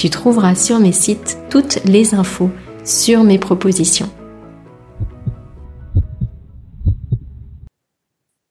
tu 0.00 0.08
trouveras 0.08 0.54
sur 0.54 0.80
mes 0.80 0.92
sites 0.92 1.36
toutes 1.50 1.84
les 1.84 2.14
infos 2.14 2.48
sur 2.86 3.22
mes 3.22 3.38
propositions. 3.38 4.08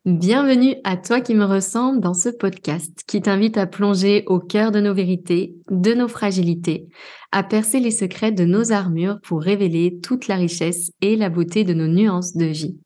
Bienvenue 0.05 0.75
à 0.83 0.95
toi 0.95 1.21
qui 1.21 1.33
me 1.33 1.45
ressemble 1.45 2.01
dans 2.01 2.13
ce 2.13 2.29
podcast 2.29 3.01
qui 3.07 3.19
t'invite 3.23 3.57
à 3.57 3.65
plonger 3.65 4.25
au 4.27 4.37
cœur 4.37 4.71
de 4.71 4.79
nos 4.79 4.93
vérités, 4.93 5.55
de 5.71 5.95
nos 5.95 6.07
fragilités, 6.07 6.85
à 7.31 7.41
percer 7.41 7.79
les 7.79 7.89
secrets 7.89 8.31
de 8.31 8.45
nos 8.45 8.71
armures 8.71 9.17
pour 9.23 9.41
révéler 9.41 9.97
toute 10.03 10.27
la 10.27 10.35
richesse 10.35 10.91
et 11.01 11.15
la 11.15 11.29
beauté 11.31 11.63
de 11.63 11.73
nos 11.73 11.87
nuances 11.87 12.37
de 12.37 12.45
vie. 12.45 12.77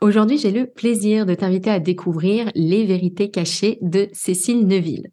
Aujourd'hui, 0.00 0.38
j'ai 0.38 0.52
le 0.52 0.68
plaisir 0.68 1.26
de 1.26 1.34
t'inviter 1.34 1.68
à 1.68 1.80
découvrir 1.80 2.50
les 2.54 2.86
vérités 2.86 3.30
cachées 3.30 3.76
de 3.82 4.08
Cécile 4.14 4.66
Neuville. 4.66 5.10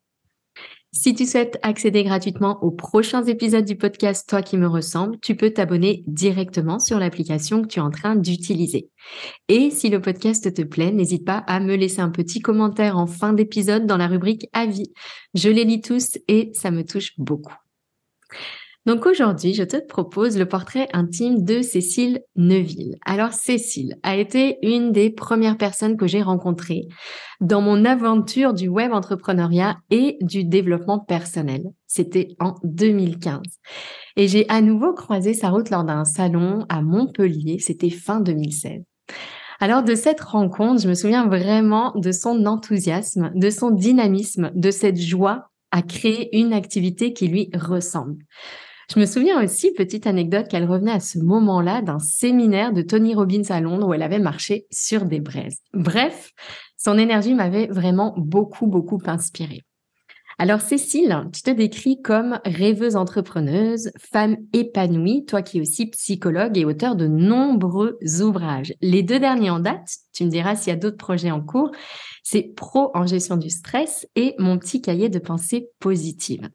Si 0.94 1.16
tu 1.16 1.26
souhaites 1.26 1.58
accéder 1.62 2.04
gratuitement 2.04 2.62
aux 2.62 2.72
prochains 2.72 3.24
épisodes 3.24 3.64
du 3.64 3.78
podcast 3.78 4.28
Toi 4.28 4.42
qui 4.42 4.58
me 4.58 4.68
ressemble, 4.68 5.18
tu 5.22 5.38
peux 5.38 5.52
t'abonner 5.52 6.04
directement 6.06 6.80
sur 6.80 7.00
l'application 7.00 7.62
que 7.62 7.68
tu 7.68 7.80
es 7.80 7.82
en 7.82 7.92
train 7.92 8.18
d'utiliser. 8.18 8.90
Et 9.48 9.72
si 9.72 9.88
le 9.88 10.02
podcast 10.02 10.54
te 10.54 10.62
plaît, 10.64 10.92
n'hésite 10.92 11.24
pas 11.24 11.38
à 11.48 11.62
me 11.62 11.76
laisser 11.76 12.02
un 12.02 12.10
petit 12.10 12.42
commentaire 12.42 12.98
en 12.98 13.08
fin 13.08 13.32
d'épisode 13.32 13.86
dans 13.86 13.96
la 13.96 14.08
rubrique 14.08 14.50
Avis. 14.52 14.92
Je 15.34 15.48
les 15.48 15.64
lis 15.64 15.80
tous 15.80 16.18
et 16.28 16.52
ça 16.54 16.72
me 16.72 16.84
touche 16.84 17.14
beaucoup. 17.18 17.56
Donc 18.88 19.06
aujourd'hui, 19.06 19.54
je 19.54 19.62
te 19.62 19.78
propose 19.78 20.40
le 20.40 20.48
portrait 20.48 20.88
intime 20.92 21.44
de 21.44 21.62
Cécile 21.62 22.22
Neuville. 22.36 22.98
Alors 23.06 23.32
Cécile 23.32 23.98
a 24.02 24.16
été 24.16 24.58
une 24.64 24.92
des 24.92 25.12
premières 25.12 25.58
personnes 25.58 25.98
que 25.98 26.08
j'ai 26.08 26.24
rencontrées 26.24 26.88
dans 27.42 27.62
mon 27.62 27.86
aventure 27.86 28.54
du 28.56 28.70
web 28.70 28.92
entrepreneuriat 28.92 29.78
et 29.92 30.18
du 30.22 30.46
développement 30.46 30.98
personnel. 30.98 31.62
C'était 31.86 32.30
en 32.40 32.56
2015. 32.64 33.42
Et 34.16 34.28
j'ai 34.28 34.50
à 34.50 34.62
nouveau 34.62 34.94
croisé 34.94 35.36
sa 35.36 35.50
route 35.50 35.70
lors 35.70 35.84
d'un 35.84 36.04
salon 36.04 36.66
à 36.68 36.82
Montpellier, 36.82 37.60
c'était 37.60 37.92
fin 37.92 38.20
2016. 38.20 38.82
Alors 39.60 39.84
de 39.84 39.94
cette 39.94 40.22
rencontre, 40.22 40.82
je 40.82 40.90
me 40.90 40.96
souviens 40.96 41.28
vraiment 41.28 41.94
de 41.96 42.12
son 42.12 42.48
enthousiasme, 42.48 43.32
de 43.36 43.52
son 43.52 43.70
dynamisme, 43.70 44.50
de 44.56 44.72
cette 44.72 45.00
joie 45.00 45.52
à 45.70 45.84
créer 45.84 46.36
une 46.36 46.52
activité 46.52 47.14
qui 47.14 47.28
lui 47.28 47.52
ressemble. 47.54 48.18
Je 48.94 49.00
me 49.00 49.06
souviens 49.06 49.42
aussi, 49.42 49.72
petite 49.72 50.06
anecdote, 50.06 50.50
qu'elle 50.50 50.70
revenait 50.70 50.92
à 50.92 51.00
ce 51.00 51.18
moment-là 51.20 51.82
d'un 51.82 52.00
séminaire 52.00 52.74
de 52.74 52.82
Tony 52.82 53.16
Robbins 53.16 53.50
à 53.50 53.62
Londres 53.62 53.88
où 53.88 53.94
elle 53.94 54.02
avait 54.02 54.20
marché 54.20 54.66
sur 54.70 55.06
des 55.06 55.22
braises. 55.22 55.60
Bref, 55.74 56.32
son 56.76 56.98
énergie 56.98 57.34
m'avait 57.34 57.68
vraiment 57.68 58.14
beaucoup, 58.18 58.68
beaucoup 58.68 59.00
inspirée. 59.06 59.62
Alors 60.40 60.60
Cécile, 60.60 61.30
tu 61.32 61.42
te 61.42 61.52
décris 61.52 62.02
comme 62.02 62.42
rêveuse 62.44 62.98
entrepreneuse, 62.98 63.92
femme 63.98 64.36
épanouie, 64.52 65.24
toi 65.24 65.42
qui 65.42 65.60
es 65.60 65.62
aussi 65.62 65.86
psychologue 65.86 66.58
et 66.58 66.66
auteur 66.66 66.98
de 66.98 67.08
nombreux 67.08 67.98
ouvrages. 68.22 68.74
Les 68.82 69.04
deux 69.04 69.20
derniers 69.20 69.52
en 69.52 69.62
date, 69.62 69.88
tu 70.12 70.26
me 70.26 70.30
diras 70.30 70.56
s'il 70.56 70.74
y 70.74 70.76
a 70.76 70.80
d'autres 70.80 70.98
projets 70.98 71.32
en 71.32 71.42
cours, 71.42 71.72
c'est 72.24 72.54
Pro 72.58 72.92
en 72.94 73.06
gestion 73.06 73.38
du 73.38 73.50
stress 73.50 74.06
et 74.18 74.36
mon 74.38 74.58
petit 74.58 74.82
cahier 74.82 75.08
de 75.08 75.20
pensée 75.20 75.70
positive. 75.80 76.50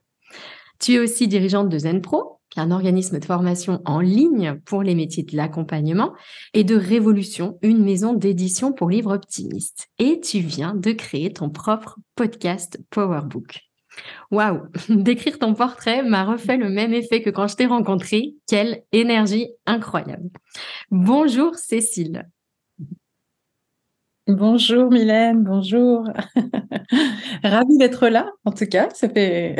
Tu 0.78 0.94
es 0.94 0.98
aussi 0.98 1.28
dirigeante 1.28 1.68
de 1.68 1.78
ZenPro, 1.78 2.40
qui 2.50 2.58
est 2.58 2.62
un 2.62 2.70
organisme 2.70 3.18
de 3.18 3.24
formation 3.24 3.80
en 3.84 4.00
ligne 4.00 4.60
pour 4.64 4.82
les 4.82 4.94
métiers 4.94 5.22
de 5.22 5.36
l'accompagnement, 5.36 6.12
et 6.54 6.64
de 6.64 6.76
Révolution, 6.76 7.58
une 7.62 7.84
maison 7.84 8.12
d'édition 8.12 8.72
pour 8.72 8.90
livres 8.90 9.14
optimistes. 9.14 9.88
Et 9.98 10.20
tu 10.20 10.38
viens 10.40 10.74
de 10.74 10.92
créer 10.92 11.32
ton 11.32 11.50
propre 11.50 11.98
podcast 12.14 12.80
Powerbook. 12.90 13.60
Waouh 14.30 14.62
D'écrire 14.88 15.38
ton 15.38 15.54
portrait 15.54 16.02
m'a 16.02 16.24
refait 16.24 16.56
le 16.56 16.68
même 16.68 16.92
effet 16.92 17.22
que 17.22 17.30
quand 17.30 17.48
je 17.48 17.56
t'ai 17.56 17.66
rencontré. 17.66 18.34
Quelle 18.46 18.82
énergie 18.92 19.48
incroyable. 19.66 20.30
Bonjour 20.90 21.54
Cécile. 21.54 22.28
Bonjour 24.28 24.90
Mylène, 24.90 25.44
bonjour. 25.44 26.02
Ravie 27.44 27.78
d'être 27.78 28.08
là, 28.08 28.32
en 28.44 28.50
tout 28.50 28.66
cas. 28.66 28.88
Ça 28.92 29.08
fait, 29.08 29.54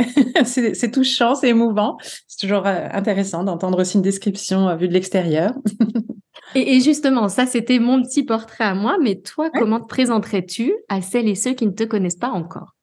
c'est 0.44 0.90
touchant, 0.90 1.36
c'est 1.36 1.50
émouvant. 1.50 1.98
C'est 2.26 2.48
toujours 2.48 2.66
euh, 2.66 2.88
intéressant 2.90 3.44
d'entendre 3.44 3.80
aussi 3.80 3.96
une 3.96 4.02
description 4.02 4.68
euh, 4.68 4.74
vue 4.74 4.88
de 4.88 4.92
l'extérieur. 4.92 5.52
et, 6.56 6.80
justement, 6.80 7.28
ça, 7.28 7.46
c'était 7.46 7.78
mon 7.78 8.02
petit 8.02 8.24
portrait 8.24 8.64
à 8.64 8.74
moi. 8.74 8.96
Mais 9.00 9.20
toi, 9.20 9.50
comment 9.50 9.78
te 9.78 9.86
présenterais-tu 9.86 10.74
à 10.88 11.00
celles 11.00 11.28
et 11.28 11.36
ceux 11.36 11.52
qui 11.52 11.66
ne 11.66 11.70
te 11.70 11.84
connaissent 11.84 12.16
pas 12.16 12.30
encore? 12.30 12.75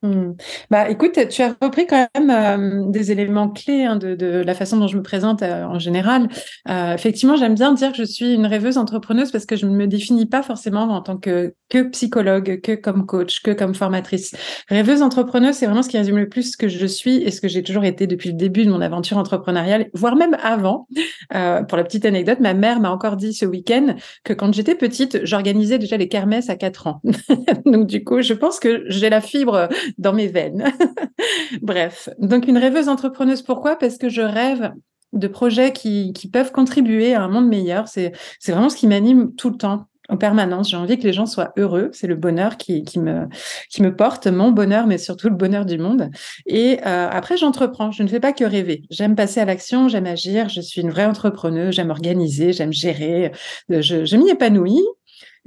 Hmm. 0.00 0.34
Bah, 0.70 0.88
écoute, 0.90 1.18
tu 1.28 1.42
as 1.42 1.56
repris 1.60 1.88
quand 1.88 2.06
même 2.14 2.30
euh, 2.30 2.88
des 2.88 3.10
éléments 3.10 3.48
clés 3.48 3.82
hein, 3.82 3.96
de, 3.96 4.14
de, 4.14 4.26
la 4.28 4.54
façon 4.54 4.76
dont 4.76 4.86
je 4.86 4.96
me 4.96 5.02
présente 5.02 5.42
euh, 5.42 5.64
en 5.64 5.80
général. 5.80 6.28
Euh, 6.68 6.94
effectivement, 6.94 7.34
j'aime 7.34 7.56
bien 7.56 7.72
dire 7.72 7.90
que 7.90 7.98
je 7.98 8.04
suis 8.04 8.32
une 8.32 8.46
rêveuse 8.46 8.78
entrepreneuse 8.78 9.32
parce 9.32 9.44
que 9.44 9.56
je 9.56 9.66
ne 9.66 9.74
me 9.74 9.88
définis 9.88 10.26
pas 10.26 10.44
forcément 10.44 10.82
en 10.82 11.02
tant 11.02 11.16
que, 11.16 11.52
que 11.68 11.82
psychologue, 11.90 12.60
que 12.60 12.76
comme 12.76 13.06
coach, 13.06 13.42
que 13.42 13.50
comme 13.50 13.74
formatrice. 13.74 14.36
Rêveuse 14.68 15.02
entrepreneuse, 15.02 15.56
c'est 15.56 15.66
vraiment 15.66 15.82
ce 15.82 15.88
qui 15.88 15.98
résume 15.98 16.18
le 16.18 16.28
plus 16.28 16.52
ce 16.52 16.56
que 16.56 16.68
je 16.68 16.86
suis 16.86 17.16
et 17.16 17.32
ce 17.32 17.40
que 17.40 17.48
j'ai 17.48 17.64
toujours 17.64 17.84
été 17.84 18.06
depuis 18.06 18.28
le 18.28 18.36
début 18.36 18.64
de 18.64 18.70
mon 18.70 18.80
aventure 18.80 19.18
entrepreneuriale, 19.18 19.90
voire 19.94 20.14
même 20.14 20.36
avant. 20.44 20.86
pour 21.30 21.76
la 21.76 21.82
petite 21.82 22.04
anecdote, 22.04 22.38
ma 22.38 22.54
mère 22.54 22.78
m'a 22.78 22.92
encore 22.92 23.16
dit 23.16 23.34
ce 23.34 23.46
week-end 23.46 23.96
que 24.22 24.32
quand 24.32 24.54
j'étais 24.54 24.76
petite, 24.76 25.24
j'organisais 25.24 25.78
déjà 25.78 25.96
les 25.96 26.08
kermesses 26.08 26.50
à 26.50 26.54
4 26.54 26.86
ans. 26.86 27.02
Donc 27.66 27.88
du 27.88 28.04
coup, 28.04 28.22
je 28.22 28.34
pense 28.34 28.60
que 28.60 28.84
j'ai 28.86 29.10
la 29.10 29.20
fibre 29.20 29.68
dans 29.96 30.12
mes 30.12 30.26
veines. 30.26 30.72
Bref, 31.62 32.08
donc 32.18 32.46
une 32.46 32.58
rêveuse 32.58 32.88
entrepreneuse, 32.88 33.42
pourquoi? 33.42 33.76
Parce 33.76 33.96
que 33.98 34.08
je 34.08 34.22
rêve 34.22 34.72
de 35.12 35.28
projets 35.28 35.72
qui, 35.72 36.12
qui 36.12 36.28
peuvent 36.28 36.52
contribuer 36.52 37.14
à 37.14 37.22
un 37.22 37.28
monde 37.28 37.48
meilleur. 37.48 37.88
C'est 37.88 38.12
vraiment 38.46 38.68
ce 38.68 38.76
qui 38.76 38.86
m'anime 38.86 39.34
tout 39.34 39.50
le 39.50 39.56
temps 39.56 39.88
en 40.08 40.16
permanence. 40.16 40.70
J'ai 40.70 40.76
envie 40.76 40.98
que 40.98 41.04
les 41.04 41.12
gens 41.12 41.26
soient 41.26 41.52
heureux. 41.56 41.90
C'est 41.92 42.06
le 42.06 42.16
bonheur 42.16 42.56
qui, 42.56 42.82
qui, 42.82 42.98
me, 42.98 43.26
qui 43.70 43.82
me 43.82 43.94
porte, 43.94 44.26
mon 44.26 44.50
bonheur, 44.50 44.86
mais 44.86 44.98
surtout 44.98 45.28
le 45.28 45.34
bonheur 45.34 45.64
du 45.66 45.78
monde. 45.78 46.10
Et 46.46 46.78
euh, 46.86 47.08
après, 47.10 47.36
j'entreprends. 47.36 47.90
Je 47.90 48.02
ne 48.02 48.08
fais 48.08 48.20
pas 48.20 48.32
que 48.32 48.44
rêver. 48.44 48.82
J'aime 48.90 49.14
passer 49.14 49.40
à 49.40 49.44
l'action, 49.44 49.88
j'aime 49.88 50.06
agir. 50.06 50.48
Je 50.48 50.60
suis 50.60 50.80
une 50.80 50.90
vraie 50.90 51.04
entrepreneuse. 51.04 51.74
J'aime 51.74 51.90
organiser, 51.90 52.52
j'aime 52.52 52.72
gérer. 52.72 53.32
Je, 53.68 54.04
je 54.04 54.16
m'y 54.16 54.30
épanouis. 54.30 54.82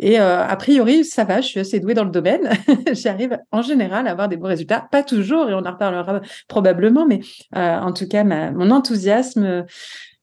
Et 0.01 0.19
euh, 0.19 0.43
a 0.43 0.55
priori, 0.55 1.05
ça 1.05 1.23
va, 1.23 1.41
je 1.41 1.47
suis 1.47 1.59
assez 1.59 1.79
douée 1.79 1.93
dans 1.93 2.03
le 2.03 2.09
domaine. 2.09 2.49
J'arrive 2.91 3.37
en 3.51 3.61
général 3.61 4.07
à 4.07 4.11
avoir 4.11 4.27
des 4.27 4.35
bons 4.35 4.47
résultats. 4.47 4.87
Pas 4.91 5.03
toujours, 5.03 5.47
et 5.47 5.53
on 5.53 5.63
en 5.63 5.71
reparlera 5.71 6.21
probablement, 6.47 7.05
mais 7.05 7.21
euh, 7.55 7.77
en 7.77 7.93
tout 7.93 8.07
cas, 8.07 8.23
ma, 8.23 8.49
mon 8.51 8.71
enthousiasme 8.71 9.65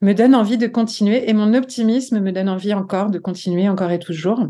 me 0.01 0.13
donne 0.15 0.35
envie 0.35 0.59
de 0.59 0.67
continuer 0.67 1.31
et 1.31 1.33
mon 1.33 1.55
optimisme 1.55 2.19
me 2.19 2.33
donne 2.33 2.49
envie 2.49 2.75
encore 2.75 3.11
de 3.11 3.21
continuer 3.21 3.69
encore 3.69 3.93
et 3.93 4.01
toujours. 4.01 4.49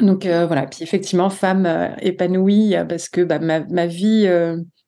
Donc 0.00 0.26
voilà, 0.26 0.66
puis 0.66 0.82
effectivement, 0.82 1.30
femme 1.30 1.94
épanouie 2.00 2.74
parce 2.88 3.08
que 3.08 3.20
bah, 3.20 3.38
ma, 3.38 3.60
ma, 3.60 3.86
vie 3.86 4.28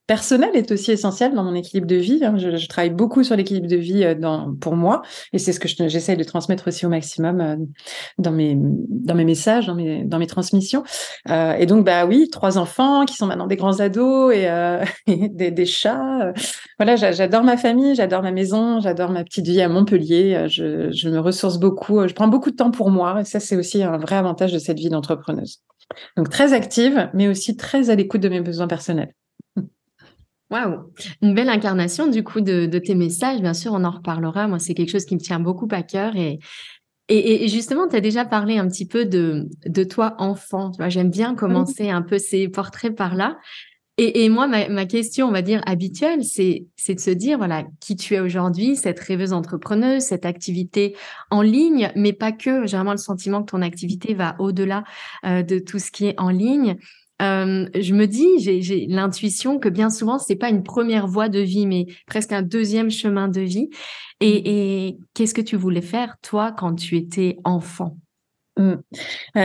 personnel 0.07 0.51
est 0.55 0.71
aussi 0.71 0.93
essentiel 0.93 1.35
dans 1.35 1.43
mon 1.43 1.55
équilibre 1.55 1.87
de 1.87 1.97
vie. 1.97 2.25
Hein. 2.25 2.37
Je, 2.37 2.67
travaille 2.69 2.91
beaucoup 2.91 3.25
sur 3.25 3.37
l'équilibre 3.37 3.67
de 3.67 3.77
vie 3.77 4.05
euh, 4.05 4.15
dans, 4.15 4.55
pour 4.55 4.77
moi, 4.77 5.03
et 5.33 5.39
c'est 5.39 5.53
ce 5.53 5.61
que 5.61 5.69
j'essaie 5.69 6.17
de 6.17 6.25
transmettre 6.25 6.69
aussi 6.69 6.87
au 6.87 6.89
maximum 6.89 7.41
euh, 7.41 7.57
dans 8.19 8.33
mes 8.33 8.57
dans 8.57 9.15
mes 9.15 9.25
messages, 9.25 9.67
dans 9.67 9.75
mes 9.75 10.05
dans 10.05 10.19
mes 10.19 10.27
transmissions. 10.27 10.85
Euh, 11.31 11.55
et 11.55 11.67
donc 11.67 11.85
bah 11.85 12.07
oui, 12.07 12.29
trois 12.31 12.59
enfants 12.59 13.05
qui 13.05 13.15
sont 13.15 13.27
maintenant 13.27 13.47
des 13.47 13.57
grands 13.57 13.81
ados 13.81 14.35
et, 14.35 14.49
des, 15.31 15.51
des, 15.51 15.67
chats. 15.67 16.33
Voilà, 16.79 16.97
j'adore 16.97 17.43
ma 17.43 17.57
famille, 17.57 17.95
j'adore 17.95 18.23
ma 18.23 18.33
maison, 18.33 18.81
j'adore 18.81 19.11
ma 19.11 19.25
petite 19.25 19.47
vie 19.47 19.61
à 19.61 19.69
Montpellier. 19.69 20.47
Je, 20.49 20.91
je 20.93 21.09
me 21.09 21.19
ressource 21.19 21.59
beaucoup, 21.59 22.07
je 22.07 22.15
prends 22.15 22.29
beaucoup 22.29 22.51
de 22.51 22.57
temps 22.57 22.71
pour 22.71 22.91
moi, 22.91 23.21
et 23.21 23.25
ça 23.25 23.41
c'est 23.41 23.57
aussi 23.57 23.83
un 23.83 23.99
vrai 23.99 24.17
avantage 24.17 24.53
de 24.53 24.59
cette 24.59 24.79
vie 24.79 24.89
d'entrepreneuse. 24.89 25.63
Donc 26.17 26.31
très 26.31 26.53
active, 26.53 27.11
mais 27.15 27.29
aussi 27.29 27.57
très 27.57 27.91
à 27.91 27.95
l'écoute 27.95 28.21
de 28.21 28.29
mes 28.29 28.41
besoins 28.41 28.67
personnels. 28.67 29.13
Waouh, 30.51 30.93
une 31.23 31.35
belle 31.35 31.49
incarnation 31.49 32.07
du 32.07 32.23
coup 32.23 32.41
de, 32.41 32.67
tes 32.79 32.95
messages. 32.95 33.41
Bien 33.41 33.55
sûr, 33.55 33.73
on 33.73 33.85
en 33.85 33.91
reparlera. 33.91 34.47
Moi, 34.47 34.59
c'est 34.59 34.75
quelque 34.75 34.91
chose 34.91 35.05
qui 35.05 35.15
me 35.15 35.21
tient 35.21 35.41
beaucoup 35.41 35.69
à 35.73 35.83
cœur. 35.83 36.15
Et, 36.17 36.39
et, 37.09 37.49
justement, 37.49 37.89
tu 37.89 37.97
as 37.97 38.01
déjà 38.01 38.25
parlé 38.25 38.59
un 38.59 38.69
petit 38.69 38.87
peu 38.87 39.05
de, 39.05 39.49
de 39.67 39.85
toi 39.85 40.15
enfant. 40.19 40.73
J'aime 40.89 41.11
bien 41.11 41.35
commencer 41.35 41.91
un 41.91 42.03
peu 42.03 42.19
ces 42.19 42.49
portraits 42.49 42.95
par 42.95 43.17
là. 43.17 43.39
Et, 43.99 44.29
moi, 44.29 44.47
ma, 44.47 44.85
question, 44.85 45.27
on 45.27 45.33
va 45.33 45.41
dire 45.41 45.63
habituelle, 45.65 46.23
c'est 46.23 46.67
c'est 46.77 46.95
de 46.95 47.01
se 47.01 47.11
dire 47.11 47.39
voilà 47.39 47.65
qui 47.81 47.97
tu 47.97 48.13
es 48.13 48.21
aujourd'hui, 48.21 48.77
cette 48.77 49.01
rêveuse 49.01 49.33
entrepreneuse, 49.33 50.03
cette 50.03 50.27
activité 50.27 50.95
en 51.31 51.41
ligne, 51.41 51.91
mais 51.97 52.13
pas 52.13 52.31
que. 52.31 52.67
J'ai 52.67 52.77
vraiment 52.77 52.91
le 52.91 52.99
sentiment 52.99 53.43
que 53.43 53.53
ton 53.53 53.63
activité 53.63 54.13
va 54.13 54.37
au-delà 54.39 54.85
euh, 55.25 55.43
de 55.43 55.59
tout 55.59 55.79
ce 55.79 55.91
qui 55.91 56.09
est 56.09 56.21
en 56.21 56.29
ligne. 56.29 56.77
Euh, 57.23 57.69
je 57.75 57.95
me 57.95 58.07
dis, 58.07 58.27
j'ai 58.39 58.87
l'intuition 58.89 59.59
que 59.59 59.69
bien 59.69 59.91
souvent, 59.91 60.19
c'est 60.19 60.37
pas 60.37 60.51
une 60.51 60.63
première 60.63 61.07
voie 61.07 61.29
de 61.29 61.41
vie, 61.41 61.67
mais 61.67 61.87
presque 62.07 62.33
un 62.33 62.43
deuxième 62.43 62.91
chemin 62.91 63.29
de 63.29 63.41
vie. 63.41 63.71
Et, 64.21 64.41
mmh. 64.41 64.47
et 64.47 64.99
qu'est-ce 65.15 65.35
que 65.35 65.41
tu 65.41 65.57
voulais 65.57 65.83
faire, 65.83 66.17
toi, 66.23 66.53
quand 66.53 66.75
tu 66.75 66.97
étais 66.97 67.39
enfant? 67.45 67.97
Mm. 68.59 68.77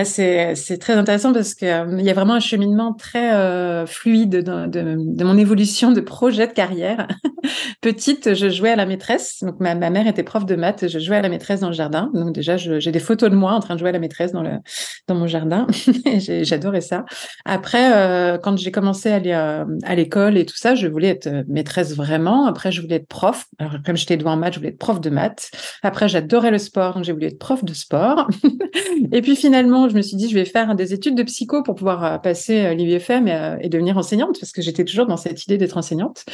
c'est, 0.05 0.77
très 0.79 0.93
intéressant 0.93 1.33
parce 1.33 1.53
qu'il 1.53 1.67
euh, 1.67 2.01
y 2.01 2.09
a 2.09 2.13
vraiment 2.13 2.35
un 2.35 2.39
cheminement 2.39 2.93
très 2.93 3.33
euh, 3.33 3.85
fluide 3.85 4.41
de, 4.41 5.23
mon 5.23 5.37
évolution 5.37 5.91
de 5.91 5.99
projet 5.99 6.47
de 6.47 6.53
carrière. 6.53 7.07
Petite, 7.81 8.35
je 8.35 8.49
jouais 8.49 8.69
à 8.69 8.75
la 8.77 8.85
maîtresse. 8.85 9.43
Donc 9.43 9.59
ma, 9.59 9.75
mère 9.75 10.07
était 10.07 10.23
prof 10.23 10.45
de 10.45 10.55
maths. 10.55 10.87
Je 10.87 10.99
jouais 10.99 11.17
à 11.17 11.21
la 11.21 11.27
maîtresse 11.27 11.59
dans 11.59 11.67
le 11.67 11.73
jardin. 11.73 12.09
Donc 12.13 12.33
déjà, 12.33 12.55
j'ai 12.55 12.91
des 12.91 12.99
photos 12.99 13.29
de 13.29 13.35
moi 13.35 13.51
en 13.51 13.59
train 13.59 13.73
de 13.73 13.79
jouer 13.79 13.89
à 13.89 13.91
la 13.91 13.99
maîtresse 13.99 14.31
dans 14.31 15.15
mon 15.15 15.27
jardin. 15.27 15.67
J'adorais 16.17 16.81
ça. 16.81 17.03
Après, 17.43 17.93
euh, 17.93 18.37
quand 18.37 18.57
j'ai 18.57 18.71
commencé 18.71 19.11
à 19.11 19.15
aller 19.15 19.33
à 19.33 19.95
l'école 19.95 20.37
et 20.37 20.45
tout 20.45 20.55
ça, 20.55 20.75
je 20.75 20.87
voulais 20.87 21.09
être 21.09 21.29
maîtresse 21.47 21.95
vraiment. 21.95 22.45
Après, 22.45 22.71
je 22.71 22.81
voulais 22.81 22.97
être 22.97 23.07
prof. 23.07 23.47
Alors 23.59 23.73
comme 23.85 23.97
j'étais 23.97 24.15
douée 24.15 24.29
en 24.29 24.37
maths, 24.37 24.53
je 24.53 24.59
voulais 24.59 24.71
être 24.71 24.79
prof 24.79 25.01
de 25.01 25.09
maths. 25.09 25.51
Après, 25.83 26.07
j'adorais 26.07 26.51
le 26.51 26.59
sport, 26.59 26.93
donc 26.93 27.03
j'ai 27.03 27.11
voulu 27.11 27.25
être 27.25 27.39
prof 27.39 27.65
de 27.65 27.73
sport. 27.73 28.27
Et 29.11 29.21
puis 29.21 29.35
finalement, 29.35 29.89
je 29.89 29.95
me 29.95 30.01
suis 30.01 30.17
dit, 30.17 30.29
je 30.29 30.35
vais 30.35 30.45
faire 30.45 30.75
des 30.75 30.93
études 30.93 31.15
de 31.15 31.23
psycho 31.23 31.63
pour 31.63 31.75
pouvoir 31.75 32.03
euh, 32.03 32.17
passer 32.17 32.65
euh, 32.65 32.73
l'IUFM 32.73 33.27
euh, 33.27 33.57
et, 33.61 33.69
devenir 33.69 33.97
enseignante, 33.97 34.37
parce 34.39 34.51
que 34.51 34.61
j'étais 34.61 34.85
toujours 34.85 35.05
dans 35.05 35.17
cette 35.17 35.43
idée 35.45 35.57
d'être 35.57 35.77
enseignante. 35.77 36.25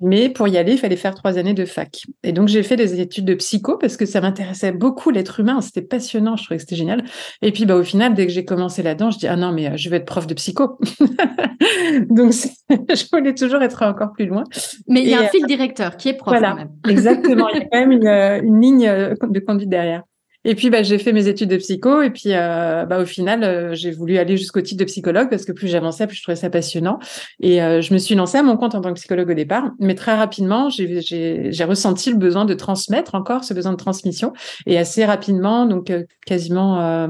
Mais 0.00 0.28
pour 0.28 0.48
y 0.48 0.58
aller, 0.58 0.72
il 0.72 0.78
fallait 0.78 0.96
faire 0.96 1.14
trois 1.14 1.38
années 1.38 1.54
de 1.54 1.64
fac. 1.64 2.02
Et 2.22 2.32
donc 2.32 2.48
j'ai 2.48 2.62
fait 2.62 2.76
des 2.76 3.00
études 3.00 3.24
de 3.24 3.34
psycho 3.34 3.78
parce 3.78 3.96
que 3.96 4.06
ça 4.06 4.20
m'intéressait 4.20 4.72
beaucoup 4.72 5.10
l'être 5.10 5.40
humain, 5.40 5.60
c'était 5.60 5.82
passionnant, 5.82 6.36
je 6.36 6.44
trouvais 6.44 6.56
que 6.56 6.62
c'était 6.62 6.76
génial. 6.76 7.04
Et 7.42 7.52
puis 7.52 7.66
bah, 7.66 7.76
au 7.76 7.84
final, 7.84 8.14
dès 8.14 8.26
que 8.26 8.32
j'ai 8.32 8.44
commencé 8.44 8.82
là-dedans, 8.82 9.10
je 9.10 9.18
dis, 9.18 9.28
ah 9.28 9.36
non, 9.36 9.52
mais 9.52 9.76
je 9.76 9.88
vais 9.88 9.96
être 9.98 10.06
prof 10.06 10.26
de 10.26 10.34
psycho. 10.34 10.78
donc 12.10 12.32
je 12.70 13.04
voulais 13.12 13.34
toujours 13.34 13.62
être 13.62 13.82
encore 13.82 14.12
plus 14.12 14.26
loin. 14.26 14.44
Mais 14.88 15.02
il 15.02 15.08
y 15.08 15.14
a 15.14 15.20
un 15.20 15.28
fil 15.28 15.46
directeur 15.46 15.96
qui 15.96 16.08
est 16.08 16.14
prof. 16.14 16.36
Voilà, 16.36 16.56
exactement. 16.88 17.48
Il 17.50 17.58
y 17.58 17.62
a 17.62 17.64
quand 17.64 17.86
même 17.86 17.92
une 17.92 18.60
ligne 18.60 18.86
de 18.86 19.40
conduite 19.40 19.68
derrière. 19.68 20.02
Et 20.48 20.54
puis, 20.54 20.70
bah, 20.70 20.84
j'ai 20.84 20.98
fait 20.98 21.12
mes 21.12 21.26
études 21.26 21.50
de 21.50 21.56
psycho. 21.56 22.02
Et 22.02 22.10
puis, 22.10 22.26
euh, 22.28 22.86
bah, 22.86 23.00
au 23.00 23.04
final, 23.04 23.42
euh, 23.42 23.74
j'ai 23.74 23.90
voulu 23.90 24.16
aller 24.16 24.36
jusqu'au 24.36 24.60
titre 24.60 24.78
de 24.78 24.84
psychologue 24.84 25.28
parce 25.28 25.44
que 25.44 25.50
plus 25.50 25.66
j'avançais, 25.66 26.06
plus 26.06 26.16
je 26.16 26.22
trouvais 26.22 26.36
ça 26.36 26.48
passionnant. 26.50 27.00
Et 27.40 27.60
euh, 27.60 27.80
je 27.80 27.92
me 27.92 27.98
suis 27.98 28.14
lancée 28.14 28.38
à 28.38 28.44
mon 28.44 28.56
compte 28.56 28.76
en 28.76 28.80
tant 28.80 28.90
que 28.90 28.94
psychologue 28.94 29.28
au 29.28 29.34
départ. 29.34 29.72
Mais 29.80 29.96
très 29.96 30.14
rapidement, 30.14 30.68
j'ai 30.70 31.64
ressenti 31.64 32.10
le 32.10 32.16
besoin 32.16 32.44
de 32.44 32.54
transmettre 32.54 33.16
encore 33.16 33.42
ce 33.42 33.54
besoin 33.54 33.72
de 33.72 33.76
transmission. 33.76 34.34
Et 34.66 34.78
assez 34.78 35.04
rapidement, 35.04 35.66
donc 35.66 35.92
quasiment 36.26 37.08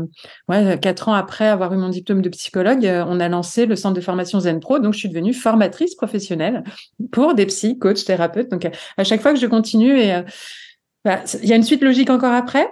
ouais, 0.48 0.78
quatre 0.80 1.10
ans 1.10 1.14
après 1.14 1.46
avoir 1.46 1.74
eu 1.74 1.76
mon 1.76 1.90
diplôme 1.90 2.22
de 2.22 2.30
psychologue, 2.30 2.86
on 3.06 3.20
a 3.20 3.28
lancé 3.28 3.66
le 3.66 3.76
centre 3.76 3.96
de 3.96 4.00
formation 4.00 4.40
Zen 4.40 4.60
Pro. 4.60 4.78
Donc, 4.78 4.94
je 4.94 5.00
suis 5.00 5.10
devenue 5.10 5.34
formatrice 5.34 5.94
professionnelle 5.94 6.64
pour 7.12 7.34
des 7.34 7.44
psy, 7.44 7.78
coachs, 7.78 8.02
thérapeutes. 8.02 8.50
Donc, 8.50 8.66
à 8.96 9.04
chaque 9.04 9.20
fois 9.20 9.34
que 9.34 9.38
je 9.38 9.46
continue 9.46 10.00
et 10.00 10.22
bah, 11.04 11.20
il 11.42 11.48
y 11.48 11.52
a 11.52 11.56
une 11.56 11.62
suite 11.62 11.82
logique 11.82 12.08
encore 12.08 12.32
après, 12.32 12.66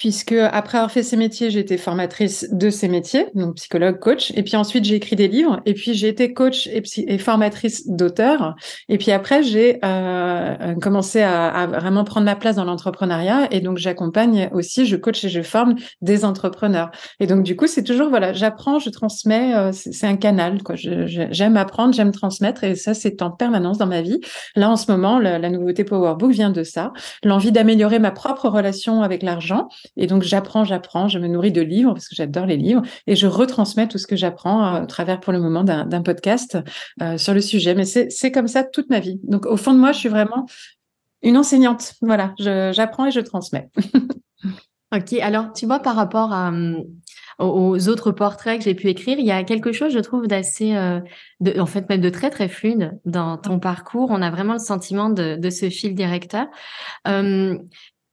puisque 0.00 0.32
après 0.32 0.78
avoir 0.78 0.90
fait 0.90 1.02
ces 1.02 1.18
métiers, 1.18 1.50
j'ai 1.50 1.60
été 1.60 1.76
formatrice 1.76 2.48
de 2.50 2.70
ces 2.70 2.88
métiers, 2.88 3.26
donc 3.34 3.56
psychologue, 3.56 3.98
coach, 3.98 4.32
et 4.34 4.42
puis 4.42 4.56
ensuite 4.56 4.86
j'ai 4.86 4.94
écrit 4.94 5.14
des 5.14 5.28
livres, 5.28 5.60
et 5.66 5.74
puis 5.74 5.92
j'ai 5.92 6.08
été 6.08 6.32
coach 6.32 6.68
et, 6.68 7.18
formatrice 7.18 7.86
d'auteurs, 7.86 8.56
et 8.88 8.96
puis 8.96 9.12
après 9.12 9.42
j'ai 9.42 9.78
euh, 9.84 10.74
commencé 10.80 11.20
à, 11.20 11.48
à, 11.48 11.66
vraiment 11.66 12.04
prendre 12.04 12.24
ma 12.24 12.34
place 12.34 12.56
dans 12.56 12.64
l'entrepreneuriat, 12.64 13.48
et 13.50 13.60
donc 13.60 13.76
j'accompagne 13.76 14.48
aussi, 14.54 14.86
je 14.86 14.96
coach 14.96 15.22
et 15.22 15.28
je 15.28 15.42
forme 15.42 15.74
des 16.00 16.24
entrepreneurs. 16.24 16.90
Et 17.20 17.26
donc 17.26 17.42
du 17.42 17.54
coup 17.54 17.66
c'est 17.66 17.84
toujours 17.84 18.08
voilà, 18.08 18.32
j'apprends, 18.32 18.78
je 18.78 18.88
transmets, 18.88 19.54
euh, 19.54 19.70
c'est 19.72 20.06
un 20.06 20.16
canal 20.16 20.62
quoi. 20.62 20.76
J'aime 20.76 21.58
apprendre, 21.58 21.92
j'aime 21.92 22.12
transmettre, 22.12 22.64
et 22.64 22.74
ça 22.74 22.94
c'est 22.94 23.20
en 23.20 23.30
permanence 23.30 23.76
dans 23.76 23.86
ma 23.86 24.00
vie. 24.00 24.20
Là 24.56 24.70
en 24.70 24.76
ce 24.76 24.90
moment, 24.90 25.18
la, 25.18 25.38
la 25.38 25.50
nouveauté 25.50 25.84
Powerbook 25.84 26.30
vient 26.30 26.50
de 26.50 26.62
ça, 26.62 26.94
l'envie 27.22 27.52
d'améliorer 27.52 27.98
ma 27.98 28.12
propre 28.12 28.48
relation 28.48 29.02
avec 29.02 29.22
l'argent 29.22 29.68
et 29.96 30.06
donc, 30.06 30.22
j'apprends, 30.22 30.64
j'apprends, 30.64 31.08
je 31.08 31.18
me 31.18 31.28
nourris 31.28 31.52
de 31.52 31.60
livres 31.60 31.92
parce 31.92 32.08
que 32.08 32.14
j'adore 32.14 32.46
les 32.46 32.56
livres 32.56 32.82
et 33.06 33.16
je 33.16 33.26
retransmets 33.26 33.88
tout 33.88 33.98
ce 33.98 34.06
que 34.06 34.16
j'apprends 34.16 34.62
à 34.62 34.86
travers, 34.86 35.20
pour 35.20 35.32
le 35.32 35.40
moment, 35.40 35.64
d'un 35.64 36.02
podcast 36.02 36.58
euh, 37.02 37.18
sur 37.18 37.34
le 37.34 37.40
sujet. 37.40 37.74
Mais 37.74 37.84
c'est 37.84 38.32
comme 38.32 38.48
ça 38.48 38.64
toute 38.64 38.88
ma 38.90 39.00
vie. 39.00 39.20
Donc, 39.24 39.46
au 39.46 39.56
fond 39.56 39.74
de 39.74 39.78
moi, 39.78 39.92
je 39.92 39.98
suis 39.98 40.08
vraiment 40.08 40.46
une 41.22 41.36
enseignante. 41.36 41.94
Voilà, 42.02 42.34
j'apprends 42.38 43.06
et 43.06 43.10
je 43.10 43.20
transmets. 43.20 43.68
ok, 44.94 45.12
alors, 45.20 45.52
tu 45.52 45.66
vois, 45.66 45.80
par 45.80 45.96
rapport 45.96 46.32
hum, 46.32 46.84
aux 47.38 47.88
autres 47.88 48.12
portraits 48.12 48.58
que 48.58 48.64
j'ai 48.64 48.74
pu 48.74 48.88
écrire, 48.88 49.18
il 49.18 49.24
y 49.24 49.30
a 49.30 49.42
quelque 49.44 49.72
chose, 49.72 49.92
je 49.92 49.98
trouve, 49.98 50.26
d'assez, 50.26 50.76
euh, 50.76 51.00
en 51.58 51.66
fait, 51.66 51.88
même 51.88 52.00
de 52.00 52.10
très, 52.10 52.30
très 52.30 52.48
fluide 52.48 52.98
dans 53.04 53.38
ton 53.38 53.58
parcours. 53.58 54.10
On 54.10 54.22
a 54.22 54.30
vraiment 54.30 54.52
le 54.54 54.58
sentiment 54.58 55.10
de, 55.10 55.50
ce 55.50 55.68
fil 55.68 55.94
directeur. 55.94 56.46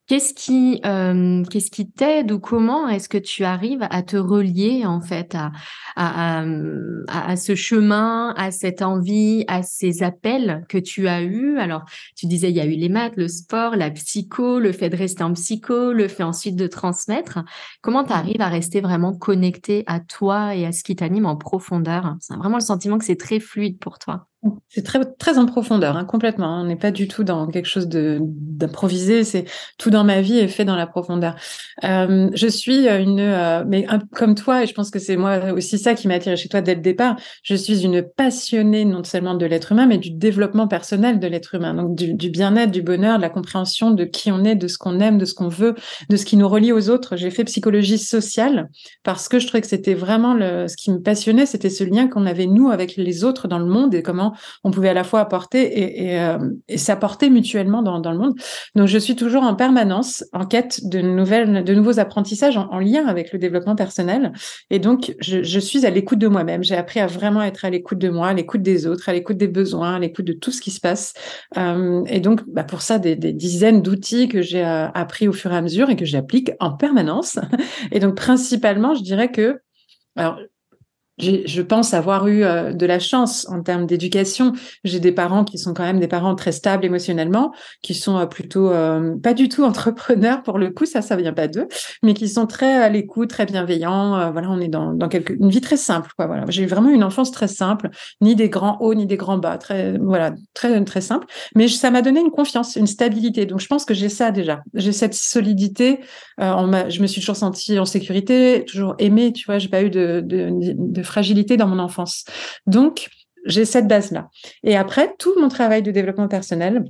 Qu'est-ce 0.07 0.33
qui, 0.33 0.79
euh, 0.85 1.43
qu'est-ce 1.43 1.69
qui 1.69 1.91
t'aide 1.91 2.31
ou 2.31 2.39
comment 2.39 2.87
est-ce 2.87 3.09
que 3.09 3.17
tu 3.17 3.43
arrives 3.43 3.85
à 3.89 4.03
te 4.03 4.15
relier 4.15 4.85
en 4.85 5.01
fait 5.01 5.35
à, 5.35 5.51
à, 5.97 6.45
à, 7.09 7.35
ce 7.35 7.55
chemin, 7.55 8.33
à 8.37 8.51
cette 8.51 8.81
envie, 8.81 9.43
à 9.49 9.63
ces 9.63 10.03
appels 10.03 10.63
que 10.69 10.77
tu 10.77 11.09
as 11.09 11.23
eus? 11.23 11.59
Alors, 11.59 11.83
tu 12.15 12.25
disais 12.25 12.49
il 12.49 12.55
y 12.55 12.61
a 12.61 12.65
eu 12.65 12.75
les 12.75 12.87
maths, 12.87 13.17
le 13.17 13.27
sport, 13.27 13.75
la 13.75 13.91
psycho, 13.91 14.59
le 14.59 14.71
fait 14.71 14.89
de 14.89 14.95
rester 14.95 15.23
en 15.23 15.33
psycho, 15.33 15.91
le 15.91 16.07
fait 16.07 16.23
ensuite 16.23 16.55
de 16.55 16.67
transmettre. 16.67 17.39
Comment 17.81 18.05
tu 18.05 18.13
arrives 18.13 18.41
à 18.41 18.47
rester 18.47 18.79
vraiment 18.79 19.13
connecté 19.13 19.83
à 19.87 19.99
toi 19.99 20.55
et 20.55 20.65
à 20.65 20.71
ce 20.71 20.83
qui 20.83 20.95
t'anime 20.95 21.25
en 21.25 21.35
profondeur? 21.35 22.15
C'est 22.21 22.35
vraiment 22.37 22.57
le 22.57 22.63
sentiment 22.63 22.97
que 22.97 23.03
c'est 23.03 23.19
très 23.19 23.41
fluide 23.41 23.77
pour 23.77 23.99
toi. 23.99 24.27
C'est 24.69 24.83
très, 24.83 25.03
très 25.03 25.39
en 25.39 25.45
profondeur, 25.45 25.97
hein, 25.97 26.05
complètement. 26.05 26.61
On 26.61 26.65
n'est 26.65 26.75
pas 26.75 26.91
du 26.91 27.07
tout 27.07 27.23
dans 27.23 27.47
quelque 27.47 27.65
chose 27.65 27.87
d'improvisé. 27.87 29.23
C'est 29.23 29.45
tout 29.79 29.89
dans 29.89 30.03
ma 30.03 30.21
vie 30.21 30.37
est 30.37 30.47
fait 30.47 30.63
dans 30.63 30.75
la 30.75 30.85
profondeur. 30.85 31.35
Euh, 31.83 32.29
je 32.33 32.47
suis 32.47 32.87
une, 32.87 33.19
euh, 33.19 33.63
mais 33.67 33.87
comme 34.13 34.35
toi, 34.35 34.63
et 34.63 34.67
je 34.67 34.73
pense 34.73 34.91
que 34.91 34.99
c'est 34.99 35.17
moi 35.17 35.53
aussi 35.53 35.79
ça 35.79 35.95
qui 35.95 36.07
m'a 36.07 36.15
attiré 36.15 36.35
chez 36.37 36.49
toi 36.49 36.61
dès 36.61 36.75
le 36.75 36.81
départ. 36.81 37.15
Je 37.41 37.55
suis 37.55 37.83
une 37.83 38.03
passionnée 38.03 38.85
non 38.85 39.03
seulement 39.03 39.33
de 39.33 39.45
l'être 39.45 39.71
humain, 39.71 39.87
mais 39.87 39.97
du 39.97 40.11
développement 40.11 40.67
personnel 40.67 41.19
de 41.19 41.27
l'être 41.27 41.55
humain. 41.55 41.73
Donc 41.73 41.95
du, 41.95 42.29
bien-être, 42.29 42.71
du 42.71 42.83
bonheur, 42.83 43.17
de 43.17 43.23
la 43.23 43.29
compréhension 43.29 43.89
de 43.89 44.03
qui 44.03 44.31
on 44.31 44.43
est, 44.43 44.55
de 44.55 44.67
ce 44.67 44.77
qu'on 44.77 44.99
aime, 44.99 45.17
de 45.17 45.25
ce 45.25 45.33
qu'on 45.33 45.49
veut, 45.49 45.73
de 46.09 46.15
ce 46.15 46.25
qui 46.25 46.37
nous 46.37 46.47
relie 46.47 46.71
aux 46.71 46.89
autres. 46.89 47.15
J'ai 47.15 47.31
fait 47.31 47.43
psychologie 47.45 47.97
sociale 47.97 48.69
parce 49.03 49.29
que 49.29 49.39
je 49.39 49.47
trouvais 49.47 49.61
que 49.61 49.67
c'était 49.67 49.95
vraiment 49.95 50.37
ce 50.67 50.75
qui 50.75 50.91
me 50.91 50.99
passionnait, 50.99 51.47
c'était 51.47 51.71
ce 51.71 51.83
lien 51.83 52.07
qu'on 52.07 52.27
avait 52.27 52.45
nous 52.45 52.69
avec 52.69 52.97
les 52.97 53.23
autres 53.23 53.47
dans 53.47 53.59
le 53.59 53.65
monde 53.65 53.95
et 53.95 54.03
comment 54.03 54.26
on 54.63 54.71
pouvait 54.71 54.89
à 54.89 54.93
la 54.93 55.03
fois 55.03 55.19
apporter 55.21 56.07
et, 56.07 56.19
euh, 56.19 56.37
s'apporter 56.75 57.29
mutuellement 57.29 57.81
dans, 57.81 58.11
le 58.11 58.17
monde. 58.17 58.33
Donc, 58.75 58.87
je 58.87 58.97
suis 58.97 59.15
toujours 59.15 59.43
en 59.43 59.55
permanence 59.55 60.23
en 60.33 60.45
quête 60.45 60.87
de 60.87 61.01
nouvelles, 61.01 61.63
de 61.63 61.73
nouveaux 61.73 61.99
apprentissages 61.99 62.57
en, 62.57 62.69
en 62.71 62.79
lien 62.79 63.05
avec 63.07 63.33
le 63.33 63.39
développement 63.39 63.75
personnel. 63.75 64.33
Et 64.69 64.79
donc, 64.79 65.15
je, 65.19 65.59
suis 65.59 65.85
à 65.85 65.89
l'écoute 65.89 66.19
de 66.19 66.27
moi-même. 66.27 66.63
J'ai 66.63 66.75
appris 66.75 66.99
à 66.99 67.07
vraiment 67.07 67.41
être 67.41 67.65
à 67.65 67.69
l'écoute 67.69 67.97
de 67.97 68.09
moi, 68.09 68.27
à 68.27 68.33
l'écoute 68.33 68.61
des 68.61 68.87
autres, 68.87 69.09
à 69.09 69.13
l'écoute 69.13 69.37
des 69.37 69.47
besoins, 69.47 69.95
à 69.95 69.99
l'écoute 69.99 70.25
de 70.25 70.33
tout 70.33 70.51
ce 70.51 70.61
qui 70.61 70.71
se 70.71 70.79
passe. 70.79 71.13
Euh, 71.57 72.03
et 72.07 72.19
donc, 72.19 72.41
bah, 72.47 72.63
pour 72.63 72.81
ça, 72.81 72.99
des, 72.99 73.15
dizaines 73.15 73.81
d'outils 73.81 74.27
que 74.27 74.41
j'ai 74.41 74.65
euh, 74.65 74.87
appris 74.89 75.27
au 75.27 75.33
fur 75.33 75.51
et 75.51 75.57
à 75.57 75.61
mesure 75.61 75.89
et 75.89 75.95
que 75.95 76.05
j'applique 76.05 76.51
en 76.59 76.71
permanence. 76.71 77.39
Et 77.91 77.99
donc, 77.99 78.15
principalement, 78.15 78.93
je 78.93 79.03
dirais 79.03 79.31
que 79.31 79.59
je 81.17 81.61
pense 81.61 81.93
avoir 81.93 82.27
eu 82.27 82.43
euh, 82.43 82.73
de 82.73 82.85
la 82.85 82.99
chance 82.99 83.47
en 83.49 83.61
termes 83.61 83.87
d'éducation. 83.87 84.53
J'ai 84.83 84.99
des 84.99 85.11
parents 85.11 85.43
qui 85.43 85.57
sont 85.57 85.73
quand 85.73 85.83
même 85.83 85.99
des 85.99 86.07
parents 86.07 86.35
très 86.35 86.51
stables 86.51 86.85
émotionnellement, 86.85 87.53
qui 87.81 87.95
sont 87.95 88.17
euh, 88.17 88.25
plutôt 88.25 88.71
euh, 88.71 89.15
pas 89.17 89.33
du 89.33 89.49
tout 89.49 89.63
entrepreneurs 89.63 90.43
pour 90.43 90.59
le 90.59 90.69
coup, 90.69 90.85
ça, 90.85 91.01
ça 91.01 91.15
vient 91.15 91.33
pas 91.33 91.47
d'eux, 91.47 91.67
mais 92.03 92.13
qui 92.13 92.27
sont 92.27 92.45
très 92.45 92.73
à 92.73 92.89
l'écoute, 92.89 93.29
très 93.29 93.45
bienveillants. 93.45 94.31
voilà, 94.31 94.49
on 94.49 94.59
est 94.59 94.67
dans, 94.67 94.93
dans 94.93 95.07
quelque, 95.07 95.33
une 95.33 95.49
vie 95.49 95.61
très 95.61 95.77
simple, 95.77 96.11
quoi. 96.15 96.27
Voilà, 96.27 96.45
j'ai 96.49 96.65
vraiment 96.65 96.89
une 96.89 97.03
enfance 97.03 97.31
très 97.31 97.47
simple, 97.47 97.89
ni 98.21 98.35
des 98.35 98.49
grands 98.49 98.77
hauts, 98.79 98.93
ni 98.93 99.07
des 99.07 99.17
grands 99.17 99.37
bas, 99.37 99.57
très, 99.57 99.97
voilà, 99.97 100.33
très, 100.53 100.83
très 100.83 101.01
simple. 101.01 101.25
Mais 101.55 101.67
ça 101.67 101.89
m'a 101.89 102.01
donné 102.01 102.19
une 102.19 102.31
confiance, 102.31 102.75
une 102.75 102.87
stabilité. 102.87 103.45
Donc, 103.45 103.59
je 103.59 103.67
pense 103.67 103.85
que 103.85 103.93
j'ai 103.93 104.09
ça 104.09 104.31
déjà. 104.31 104.61
J'ai 104.73 104.91
cette 104.91 105.13
solidité. 105.13 105.99
je 106.39 107.01
me 107.01 107.07
suis 107.07 107.21
toujours 107.21 107.35
sentie 107.35 107.79
en 107.79 107.85
sécurité, 107.85 108.63
toujours 108.67 108.95
aimée. 108.99 109.33
Tu 109.33 109.45
vois, 109.45 109.57
j'ai 109.57 109.69
pas 109.69 109.81
eu 109.81 109.89
de, 109.89 110.21
de, 110.23 110.49
de 110.51 111.03
fragilité 111.07 111.57
dans 111.57 111.67
mon 111.67 111.79
enfance. 111.79 112.25
Donc, 112.65 113.09
j'ai 113.45 113.65
cette 113.65 113.87
base-là. 113.87 114.29
Et 114.63 114.75
après, 114.75 115.15
tout 115.19 115.33
mon 115.39 115.47
travail 115.47 115.81
de 115.81 115.91
développement 115.91 116.27
personnel, 116.27 116.83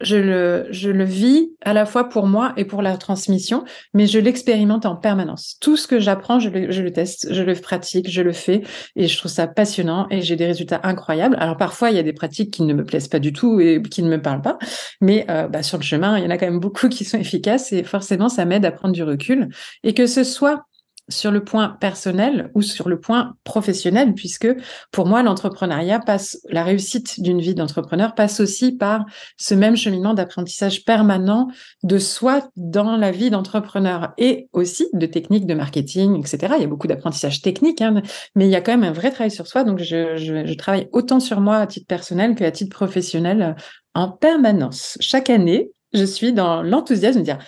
je 0.00 0.16
le, 0.16 0.66
je 0.70 0.90
le 0.90 1.04
vis 1.04 1.50
à 1.62 1.72
la 1.72 1.86
fois 1.86 2.08
pour 2.08 2.26
moi 2.26 2.52
et 2.56 2.64
pour 2.64 2.82
la 2.82 2.96
transmission, 2.96 3.64
mais 3.94 4.06
je 4.06 4.18
l'expérimente 4.18 4.86
en 4.86 4.96
permanence. 4.96 5.56
Tout 5.60 5.76
ce 5.76 5.86
que 5.86 6.00
j'apprends, 6.00 6.40
je 6.40 6.48
le, 6.48 6.70
je 6.72 6.82
le, 6.82 6.92
teste, 6.92 7.32
je 7.32 7.42
le 7.42 7.54
pratique, 7.54 8.10
je 8.10 8.20
le 8.20 8.32
fais, 8.32 8.62
et 8.96 9.06
je 9.06 9.16
trouve 9.16 9.30
ça 9.30 9.46
passionnant 9.46 10.06
et 10.10 10.20
j'ai 10.20 10.36
des 10.36 10.46
résultats 10.46 10.80
incroyables. 10.82 11.36
Alors 11.38 11.56
parfois, 11.56 11.90
il 11.90 11.96
y 11.96 12.00
a 12.00 12.02
des 12.02 12.12
pratiques 12.12 12.52
qui 12.52 12.62
ne 12.64 12.74
me 12.74 12.84
plaisent 12.84 13.08
pas 13.08 13.20
du 13.20 13.32
tout 13.32 13.60
et 13.60 13.80
qui 13.82 14.02
ne 14.02 14.08
me 14.08 14.20
parlent 14.20 14.42
pas, 14.42 14.58
mais 15.00 15.26
euh, 15.30 15.46
bah, 15.48 15.62
sur 15.62 15.78
le 15.78 15.84
chemin, 15.84 16.18
il 16.18 16.24
y 16.24 16.26
en 16.26 16.30
a 16.30 16.38
quand 16.38 16.46
même 16.46 16.60
beaucoup 16.60 16.88
qui 16.90 17.04
sont 17.04 17.18
efficaces 17.18 17.72
et 17.72 17.84
forcément, 17.84 18.28
ça 18.28 18.44
m'aide 18.44 18.64
à 18.64 18.72
prendre 18.72 18.94
du 18.94 19.02
recul. 19.02 19.48
Et 19.84 19.94
que 19.94 20.06
ce 20.06 20.24
soit 20.24 20.64
sur 21.08 21.30
le 21.30 21.44
point 21.44 21.68
personnel 21.80 22.50
ou 22.54 22.62
sur 22.62 22.88
le 22.88 22.98
point 22.98 23.34
professionnel, 23.44 24.14
puisque 24.14 24.48
pour 24.90 25.06
moi, 25.06 25.22
l'entrepreneuriat 25.22 26.00
passe, 26.00 26.38
la 26.48 26.64
réussite 26.64 27.20
d'une 27.20 27.40
vie 27.40 27.54
d'entrepreneur 27.54 28.14
passe 28.14 28.40
aussi 28.40 28.72
par 28.72 29.04
ce 29.36 29.54
même 29.54 29.76
cheminement 29.76 30.14
d'apprentissage 30.14 30.84
permanent 30.84 31.48
de 31.82 31.98
soi 31.98 32.48
dans 32.56 32.96
la 32.96 33.10
vie 33.10 33.30
d'entrepreneur 33.30 34.14
et 34.16 34.48
aussi 34.52 34.88
de 34.92 35.06
techniques 35.06 35.46
de 35.46 35.54
marketing, 35.54 36.18
etc. 36.18 36.54
Il 36.56 36.62
y 36.62 36.64
a 36.64 36.68
beaucoup 36.68 36.86
d'apprentissage 36.86 37.42
technique, 37.42 37.82
hein, 37.82 38.02
mais 38.34 38.46
il 38.46 38.50
y 38.50 38.56
a 38.56 38.60
quand 38.60 38.72
même 38.72 38.84
un 38.84 38.92
vrai 38.92 39.10
travail 39.10 39.30
sur 39.30 39.46
soi. 39.46 39.64
Donc, 39.64 39.80
je, 39.80 40.16
je, 40.16 40.46
je 40.46 40.54
travaille 40.54 40.88
autant 40.92 41.20
sur 41.20 41.40
moi 41.40 41.58
à 41.58 41.66
titre 41.66 41.86
personnel 41.86 42.34
qu'à 42.34 42.50
titre 42.50 42.74
professionnel 42.74 43.56
en 43.94 44.08
permanence. 44.08 44.96
Chaque 45.00 45.30
année, 45.30 45.70
je 45.92 46.04
suis 46.04 46.32
dans 46.32 46.62
l'enthousiasme 46.62 47.20
de 47.20 47.24
dire 47.24 47.38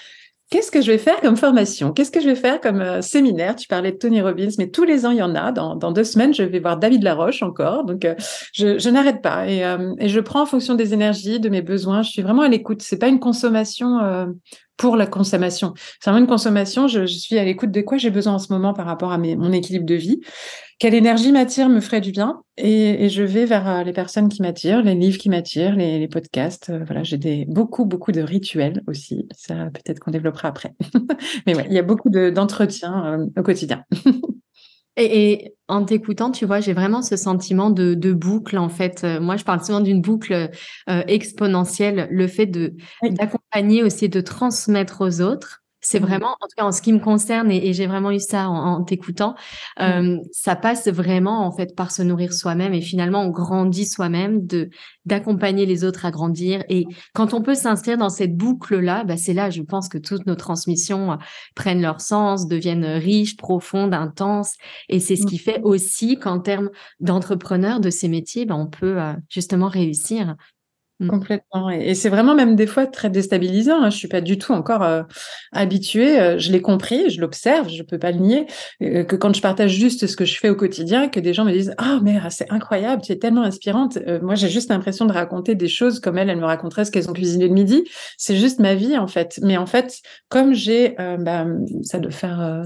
Qu'est-ce 0.49 0.71
que 0.71 0.81
je 0.81 0.93
vais 0.93 0.99
faire 0.99 1.21
comme 1.21 1.37
formation? 1.37 1.93
Qu'est-ce 1.93 2.13
que 2.13 2.21
je 2.21 2.27
vais 2.27 2.37
faire 2.37 2.61
comme 2.61 2.81
euh, 2.81 3.03
séminaire? 3.03 3.57
Tu 3.57 3.67
parlais 3.67 3.91
de 3.91 3.97
Tony 3.97 4.23
Robbins, 4.23 4.51
mais 4.59 4.69
tous 4.69 4.85
les 4.85 5.05
ans, 5.05 5.11
il 5.11 5.17
y 5.17 5.23
en 5.23 5.35
a. 5.35 5.51
Dans, 5.51 5.91
deux 5.91 6.05
semaines, 6.05 6.33
je 6.33 6.45
vais 6.45 6.61
voir 6.61 6.77
David 6.77 7.03
Laroche 7.03 7.43
encore. 7.43 7.85
Donc, 7.85 8.05
euh, 8.05 8.15
je, 8.53 8.89
n'arrête 8.89 9.23
pas. 9.23 9.49
Et, 9.49 9.65
euh, 9.65 9.93
et, 9.99 10.09
je 10.09 10.21
prends 10.21 10.43
en 10.43 10.47
fonction 10.47 10.77
des 10.77 10.95
énergies, 10.95 11.41
de 11.41 11.49
mes 11.49 11.63
besoins. 11.63 12.03
Je 12.03 12.11
suis 12.11 12.23
vraiment 12.23 12.43
à 12.43 12.49
l'écoute. 12.49 12.83
C'est 12.83 12.99
pas 12.99 13.09
une 13.09 13.19
consommation 13.19 13.99
pour 14.77 14.97
la 14.97 15.07
consommation. 15.07 15.75
C'est 16.01 16.11
vraiment 16.11 16.25
une 16.25 16.31
consommation. 16.31 16.89
Je, 16.89 17.07
je 17.07 17.17
suis 17.19 17.39
à 17.39 17.45
l'écoute 17.45 17.71
de 17.71 17.81
quoi 17.81 17.97
j'ai 17.99 18.11
besoin 18.11 18.35
en 18.35 18.39
ce 18.39 18.53
moment 18.53 18.75
par 18.75 18.87
rapport 18.87 19.13
à 19.13 19.19
mes, 19.19 19.37
mon 19.37 19.53
équilibre 19.53 19.87
de 19.87 19.95
vie. 19.95 20.21
Quelle 20.79 20.95
énergie 20.95 21.33
m'attire, 21.33 21.71
me 21.71 21.81
ferait 21.81 22.03
du 22.03 22.13
bien. 22.13 22.43
Et, 22.59 23.05
et, 23.05 23.09
je 23.09 23.23
vais 23.23 23.47
vers 23.47 23.83
les 23.83 23.95
personnes 23.95 24.29
qui 24.29 24.43
m'attirent, 24.43 24.83
les 24.83 24.95
livres 24.95 25.17
qui 25.17 25.31
m'attirent, 25.31 25.75
les, 25.75 25.99
les, 25.99 26.09
podcasts. 26.09 26.71
voilà, 26.85 27.03
j'ai 27.03 27.17
des, 27.17 27.47
beaucoup, 27.49 27.87
beaucoup 27.87 28.13
de 28.13 28.21
rituels 28.21 28.83
aussi. 28.87 29.27
Ça, 29.35 29.55
peut-être 29.73 30.01
qu'on 30.01 30.11
développera 30.11 30.49
après. 30.49 30.75
Mais 31.47 31.57
ouais, 31.57 31.67
il 31.69 31.73
y 31.73 31.79
a 31.79 31.83
beaucoup 31.83 32.11
d'entretiens 32.11 33.27
au 33.37 33.43
quotidien. 33.43 33.85
Et, 34.99 35.33
et, 35.33 35.55
en 35.69 35.85
t'écoutant, 35.85 36.31
tu 36.31 36.47
vois, 36.47 36.61
j'ai 36.61 36.73
vraiment 36.73 37.03
ce 37.03 37.17
sentiment 37.17 37.69
de, 37.69 37.93
de, 37.93 38.15
boucle 38.15 38.57
en 38.57 38.71
fait. 38.71 39.05
moi, 39.21 39.37
je 39.37 39.45
parle 39.45 39.63
souvent 39.63 39.83
d'une 39.83 40.01
boucle 40.01 40.51
euh, 40.89 41.03
exponentielle, 41.07 42.09
le 42.11 42.27
fait 42.27 42.47
de 42.47 42.75
d'accompagner 43.53 43.83
aussi, 43.83 44.09
de 44.09 44.21
transmettre 44.21 45.01
aux 45.01 45.21
autres. 45.21 45.63
C'est 45.83 46.01
mmh. 46.01 46.05
vraiment, 46.05 46.31
en 46.41 46.47
tout 46.49 46.57
cas 46.57 46.65
en 46.65 46.73
ce 46.73 46.83
qui 46.83 46.93
me 46.93 46.99
concerne, 46.99 47.49
et, 47.53 47.73
j'ai 47.73 47.87
vraiment 47.87 48.11
eu 48.11 48.19
ça 48.19 48.49
en, 48.49 48.83
t'écoutant, 48.83 49.37
euh, 49.81 50.19
ça 50.33 50.57
passe 50.57 50.89
vraiment 50.89 51.47
en 51.47 51.53
fait 51.53 51.77
par 51.77 51.93
se 51.93 52.03
nourrir 52.03 52.33
soi-même 52.33 52.75
et 52.75 52.81
finalement 52.81 53.23
on 53.23 53.29
grandit 53.29 53.87
soi-même, 53.87 54.45
de 54.47 54.69
d'accompagner 55.05 55.65
les 55.65 55.85
autres 55.85 56.05
à 56.05 56.11
grandir. 56.11 56.65
Et 56.69 56.87
quand 57.15 57.35
on 57.35 57.43
peut 57.43 57.55
s'inscrire 57.55 57.99
dans 57.99 58.09
cette 58.09 58.37
boucle-là, 58.37 59.05
bah, 59.05 59.17
c'est 59.17 59.35
là, 59.35 59.51
je 59.51 59.63
pense 59.63 59.89
que 59.89 59.99
toutes 59.99 60.27
nos 60.27 60.35
transmissions 60.35 61.13
euh, 61.13 61.17
prennent 61.55 61.83
leur 61.83 62.01
sens, 62.01 62.49
deviennent 62.49 62.85
riches, 62.85 63.37
profondes, 63.37 63.95
intenses. 63.95 64.55
Et 64.89 64.99
c'est 64.99 65.15
ce 65.15 65.23
mmh. 65.23 65.27
qui 65.27 65.39
fait 65.39 65.61
aussi 65.63 66.19
qu'en 66.19 66.41
termes 66.41 66.71
d'entrepreneurs 66.99 67.79
de 67.79 67.91
ces 67.91 68.09
métiers, 68.09 68.45
bah, 68.45 68.57
on 68.57 68.67
peut 68.67 69.01
euh, 69.01 69.13
justement 69.29 69.69
réussir. 69.69 70.35
Complètement. 70.99 71.69
Et, 71.69 71.95
c'est 71.95 72.09
vraiment 72.09 72.35
même 72.35 72.57
des 72.57 72.67
fois 72.67 72.87
très 72.87 73.11
déstabilisant. 73.11 73.83
Hein. 73.83 73.91
Je 73.91 73.97
suis 73.97 74.09
pas 74.09 74.23
du 74.23 74.39
tout 74.39 74.53
encore 74.53 74.83
euh, 74.83 75.03
habituée. 75.53 76.19
Euh, 76.19 76.39
je 76.39 76.51
l'ai 76.51 76.63
compris, 76.63 77.11
je 77.11 77.21
l'observe, 77.21 77.69
je 77.69 77.83
peux 77.83 77.99
pas 77.99 78.13
le 78.13 78.19
nier. 78.19 78.47
Euh, 78.83 79.05
que 79.05 79.15
quand 79.15 79.35
je 79.35 79.43
partage 79.43 79.73
juste 79.73 80.07
ce 80.07 80.17
que 80.17 80.25
je 80.25 80.39
fais 80.39 80.49
au 80.49 80.55
quotidien, 80.55 81.09
que 81.09 81.21
des 81.21 81.35
gens 81.35 81.45
me 81.45 81.53
disent 81.53 81.75
ah 81.77 81.99
mais 82.03 82.19
c'est 82.31 82.51
incroyable, 82.51 83.03
tu 83.03 83.13
es 83.13 83.17
tellement 83.17 83.43
inspirante. 83.43 83.99
moi 84.23 84.35
j'ai 84.37 84.49
juste 84.49 84.71
l'impression 84.71 85.05
de 85.05 85.13
raconter 85.13 85.55
des 85.55 85.69
choses 85.69 86.01
comme 86.01 86.17
elles, 86.17 86.31
elles 86.31 86.41
me 86.41 86.47
raconteraient 86.47 86.87
ce 86.87 86.91
qu'elles 86.91 87.11
ont 87.11 87.15
cuisiné 87.15 87.47
le 87.47 87.55
midi. 87.55 87.85
C'est 88.17 88.37
juste 88.37 88.59
ma 88.59 88.75
vie 88.75 88.97
en 88.97 89.07
fait. 89.07 89.39
Mais 89.43 89.59
en 89.59 89.67
fait, 89.67 90.01
comme 90.31 90.55
j'ai, 90.55 90.95
bah, 91.19 91.47
ça 91.83 91.99
doit 91.99 92.11
faire 92.11 92.63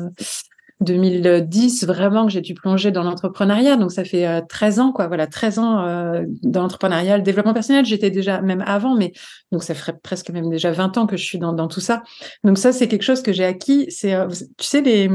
2010 0.80 1.84
vraiment 1.84 2.26
que 2.26 2.32
j'ai 2.32 2.40
dû 2.40 2.54
plonger 2.54 2.90
dans 2.90 3.02
l'entrepreneuriat. 3.02 3.76
Donc 3.76 3.92
ça 3.92 4.04
fait 4.04 4.42
13 4.48 4.78
euh, 4.78 4.82
ans 4.82 4.92
quoi, 4.92 5.08
voilà, 5.08 5.26
13 5.26 5.58
ans 5.58 5.84
euh, 5.84 6.24
dans 6.42 6.62
l'entrepreneuriat, 6.62 7.18
le 7.18 7.22
développement 7.22 7.54
personnel, 7.54 7.84
j'étais 7.84 8.10
déjà 8.10 8.40
même 8.40 8.62
avant 8.66 8.96
mais 8.96 9.12
donc 9.52 9.62
ça 9.62 9.74
ferait 9.74 9.96
presque 10.02 10.30
même 10.30 10.48
déjà 10.48 10.72
20 10.72 10.98
ans 10.98 11.06
que 11.06 11.16
je 11.16 11.24
suis 11.24 11.38
dans, 11.38 11.52
dans 11.52 11.68
tout 11.68 11.80
ça. 11.80 12.02
Donc 12.44 12.58
ça 12.58 12.72
c'est 12.72 12.88
quelque 12.88 13.02
chose 13.02 13.22
que 13.22 13.32
j'ai 13.32 13.44
acquis, 13.44 13.86
c'est 13.90 14.14
euh, 14.14 14.28
tu 14.28 14.66
sais 14.66 14.80
les 14.80 15.10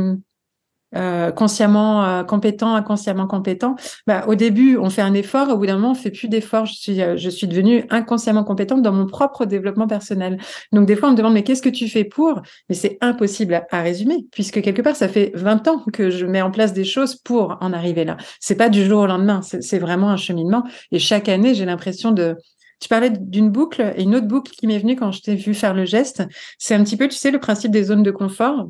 euh, 0.95 1.31
consciemment 1.31 2.05
euh, 2.05 2.23
compétent, 2.23 2.73
inconsciemment 2.73 3.27
compétent. 3.27 3.75
Bah, 4.07 4.23
au 4.27 4.35
début, 4.35 4.77
on 4.77 4.89
fait 4.89 5.01
un 5.01 5.13
effort, 5.13 5.49
au 5.49 5.57
bout 5.57 5.65
d'un 5.65 5.75
moment, 5.75 5.91
on 5.91 5.95
fait 5.95 6.11
plus 6.11 6.27
d'effort. 6.27 6.65
Je 6.65 6.73
suis, 6.73 7.01
euh, 7.01 7.17
je 7.17 7.29
suis 7.29 7.47
devenue 7.47 7.85
inconsciemment 7.89 8.43
compétente 8.43 8.81
dans 8.81 8.93
mon 8.93 9.05
propre 9.05 9.45
développement 9.45 9.87
personnel. 9.87 10.37
Donc, 10.71 10.85
des 10.87 10.95
fois, 10.95 11.09
on 11.09 11.11
me 11.11 11.17
demande, 11.17 11.33
mais 11.33 11.43
qu'est-ce 11.43 11.61
que 11.61 11.69
tu 11.69 11.89
fais 11.89 12.05
pour? 12.05 12.41
Mais 12.69 12.75
c'est 12.75 12.97
impossible 13.01 13.65
à, 13.71 13.81
résumer, 13.81 14.25
puisque 14.31 14.61
quelque 14.61 14.81
part, 14.81 14.95
ça 14.95 15.07
fait 15.07 15.31
20 15.35 15.67
ans 15.67 15.83
que 15.91 16.09
je 16.09 16.25
mets 16.25 16.41
en 16.41 16.51
place 16.51 16.73
des 16.73 16.85
choses 16.85 17.15
pour 17.15 17.57
en 17.61 17.73
arriver 17.73 18.05
là. 18.05 18.17
C'est 18.39 18.55
pas 18.55 18.69
du 18.69 18.85
jour 18.85 19.01
au 19.01 19.07
lendemain, 19.07 19.41
c'est 19.41 19.79
vraiment 19.79 20.09
un 20.09 20.17
cheminement. 20.17 20.63
Et 20.91 20.99
chaque 20.99 21.29
année, 21.29 21.53
j'ai 21.53 21.65
l'impression 21.65 22.11
de, 22.11 22.37
tu 22.79 22.87
parlais 22.87 23.09
d'une 23.09 23.49
boucle 23.49 23.93
et 23.95 24.03
une 24.03 24.15
autre 24.15 24.27
boucle 24.27 24.51
qui 24.51 24.65
m'est 24.65 24.79
venue 24.79 24.95
quand 24.95 25.11
je 25.11 25.21
t'ai 25.21 25.35
vu 25.35 25.53
faire 25.53 25.73
le 25.73 25.85
geste. 25.85 26.23
C'est 26.57 26.73
un 26.73 26.83
petit 26.83 26.97
peu, 26.97 27.07
tu 27.07 27.15
sais, 27.15 27.31
le 27.31 27.39
principe 27.39 27.71
des 27.71 27.83
zones 27.83 28.03
de 28.03 28.11
confort 28.11 28.67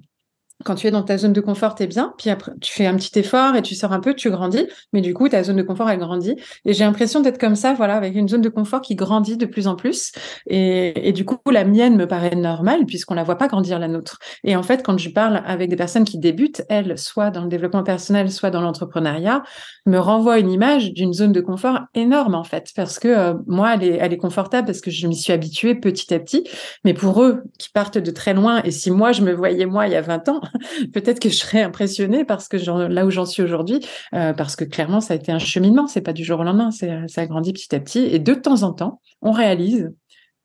quand 0.64 0.76
tu 0.76 0.88
es 0.88 0.92
dans 0.92 1.04
ta 1.04 1.18
zone 1.18 1.34
de 1.34 1.42
confort, 1.42 1.76
t'es 1.76 1.86
bien. 1.86 2.14
Puis 2.18 2.30
après, 2.30 2.54
tu 2.62 2.72
fais 2.72 2.86
un 2.86 2.96
petit 2.96 3.20
effort 3.20 3.56
et 3.56 3.62
tu 3.62 3.76
sors 3.76 3.92
un 3.92 4.00
peu, 4.00 4.14
tu 4.14 4.30
grandis. 4.30 4.68
Mais 4.94 5.02
du 5.02 5.14
coup, 5.14 5.28
ta 5.28 5.44
zone 5.44 5.58
de 5.58 5.64
confort, 5.64 5.90
elle 5.90 6.00
grandit. 6.00 6.36
Et 6.64 6.74
j'ai 6.74 6.86
l'impression 6.86 7.20
d'être 7.20 7.38
comme 7.38 7.56
ça, 7.56 7.74
voilà, 7.74 7.96
avec 7.96 8.16
une 8.16 8.30
zone 8.30 8.42
de 8.42 8.50
confort 8.50 8.82
qui 8.82 8.96
grandit 8.96 9.36
de 9.36 9.46
plus 9.46 9.68
en 9.68 9.76
plus. 9.76 10.14
Et, 10.48 11.12
du 11.12 11.26
coup, 11.26 11.38
la 11.52 11.66
mienne 11.66 11.98
me 11.98 12.08
paraît 12.08 12.36
normale 12.36 12.86
puisqu'on 12.86 13.16
la 13.16 13.24
voit 13.24 13.38
pas 13.38 13.48
grandir 13.48 13.80
la 13.80 13.88
nôtre. 13.88 14.20
Et 14.44 14.56
en 14.56 14.64
fait, 14.64 14.82
quand 14.84 14.98
je 14.98 15.10
parle 15.10 15.42
avec 15.46 15.70
des 15.70 15.76
personnes 15.76 16.06
qui 16.06 16.18
débutent, 16.18 16.64
elles, 16.70 16.98
soit 16.98 17.32
dans 17.32 17.42
le 17.42 17.50
développement 17.50 17.84
personnel, 17.84 18.32
soit 18.32 18.50
dans 18.50 18.62
l'entrepreneuriat, 18.62 19.44
me 19.86 19.98
renvoient 19.98 20.40
une 20.40 20.52
image 20.52 20.94
d'une 20.94 21.14
zone 21.14 21.34
de 21.34 21.42
confort 21.42 21.82
énorme, 21.96 22.34
en 22.34 22.46
fait. 22.46 22.72
Parce 22.76 22.98
que 22.98 23.10
euh, 23.10 23.34
moi, 23.46 23.74
elle 23.76 23.84
est, 23.84 23.98
elle 24.00 24.14
est 24.14 24.18
confortable 24.18 24.68
parce 24.68 24.82
que 24.82 24.90
je 24.90 25.06
m'y 25.08 25.16
suis 25.16 25.34
habituée 25.34 25.76
petit 25.76 26.14
à 26.14 26.20
petit. 26.20 26.48
Mais 26.86 26.94
pour 26.94 27.22
eux, 27.22 27.44
qui 27.60 27.70
partent 27.70 27.98
de 27.98 28.12
très 28.12 28.34
loin, 28.34 28.62
et 28.64 28.72
si 28.72 28.90
moi, 28.90 29.12
je 29.12 29.22
me 29.22 29.34
voyais 29.34 29.66
moi 29.66 29.88
il 29.88 29.94
y 29.94 29.96
a 29.96 30.02
20 30.02 30.30
ans, 30.30 30.42
peut-être 30.94 31.20
que 31.20 31.30
je 31.30 31.36
serais 31.36 31.62
impressionnée 31.62 32.26
parce 32.26 32.48
que 32.48 32.58
là 32.58 33.06
où 33.06 33.12
j'en 33.12 33.26
suis 33.26 33.44
aujourd'hui, 33.44 33.80
euh, 34.14 34.34
parce 34.34 34.56
que 34.56 34.64
clairement, 34.64 35.02
ça 35.02 35.14
a 35.14 35.18
été 35.18 35.32
un 35.32 35.40
cheminement, 35.40 35.88
c'est 35.88 36.02
pas 36.02 36.14
du 36.14 36.24
jour 36.24 36.40
au 36.40 36.44
lendemain, 36.44 36.72
ça 36.72 37.22
a 37.22 37.26
grandi 37.26 37.54
petit 37.54 37.74
à 37.76 37.80
petit. 37.80 38.00
Et 38.00 38.20
de 38.20 38.34
temps 38.34 38.64
en 38.64 38.74
temps, 38.74 39.02
on 39.22 39.32
réalise 39.32 39.92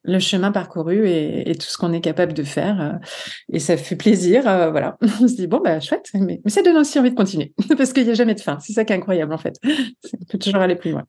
le 0.03 0.19
chemin 0.19 0.51
parcouru 0.51 1.09
et, 1.09 1.55
tout 1.57 1.67
ce 1.67 1.77
qu'on 1.77 1.93
est 1.93 2.01
capable 2.01 2.33
de 2.33 2.43
faire. 2.43 2.81
Euh, 2.81 2.93
et 3.53 3.59
ça 3.59 3.77
fait 3.77 3.97
plaisir. 3.97 4.49
Euh, 4.49 4.71
voilà. 4.71 4.97
On 5.21 5.29
se 5.29 5.37
dit, 5.37 5.47
bon, 5.47 5.61
bah, 5.63 5.81
chouette, 5.81 6.07
mais, 6.15 6.41
mais 6.45 6.51
ça 6.51 6.63
donne 6.63 6.79
aussi 6.79 6.99
envie 6.99 7.11
de 7.11 7.17
continuer 7.17 7.53
parce 7.77 7.93
qu'il 7.93 8.05
n'y 8.05 8.11
a 8.11 8.15
jamais 8.15 8.35
de 8.35 8.41
fin. 8.41 8.59
C'est 8.61 8.73
ça 8.73 8.85
qui 8.85 8.93
est 8.93 8.97
incroyable, 8.97 9.33
en 9.33 9.39
fait. 9.39 9.57
On 9.65 10.25
peut 10.31 10.39
toujours 10.39 10.63
aller 10.63 10.77
plus 10.77 10.93
loin. 10.93 11.05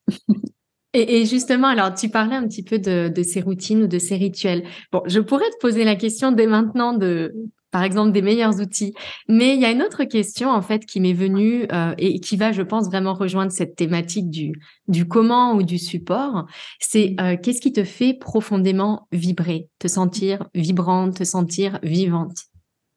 Et, 0.93 1.25
justement, 1.25 1.67
alors 1.67 1.93
tu 1.93 2.10
parlais 2.10 2.36
un 2.36 2.45
petit 2.45 2.63
peu 2.63 2.77
de, 2.77 3.07
de, 3.07 3.24
ces 3.24 3.39
routines 3.39 3.83
ou 3.83 3.88
de 3.88 3.98
ces 3.98 4.17
rituels. 4.17 4.63
Bon, 4.91 5.01
je 5.05 5.21
pourrais 5.21 5.50
te 5.50 5.57
poser 5.62 5.86
la 5.86 5.95
question 5.95 6.33
dès 6.33 6.48
maintenant 6.48 6.91
de 6.91 7.33
par 7.71 7.83
exemple 7.83 8.11
des 8.11 8.21
meilleurs 8.21 8.59
outils. 8.59 8.93
Mais 9.27 9.55
il 9.55 9.61
y 9.61 9.65
a 9.65 9.71
une 9.71 9.81
autre 9.81 10.03
question 10.03 10.49
en 10.49 10.61
fait 10.61 10.85
qui 10.85 10.99
m'est 10.99 11.13
venue 11.13 11.65
euh, 11.71 11.93
et 11.97 12.19
qui 12.19 12.37
va, 12.37 12.51
je 12.51 12.61
pense, 12.61 12.87
vraiment 12.87 13.13
rejoindre 13.13 13.51
cette 13.51 13.75
thématique 13.75 14.29
du 14.29 14.53
du 14.87 15.07
comment 15.07 15.53
ou 15.53 15.63
du 15.63 15.77
support. 15.77 16.45
C'est 16.79 17.15
euh, 17.19 17.37
qu'est-ce 17.41 17.61
qui 17.61 17.73
te 17.73 17.83
fait 17.83 18.13
profondément 18.13 19.07
vibrer, 19.11 19.69
te 19.79 19.87
sentir 19.87 20.47
vibrante, 20.53 21.17
te 21.17 21.23
sentir 21.23 21.79
vivante? 21.83 22.50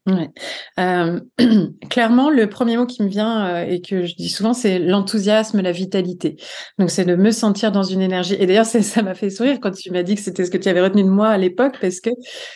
Euh, 0.07 1.21
clairement, 1.91 2.29
le 2.29 2.49
premier 2.49 2.77
mot 2.77 2.85
qui 2.85 3.03
me 3.03 3.09
vient 3.09 3.47
euh, 3.47 3.65
et 3.67 3.81
que 3.81 4.05
je 4.05 4.15
dis 4.15 4.29
souvent, 4.29 4.53
c'est 4.53 4.79
l'enthousiasme, 4.79 5.61
la 5.63 5.73
vitalité. 5.73 6.37
Donc, 6.79 6.91
c'est 6.91 7.05
de 7.05 7.17
me 7.17 7.31
sentir 7.31 7.73
dans 7.73 7.83
une 7.83 8.03
énergie. 8.03 8.37
Et 8.39 8.47
d'ailleurs, 8.47 8.67
ça 8.67 9.03
m'a 9.03 9.15
fait 9.15 9.31
sourire 9.31 9.59
quand 9.61 9.71
tu 9.71 9.91
m'as 9.91 10.03
dit 10.03 10.15
que 10.15 10.21
c'était 10.21 10.45
ce 10.45 10.51
que 10.51 10.59
tu 10.59 10.69
avais 10.69 10.83
retenu 10.83 11.05
de 11.05 11.09
moi 11.09 11.29
à 11.29 11.39
l'époque, 11.39 11.77
parce 11.81 12.01
que 12.01 12.11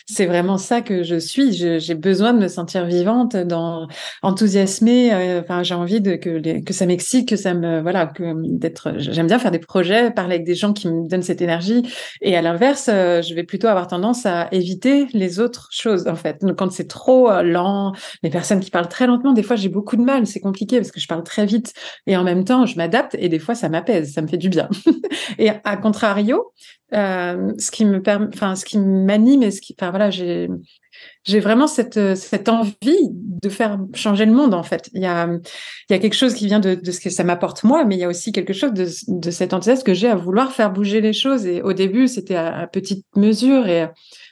c'est 0.07 0.27
vraiment 0.27 0.59
ça 0.59 0.83
que 0.83 1.03
je 1.03 1.17
suis. 1.17 1.53
J'ai 1.53 1.95
besoin 1.95 2.35
de 2.35 2.39
me 2.39 2.49
sentir 2.49 2.85
vivante, 2.85 3.37
dans, 3.37 3.89
enthousiasmée. 4.23 5.15
Euh, 5.15 5.63
j'ai 5.63 5.75
envie 5.75 6.03
que, 6.03 6.61
que 6.61 6.73
ça 6.73 6.87
m'excite, 6.87 7.29
que 7.29 7.37
ça 7.37 7.55
me 7.55 7.81
voilà, 7.81 8.07
que 8.07 8.35
d'être. 8.59 8.95
J'aime 8.99 9.27
bien 9.27 9.39
faire 9.39 9.51
des 9.51 9.59
projets, 9.59 10.11
parler 10.11 10.35
avec 10.37 10.47
des 10.47 10.55
gens 10.55 10.73
qui 10.73 10.89
me 10.89 11.09
donnent 11.09 11.23
cette 11.23 11.41
énergie. 11.41 11.83
Et 12.21 12.37
à 12.37 12.43
l'inverse, 12.43 12.87
je 12.87 13.35
vais 13.35 13.45
plutôt 13.45 13.69
avoir 13.69 13.87
tendance 13.87 14.27
à 14.27 14.49
éviter 14.53 15.07
les 15.13 15.41
autres 15.41 15.69
choses 15.73 16.07
en 16.07 16.15
fait. 16.15 16.43
Donc, 16.43 16.59
quand 16.59 16.71
c'est 16.71 16.89
trop 16.89 17.29
lent, 17.43 17.93
les 18.23 18.31
personnes 18.31 18.61
qui 18.61 18.71
parlent 18.71 18.89
très 18.89 19.07
lentement, 19.07 19.33
des 19.33 19.43
fois 19.43 19.57
j'ai 19.57 19.69
beaucoup 19.69 19.97
de 19.97 20.03
mal, 20.03 20.27
c'est 20.27 20.41
compliqué 20.41 20.79
parce 20.79 20.91
que 20.91 21.01
je 21.01 21.07
parle 21.07 21.23
très 21.23 21.47
vite 21.47 21.73
et 22.07 22.17
en 22.17 22.25
même 22.25 22.45
temps 22.45 22.67
je 22.67 22.77
m'adapte 22.77 23.17
et 23.19 23.29
des 23.29 23.39
fois 23.39 23.55
ça 23.55 23.69
m'apaise, 23.69 24.13
ça 24.13 24.23
me 24.23 24.29
fait 24.29 24.39
du 24.39 24.49
bien. 24.49 24.69
et 25.39 25.51
à 25.65 25.77
contrario, 25.77 26.53
euh, 26.95 27.53
ce 27.59 27.71
qui 27.71 27.85
me 27.85 28.03
enfin 28.33 28.55
ce 28.55 28.65
qui 28.65 28.79
m'anime 28.79 29.43
et 29.43 29.51
ce 29.51 29.61
qui, 29.61 29.75
enfin 29.79 29.91
voilà, 29.91 30.11
j'ai 30.11 30.49
j'ai 31.25 31.41
vraiment 31.41 31.67
cette, 31.67 32.15
cette 32.17 32.49
envie 32.49 32.97
de 33.13 33.49
faire 33.49 33.79
changer 33.95 34.27
le 34.27 34.33
monde, 34.33 34.55
en 34.55 34.63
fait. 34.63 34.89
Il 34.95 35.03
y 35.03 35.07
a, 35.07 35.27
il 35.27 35.93
y 35.93 35.95
a 35.95 35.99
quelque 35.99 36.17
chose 36.17 36.35
qui 36.35 36.47
vient 36.47 36.61
de, 36.61 36.75
de 36.75 36.91
ce 36.91 37.01
que 37.01 37.11
ça 37.11 37.25
m'apporte 37.25 37.65
moi, 37.65 37.85
mais 37.85 37.97
il 37.97 38.01
y 38.01 38.05
a 38.05 38.09
aussi 38.09 38.33
quelque 38.33 38.53
chose 38.53 38.73
de, 38.73 38.87
de 39.09 39.31
cet 39.31 39.53
enthousiasme 39.53 39.83
que 39.83 39.95
j'ai 39.95 40.09
à 40.09 40.17
vouloir 40.17 40.53
faire 40.53 40.73
bouger 40.73 41.01
les 41.01 41.13
choses. 41.13 41.47
Et 41.47 41.63
au 41.63 41.73
début, 41.73 42.09
c'était 42.09 42.37
à, 42.37 42.61
à, 42.61 42.67
petite 42.67 43.05
mesure. 43.17 43.67
Et 43.69 43.89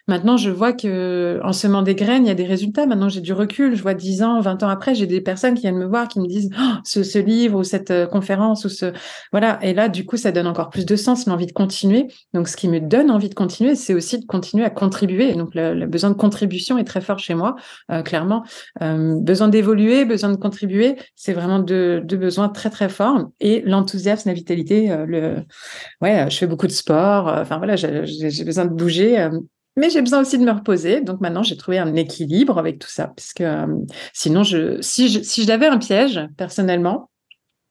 Maintenant, 0.09 0.37
je 0.37 0.50
vois 0.50 0.73
que 0.73 1.40
en 1.43 1.52
semant 1.52 1.83
des 1.83 1.97
graines, 1.97 2.25
il 2.25 2.28
y 2.28 2.31
a 2.31 2.37
des 2.37 2.45
résultats. 2.45 2.87
Maintenant, 2.87 3.09
j'ai 3.09 3.21
du 3.21 3.33
recul. 3.33 3.75
Je 3.75 3.83
vois 3.83 3.95
10 3.95 4.23
ans, 4.23 4.40
20 4.40 4.62
ans 4.62 4.69
après, 4.69 4.95
j'ai 4.95 5.07
des 5.07 5.21
personnes 5.21 5.55
qui 5.55 5.62
viennent 5.62 5.78
me 5.78 5.87
voir, 5.87 6.07
qui 6.07 6.21
me 6.21 6.28
disent 6.28 6.49
oh, 6.57 6.75
ce, 6.85 7.02
ce, 7.02 7.19
livre 7.19 7.59
ou 7.59 7.64
cette 7.64 7.90
euh, 7.90 8.07
conférence 8.07 8.64
ou 8.64 8.69
ce 8.69 8.93
voilà. 9.33 9.59
Et 9.62 9.75
là, 9.75 9.88
du 9.88 10.07
coup, 10.07 10.16
ça 10.16 10.31
donne 10.31 10.47
encore 10.47 10.71
plus 10.71 10.87
de 10.87 10.95
sens, 10.95 11.26
l'envie 11.26 11.47
de 11.47 11.52
continuer. 11.52 12.07
Donc, 12.35 12.47
ce 12.47 12.57
qui 12.57 12.69
me 12.69 12.78
donne 12.78 13.11
envie 13.11 13.28
de 13.28 13.35
continuer, 13.35 13.75
c'est 13.75 13.95
aussi 13.95 14.21
de 14.21 14.26
continuer 14.26 14.64
à 14.64 14.71
contribuer. 14.71 15.35
donc, 15.35 15.50
le, 15.55 15.87
besoin 15.87 16.11
de 16.11 16.16
contribution 16.16 16.75
est 16.78 16.85
très 16.85 17.00
fort 17.00 17.18
chez 17.18 17.35
moi, 17.35 17.56
euh, 17.90 18.02
clairement. 18.02 18.45
Euh, 18.83 19.14
besoin 19.21 19.49
d'évoluer, 19.49 20.04
besoin 20.04 20.30
de 20.30 20.37
contribuer, 20.37 20.97
c'est 21.14 21.33
vraiment 21.33 21.59
deux, 21.59 22.00
besoins 22.00 22.49
très 22.49 22.71
très 22.71 22.88
forts. 22.88 23.30
Et 23.40 23.62
l'enthousiasme, 23.62 24.28
la 24.28 24.35
vitalité, 24.35 24.90
euh, 24.90 25.06
le 25.06 25.37
ouais, 26.00 26.26
je 26.30 26.37
fais 26.37 26.47
beaucoup 26.47 26.66
de 26.66 26.73
sport. 26.73 27.28
Enfin 27.28 27.59
voilà, 27.59 27.76
j'ai 27.76 28.45
besoin 28.45 28.64
de 28.64 28.75
bouger 28.75 29.28
mais 29.78 29.90
j'ai 29.90 30.00
besoin 30.00 30.21
aussi 30.23 30.38
de 30.38 30.45
me 30.45 30.52
reposer. 30.52 31.02
Donc 31.02 31.21
maintenant, 31.21 31.42
j'ai 31.42 31.56
trouvé 31.56 31.78
un 31.78 31.95
équilibre 31.97 32.59
avec 32.59 32.78
tout 32.78 32.88
ça. 32.88 33.09
Parce 33.09 33.35
que 33.35 33.66
sinon, 34.14 34.42
je, 34.42 34.80
si 34.80 35.09
je, 35.11 35.21
si 35.21 35.47
un 35.52 35.78
piège, 35.78 36.21
personnellement, 36.38 37.11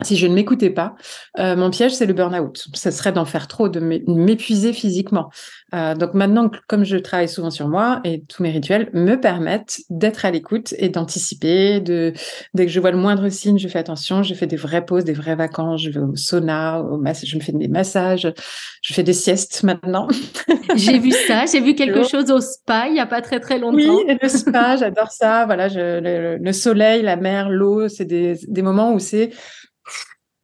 si 0.04 0.18
je 0.18 0.28
ne 0.28 0.34
m'écoutais 0.34 0.70
pas, 0.70 0.96
euh, 1.40 1.56
mon 1.56 1.70
piège, 1.70 1.94
c'est 1.94 2.06
le 2.06 2.14
burn-out. 2.14 2.68
Ce 2.74 2.92
serait 2.92 3.14
d'en 3.14 3.24
faire 3.24 3.48
trop, 3.48 3.70
de 3.70 3.80
m'épuiser 3.80 4.74
physiquement. 4.74 5.30
Euh, 5.74 5.96
donc 5.96 6.14
maintenant, 6.14 6.52
comme 6.68 6.84
je 6.84 6.98
travaille 6.98 7.30
souvent 7.30 7.50
sur 7.50 7.70
moi 7.70 8.02
et 8.04 8.24
tous 8.28 8.44
mes 8.44 8.52
rituels 8.52 8.90
me 8.94 9.16
permettent 9.16 9.80
d'être 9.90 10.26
à 10.26 10.32
l'écoute 10.32 10.74
et 10.80 10.90
d'anticiper. 10.90 11.80
De, 11.80 12.12
dès 12.54 12.66
que 12.66 12.72
je 12.72 12.80
vois 12.82 12.92
le 12.92 12.98
moindre 12.98 13.30
signe, 13.30 13.58
je 13.58 13.68
fais 13.70 13.80
attention. 13.80 14.22
Je 14.22 14.34
fais 14.34 14.48
des 14.48 14.58
vraies 14.58 14.86
pauses, 14.86 15.06
des 15.06 15.14
vraies 15.14 15.36
vacances. 15.36 15.82
Je 15.84 15.90
vais 15.92 16.00
au 16.00 16.16
sauna, 16.16 16.82
au 16.82 17.02
je 17.24 17.36
me 17.38 17.42
fais 17.42 17.54
des 17.54 17.70
massages. 17.70 18.32
Je 18.82 18.94
fais 18.94 19.04
des 19.04 19.14
siestes 19.14 19.64
maintenant. 19.64 20.10
j'ai 20.76 21.00
vu 21.00 21.12
ça. 21.12 21.46
J'ai 21.46 21.62
vu 21.62 21.74
quelque 21.74 22.04
chose 22.04 22.32
au 22.32 22.42
spa 22.42 22.88
il 22.88 22.94
n'y 22.94 23.00
a 23.00 23.06
pas 23.06 23.22
très 23.22 23.40
très 23.40 23.60
longtemps. 23.60 23.78
Oui, 23.78 24.18
le 24.22 24.28
spa, 24.28 24.76
j'adore 24.76 25.12
ça. 25.12 25.46
Voilà, 25.46 25.70
je, 25.70 26.38
le, 26.42 26.52
soleil, 26.52 27.02
la 27.02 27.16
mer, 27.16 27.50
l'eau, 27.50 27.88
c'est 27.88 28.06
des, 28.06 28.38
des 28.48 28.62
moments 28.62 28.94
où 28.94 29.00
c'est 29.00 29.32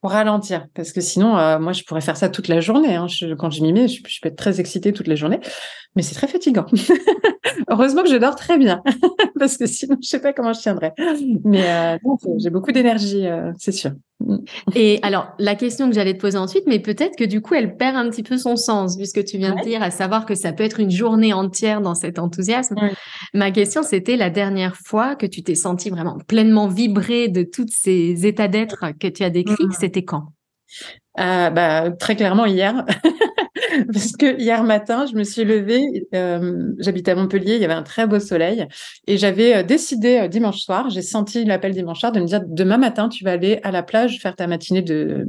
pour 0.02 0.12
ralentir, 0.12 0.68
parce 0.74 0.92
que 0.92 1.00
sinon, 1.00 1.38
euh, 1.38 1.60
moi, 1.60 1.74
je 1.74 1.84
pourrais 1.84 2.02
faire 2.02 2.18
ça 2.18 2.28
toute 2.28 2.48
la 2.48 2.60
journée. 2.60 2.96
Hein. 2.96 3.06
quand 3.38 3.52
je 3.52 3.62
m'y 3.62 3.72
mets, 3.72 3.88
je, 3.88 4.02
peux 4.02 4.30
être 4.30 4.36
très 4.36 4.60
excitée 4.60 4.94
toute 4.94 5.08
la 5.08 5.16
journée, 5.16 5.40
mais 5.96 6.02
c'est 6.02 6.16
très 6.16 6.28
fatigant. 6.28 6.66
Heureusement 7.70 8.02
que 8.02 8.10
je 8.10 8.16
dors 8.16 8.36
très 8.36 8.58
bien, 8.58 8.82
parce 9.40 9.58
que 9.58 9.68
sinon, 9.68 9.98
je 10.02 10.08
sais 10.08 10.20
pas 10.20 10.34
comment 10.34 10.54
je 10.54 10.60
tiendrais. 10.60 10.94
Mais 11.44 11.70
euh, 11.70 11.98
j'ai 12.40 12.50
beaucoup 12.50 12.72
d'énergie, 12.72 13.28
euh, 13.28 13.52
c'est 13.60 13.72
sûr. 13.72 13.92
Et 14.76 15.00
alors, 15.02 15.28
la 15.40 15.56
question 15.56 15.90
que 15.90 15.96
j'allais 15.96 16.14
te 16.14 16.20
poser 16.20 16.38
ensuite, 16.38 16.64
mais 16.68 16.80
peut-être 16.80 17.16
que 17.18 17.24
du 17.24 17.42
coup, 17.42 17.54
elle 17.54 17.78
perd 17.78 17.96
un 17.96 18.10
petit 18.10 18.24
peu 18.24 18.38
son 18.38 18.56
sens, 18.56 18.98
puisque 18.98 19.24
tu 19.24 19.38
viens 19.38 19.56
de 19.56 19.62
dire, 19.62 19.82
à 19.82 19.92
savoir 19.92 20.26
que 20.26 20.36
ça 20.36 20.54
peut 20.54 20.64
être 20.64 20.80
une 20.80 20.92
journée 20.92 21.34
entière 21.34 21.82
dans 21.82 21.96
cet 21.96 22.20
enthousiasme. 22.20 22.76
Ma 23.34 23.52
question, 23.52 23.84
c'était 23.84 24.18
la 24.18 24.30
dernière 24.30 24.76
fois 24.76 25.16
que 25.16 25.26
tu 25.26 25.44
t'es 25.44 25.56
senti 25.56 25.90
vraiment 25.90 26.18
pleinement 26.28 26.68
vibré 26.68 27.28
de 27.28 27.44
tous 27.44 27.68
ces 27.70 28.26
états 28.26 28.48
d'être 28.48 28.86
que 29.00 29.08
tu 29.08 29.24
as 29.24 29.30
décrits, 29.30 29.66
mm. 29.66 29.74
c'était 29.80 30.04
quand? 30.04 30.28
Euh, 31.20 31.50
bah, 31.50 31.92
Très 31.92 32.16
clairement 32.16 32.46
hier. 32.46 32.86
parce 33.94 34.12
que 34.13 34.39
hier 34.39 34.63
matin, 34.63 35.06
je 35.06 35.15
me 35.15 35.24
suis 35.24 35.44
levée, 35.44 36.08
euh, 36.13 36.72
j'habitais 36.80 37.12
à 37.12 37.15
Montpellier, 37.15 37.56
il 37.56 37.62
y 37.62 37.65
avait 37.65 37.74
un 37.74 37.84
très 37.84 38.08
beau 38.08 38.20
soleil, 38.20 38.67
et 39.08 39.17
j'avais 39.17 39.56
euh, 39.56 39.63
décidé 39.63 40.20
euh, 40.20 40.28
dimanche 40.28 40.60
soir, 40.60 40.89
j'ai 40.89 41.02
senti 41.02 41.46
l'appel 41.46 41.74
dimanche 41.74 42.00
soir 42.00 42.12
de 42.12 42.20
me 42.20 42.26
dire 42.26 42.41
demain 42.46 42.78
matin, 42.78 43.10
tu 43.10 43.24
vas 43.24 43.32
aller 43.32 43.60
à 43.63 43.72
la 43.72 43.84
plage 43.84 44.20
faire 44.20 44.36
ta 44.36 44.48
matinée 44.48 44.82
de, 44.82 45.26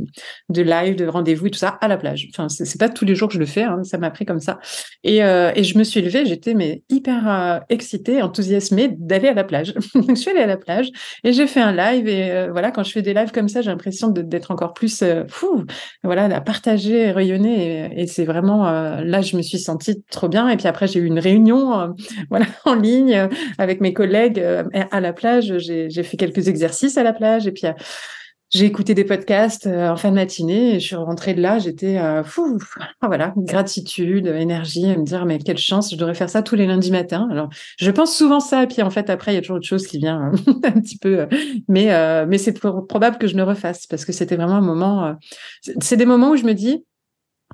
de 0.49 0.62
live, 0.62 0.97
de 0.97 1.07
rendez-vous 1.07 1.47
et 1.47 1.51
tout 1.51 1.59
ça 1.59 1.69
à 1.69 1.88
la 1.88 1.97
plage. 1.97 2.29
Enfin, 2.31 2.49
c'est 2.49 2.79
pas 2.79 2.88
tous 2.88 3.05
les 3.05 3.15
jours 3.15 3.29
que 3.29 3.35
je 3.35 3.38
le 3.38 3.47
fais, 3.47 3.62
hein, 3.62 3.83
ça 3.85 3.99
m'a 3.99 4.11
pris 4.11 4.25
comme 4.25 4.41
ça. 4.41 4.59
Et, 5.05 5.23
euh, 5.23 5.53
je 5.62 5.79
me 5.79 5.85
suis 5.85 6.03
levée, 6.03 6.27
j'étais 6.27 6.83
hyper 6.88 7.62
excitée, 7.69 8.21
enthousiasmée 8.21 8.88
d'aller 8.99 9.29
à 9.29 9.35
la 9.35 9.45
plage. 9.45 9.75
Donc 9.95 10.11
je 10.11 10.15
suis 10.15 10.31
allée 10.31 10.41
à 10.41 10.47
la 10.47 10.57
plage 10.57 10.91
et 11.23 11.33
j'ai 11.33 11.47
fait 11.47 11.61
un 11.61 11.73
live 11.73 12.09
et 12.09 12.49
voilà, 12.51 12.73
quand 12.73 12.83
je 12.83 12.91
fais 12.91 13.03
des 13.03 13.15
lives 13.15 13.31
comme 13.31 13.49
ça, 13.49 13.62
j'ai 13.62 13.71
l'impression 13.71 14.09
d'être 14.09 14.51
encore 14.51 14.75
plus 14.75 15.05
fou, 15.29 15.65
voilà, 16.03 16.25
à 16.25 16.41
partager, 16.41 17.12
rayonner 17.12 17.93
et, 17.95 18.03
et 18.03 18.07
c'est 18.07 18.25
vraiment 18.25 18.42
euh, 18.51 19.03
là, 19.05 19.21
je 19.21 19.37
me 19.37 19.43
suis 19.43 19.59
sentie 19.59 20.03
trop 20.11 20.29
bien. 20.29 20.49
Et 20.49 20.57
puis 20.57 20.67
après, 20.67 20.87
j'ai 20.87 21.01
eu 21.01 21.07
une 21.07 21.19
réunion, 21.19 21.81
euh, 21.81 21.89
voilà, 22.31 22.47
en 22.65 22.75
ligne 22.75 23.15
euh, 23.15 23.29
avec 23.59 23.81
mes 23.81 23.93
collègues 23.93 24.43
à 24.91 25.01
la 25.01 25.13
plage. 25.13 25.57
J'ai 25.59 26.03
fait 26.03 26.17
quelques 26.17 26.49
exercices 26.49 26.97
à 26.97 27.03
la 27.03 27.13
plage 27.13 27.47
et 27.47 27.53
puis 27.53 27.67
j'ai 28.51 28.67
écouté 28.67 28.93
des 28.93 29.05
podcasts 29.05 29.67
en 29.67 29.97
fin 29.97 30.11
de 30.11 30.15
matinée 30.15 30.75
et 30.75 30.81
je 30.81 30.87
suis 30.87 30.97
rentrée 30.97 31.33
de 31.33 31.41
là, 31.41 31.59
j'étais 31.59 31.99
fou, 32.25 32.59
voilà, 33.03 33.33
gratitude, 33.37 34.27
énergie, 34.27 34.91
à 34.91 34.97
me 34.99 35.05
dire 35.05 35.25
mais 35.25 35.39
quelle 35.39 35.59
chance, 35.59 35.91
je 35.91 35.97
devrais 35.97 36.15
faire 36.15 36.29
ça 36.29 36.43
tous 36.43 36.55
les 36.55 36.67
lundis 36.67 36.91
matins. 36.91 37.29
Alors, 37.31 37.49
je 37.79 37.91
pense 37.91 38.15
souvent 38.15 38.41
ça 38.41 38.65
et 38.65 38.67
puis 38.67 38.83
en 38.83 38.91
fait 38.91 39.09
après 39.09 39.33
il 39.33 39.37
y 39.37 39.39
a 39.39 39.41
toujours 39.41 39.57
autre 39.57 39.67
chose 39.67 39.87
qui 39.87 39.99
vient 39.99 40.33
un 40.65 40.73
petit 40.73 40.99
peu 40.99 41.27
mais 41.69 42.27
mais 42.27 42.39
c'est 42.39 42.59
probable 42.61 43.19
que 43.19 43.27
je 43.27 43.37
ne 43.37 43.43
refasse 43.43 43.87
parce 43.87 44.05
que 44.05 44.13
c'était 44.13 44.37
vraiment 44.37 44.57
un 44.57 44.61
moment 44.61 45.17
c'est 45.81 45.97
des 45.97 46.07
moments 46.07 46.31
où 46.31 46.37
je 46.37 46.45
me 46.45 46.53
dis 46.55 46.85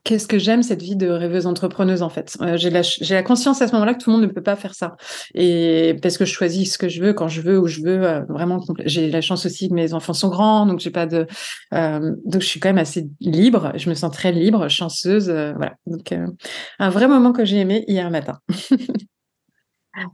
Qu'est-ce 0.09 0.27
que 0.27 0.39
j'aime 0.39 0.63
cette 0.63 0.81
vie 0.81 0.97
de 0.97 1.07
rêveuse 1.07 1.45
entrepreneuse 1.45 2.01
en 2.01 2.09
fait. 2.09 2.35
Euh, 2.41 2.57
j'ai 2.57 2.71
la, 2.71 2.81
la 3.11 3.23
conscience 3.23 3.61
à 3.61 3.69
ce 3.69 3.75
moment-là 3.75 3.93
que 3.93 4.03
tout 4.03 4.09
le 4.09 4.17
monde 4.17 4.27
ne 4.27 4.33
peut 4.33 4.43
pas 4.43 4.57
faire 4.57 4.75
ça. 4.75 4.97
Et 5.35 5.97
parce 6.01 6.17
que 6.17 6.25
je 6.25 6.33
choisis 6.33 6.73
ce 6.73 6.79
que 6.79 6.89
je 6.89 7.03
veux 7.03 7.13
quand 7.13 7.29
je 7.29 7.43
veux 7.43 7.59
où 7.59 7.67
je 7.67 7.83
veux. 7.83 8.03
Euh, 8.05 8.23
vraiment, 8.27 8.59
j'ai 8.87 9.11
la 9.11 9.21
chance 9.21 9.45
aussi 9.45 9.69
que 9.69 9.75
mes 9.75 9.93
enfants 9.93 10.15
sont 10.15 10.31
grands, 10.31 10.65
donc 10.65 10.81
j'ai 10.81 10.89
pas 10.89 11.05
de. 11.05 11.27
Euh, 11.75 12.15
donc 12.25 12.41
je 12.41 12.47
suis 12.47 12.59
quand 12.59 12.71
même 12.71 12.79
assez 12.79 13.07
libre. 13.21 13.73
Je 13.77 13.91
me 13.91 13.95
sens 13.95 14.11
très 14.11 14.33
libre, 14.33 14.69
chanceuse. 14.69 15.29
Euh, 15.29 15.53
voilà. 15.57 15.75
Donc 15.87 16.15
un 16.79 16.89
vrai 16.89 17.07
moment 17.07 17.33
que 17.33 17.45
j'ai 17.45 17.59
aimé 17.59 17.85
hier 17.87 18.11
matin. 18.11 18.39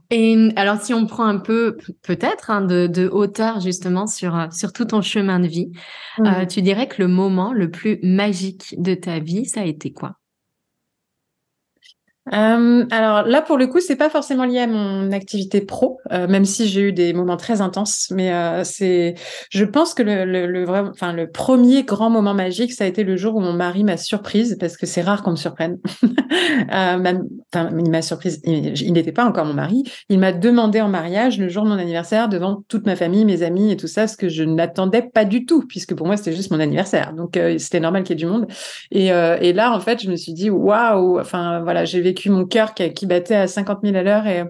Et 0.09 0.49
alors, 0.55 0.81
si 0.81 0.93
on 0.93 1.05
prend 1.05 1.25
un 1.25 1.37
peu, 1.37 1.77
peut-être, 2.01 2.51
hein, 2.51 2.61
de, 2.61 3.07
hauteur 3.07 3.59
justement 3.59 4.07
sur, 4.07 4.35
euh, 4.35 4.47
sur 4.51 4.73
tout 4.73 4.85
ton 4.85 5.01
chemin 5.01 5.39
de 5.39 5.47
vie, 5.47 5.71
euh, 6.19 6.43
mmh. 6.43 6.47
tu 6.47 6.61
dirais 6.61 6.87
que 6.87 7.01
le 7.01 7.07
moment 7.07 7.53
le 7.53 7.69
plus 7.69 7.99
magique 8.03 8.75
de 8.77 8.93
ta 8.93 9.19
vie, 9.19 9.45
ça 9.45 9.61
a 9.61 9.65
été 9.65 9.91
quoi? 9.91 10.15
Euh, 12.33 12.85
alors 12.89 13.23
là, 13.23 13.41
pour 13.41 13.57
le 13.57 13.67
coup, 13.67 13.79
c'est 13.79 13.95
pas 13.95 14.09
forcément 14.09 14.45
lié 14.45 14.59
à 14.59 14.67
mon 14.67 15.11
activité 15.11 15.61
pro, 15.61 15.99
euh, 16.11 16.27
même 16.27 16.45
si 16.45 16.67
j'ai 16.67 16.81
eu 16.81 16.91
des 16.91 17.13
moments 17.13 17.37
très 17.37 17.61
intenses. 17.61 18.07
Mais 18.11 18.33
euh, 18.33 18.63
c'est, 18.63 19.15
je 19.51 19.63
pense 19.63 19.93
que 19.93 20.01
le, 20.01 20.65
vrai, 20.65 20.83
enfin, 20.89 21.13
le 21.13 21.29
premier 21.29 21.83
grand 21.83 22.09
moment 22.09 22.33
magique, 22.33 22.73
ça 22.73 22.85
a 22.85 22.87
été 22.87 23.03
le 23.03 23.15
jour 23.15 23.35
où 23.35 23.41
mon 23.41 23.53
mari 23.53 23.83
m'a 23.83 23.97
surprise, 23.97 24.57
parce 24.59 24.75
que 24.75 24.85
c'est 24.85 25.01
rare 25.01 25.21
qu'on 25.21 25.31
me 25.31 25.35
surprenne. 25.35 25.77
même, 26.71 27.25
il 27.53 27.91
m'a 27.91 28.01
surprise. 28.01 28.41
Il 28.45 28.93
n'était 28.93 29.11
pas 29.11 29.25
encore 29.25 29.45
mon 29.45 29.53
mari. 29.53 29.83
Il 30.09 30.19
m'a 30.19 30.31
demandé 30.31 30.81
en 30.81 30.89
mariage 30.89 31.37
le 31.37 31.47
jour 31.47 31.63
de 31.63 31.69
mon 31.69 31.77
anniversaire 31.77 32.27
devant 32.27 32.63
toute 32.67 32.85
ma 32.85 32.95
famille, 32.95 33.25
mes 33.25 33.43
amis 33.43 33.71
et 33.71 33.77
tout 33.77 33.87
ça, 33.87 34.07
ce 34.07 34.17
que 34.17 34.29
je 34.29 34.43
n'attendais 34.43 35.03
pas 35.03 35.25
du 35.25 35.45
tout, 35.45 35.65
puisque 35.67 35.95
pour 35.95 36.07
moi 36.07 36.17
c'était 36.17 36.33
juste 36.33 36.51
mon 36.51 36.59
anniversaire. 36.59 37.13
Donc 37.13 37.39
c'était 37.57 37.79
normal 37.79 38.03
qu'il 38.03 38.19
y 38.19 38.23
ait 38.23 38.25
du 38.25 38.31
monde. 38.31 38.47
Et, 38.91 39.07
et 39.07 39.53
là, 39.53 39.73
en 39.73 39.79
fait, 39.79 40.01
je 40.01 40.09
me 40.09 40.15
suis 40.15 40.33
dit 40.33 40.49
waouh. 40.49 41.19
Enfin 41.19 41.61
voilà, 41.61 41.85
j'ai 41.85 42.01
vécu 42.01 42.14
mon 42.27 42.45
cœur 42.45 42.73
qui, 42.73 43.05
battait 43.05 43.35
à 43.35 43.47
50 43.47 43.79
000 43.83 43.95
à 43.95 44.03
l'heure 44.03 44.27
et 44.27 44.43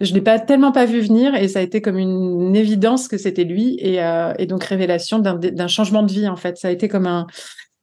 je 0.00 0.12
l'ai 0.14 0.20
pas 0.20 0.38
tellement 0.38 0.72
pas 0.72 0.84
vu 0.84 1.00
venir 1.00 1.34
et 1.34 1.48
ça 1.48 1.60
a 1.60 1.62
été 1.62 1.80
comme 1.80 1.98
une, 1.98 2.56
évidence 2.56 3.08
que 3.08 3.16
c'était 3.16 3.44
lui 3.44 3.76
et, 3.78 4.02
euh, 4.02 4.32
et 4.38 4.46
donc 4.46 4.64
révélation 4.64 5.18
d'un 5.18 5.68
changement 5.68 6.02
de 6.02 6.12
vie 6.12 6.28
en 6.28 6.36
fait. 6.36 6.56
Ça 6.56 6.68
a 6.68 6.70
été 6.70 6.88
comme 6.88 7.06
un, 7.06 7.26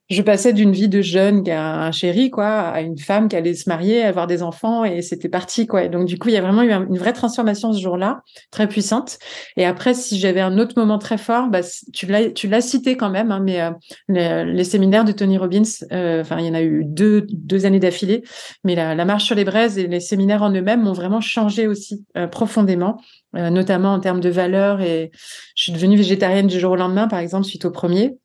je 0.10 0.22
passais 0.22 0.54
d'une 0.54 0.72
vie 0.72 0.88
de 0.88 1.02
jeune 1.02 1.43
qui 1.43 1.52
un 1.52 1.91
chéri, 1.91 2.30
quoi, 2.32 2.48
à 2.48 2.80
une 2.82 2.98
femme 2.98 3.28
qui 3.28 3.36
allait 3.36 3.54
se 3.54 3.67
marier, 3.67 4.04
avoir 4.04 4.26
des 4.26 4.41
enfants, 4.41 4.86
et 4.86 5.02
c'était 5.02 5.28
parti, 5.28 5.67
quoi. 5.67 5.84
Et 5.84 5.89
donc, 5.89 6.06
du 6.06 6.17
coup, 6.17 6.30
il 6.30 6.34
y 6.34 6.38
a 6.38 6.41
vraiment 6.41 6.63
eu 6.63 6.72
une 6.72 6.98
vraie 6.98 7.12
transformation 7.12 7.74
ce 7.74 7.82
jour-là, 7.82 8.22
très 8.50 8.67
puissante. 8.67 9.20
Et 9.58 9.65
après, 9.65 9.93
si 9.93 10.17
j'avais 10.17 10.39
un 10.39 10.60
autre 10.60 10.76
moment 10.78 10.98
très 10.98 11.17
fort, 11.17 11.48
bah, 11.50 11.60
tu 11.93 12.06
l'as, 12.06 12.30
tu 12.30 12.48
l'as 12.48 12.62
cité 12.62 12.96
quand 12.96 13.10
même, 13.10 13.32
hein, 13.32 13.41
mais 13.43 13.62
euh, 13.62 14.43
les, 14.46 14.63
séminaires 14.63 15.04
de 15.04 15.12
Tony 15.12 15.38
Robbins, 15.38 15.63
euh, 15.91 16.22
enfin, 16.22 16.39
il 16.39 16.46
y 16.46 16.50
en 16.50 16.54
a 16.54 16.62
eu 16.62 16.84
deux, 16.86 17.28
deux 17.30 17.65
années 17.65 17.80
d'affilée, 17.80 18.24
mais 18.63 18.76
la, 18.76 18.96
la, 18.96 19.06
marche 19.06 19.26
sur 19.26 19.36
les 19.36 19.46
braises 19.46 19.78
et 19.78 19.88
les 19.88 20.00
séminaires 20.00 20.41
en 20.41 20.52
eux-mêmes 20.52 20.84
m'ont 20.84 20.93
vraiment 20.93 21.22
changé 21.22 21.67
aussi 21.67 22.06
euh, 22.15 22.28
profondément. 22.28 22.98
notamment 23.34 23.93
en 23.93 24.00
termes 24.00 24.22
de 24.22 24.30
valeurs 24.30 24.82
et 24.82 25.12
je 25.56 25.63
suis 25.63 25.72
devenue 25.72 25.98
végétarienne 25.98 26.48
du 26.48 26.60
jour 26.60 26.72
au 26.72 26.76
lendemain 26.76 27.08
par 27.08 27.20
exemple 27.20 27.46
suite 27.46 27.65
au 27.65 27.72
premier 27.72 28.17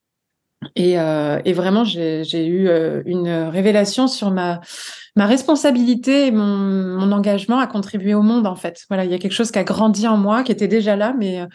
et, 0.76 0.98
euh, 0.98 1.40
et 1.44 1.52
vraiment, 1.52 1.84
j'ai 1.84 2.46
eu 2.46 2.68
euh, 2.68 3.02
une 3.06 3.28
révélation 3.28 4.08
sur 4.08 4.30
ma, 4.30 4.60
ma 5.16 5.26
responsabilité 5.26 6.26
et 6.26 6.30
mon, 6.30 6.56
mon, 6.56 7.12
engagement 7.12 7.58
à 7.58 7.66
contribuer 7.66 8.14
au 8.14 8.22
monde, 8.22 8.46
en 8.46 8.56
fait. 8.56 8.84
Voilà, 8.88 9.04
il 9.04 9.10
y 9.10 9.14
a 9.14 9.18
quelque 9.18 9.32
chose 9.32 9.50
qui 9.50 9.58
a 9.58 9.64
grandi 9.64 10.06
en 10.06 10.16
moi, 10.16 10.42
qui 10.42 10.52
était 10.52 10.68
déjà 10.68 10.96
là, 10.96 11.14
mais 11.18 11.40
euh, 11.40 11.46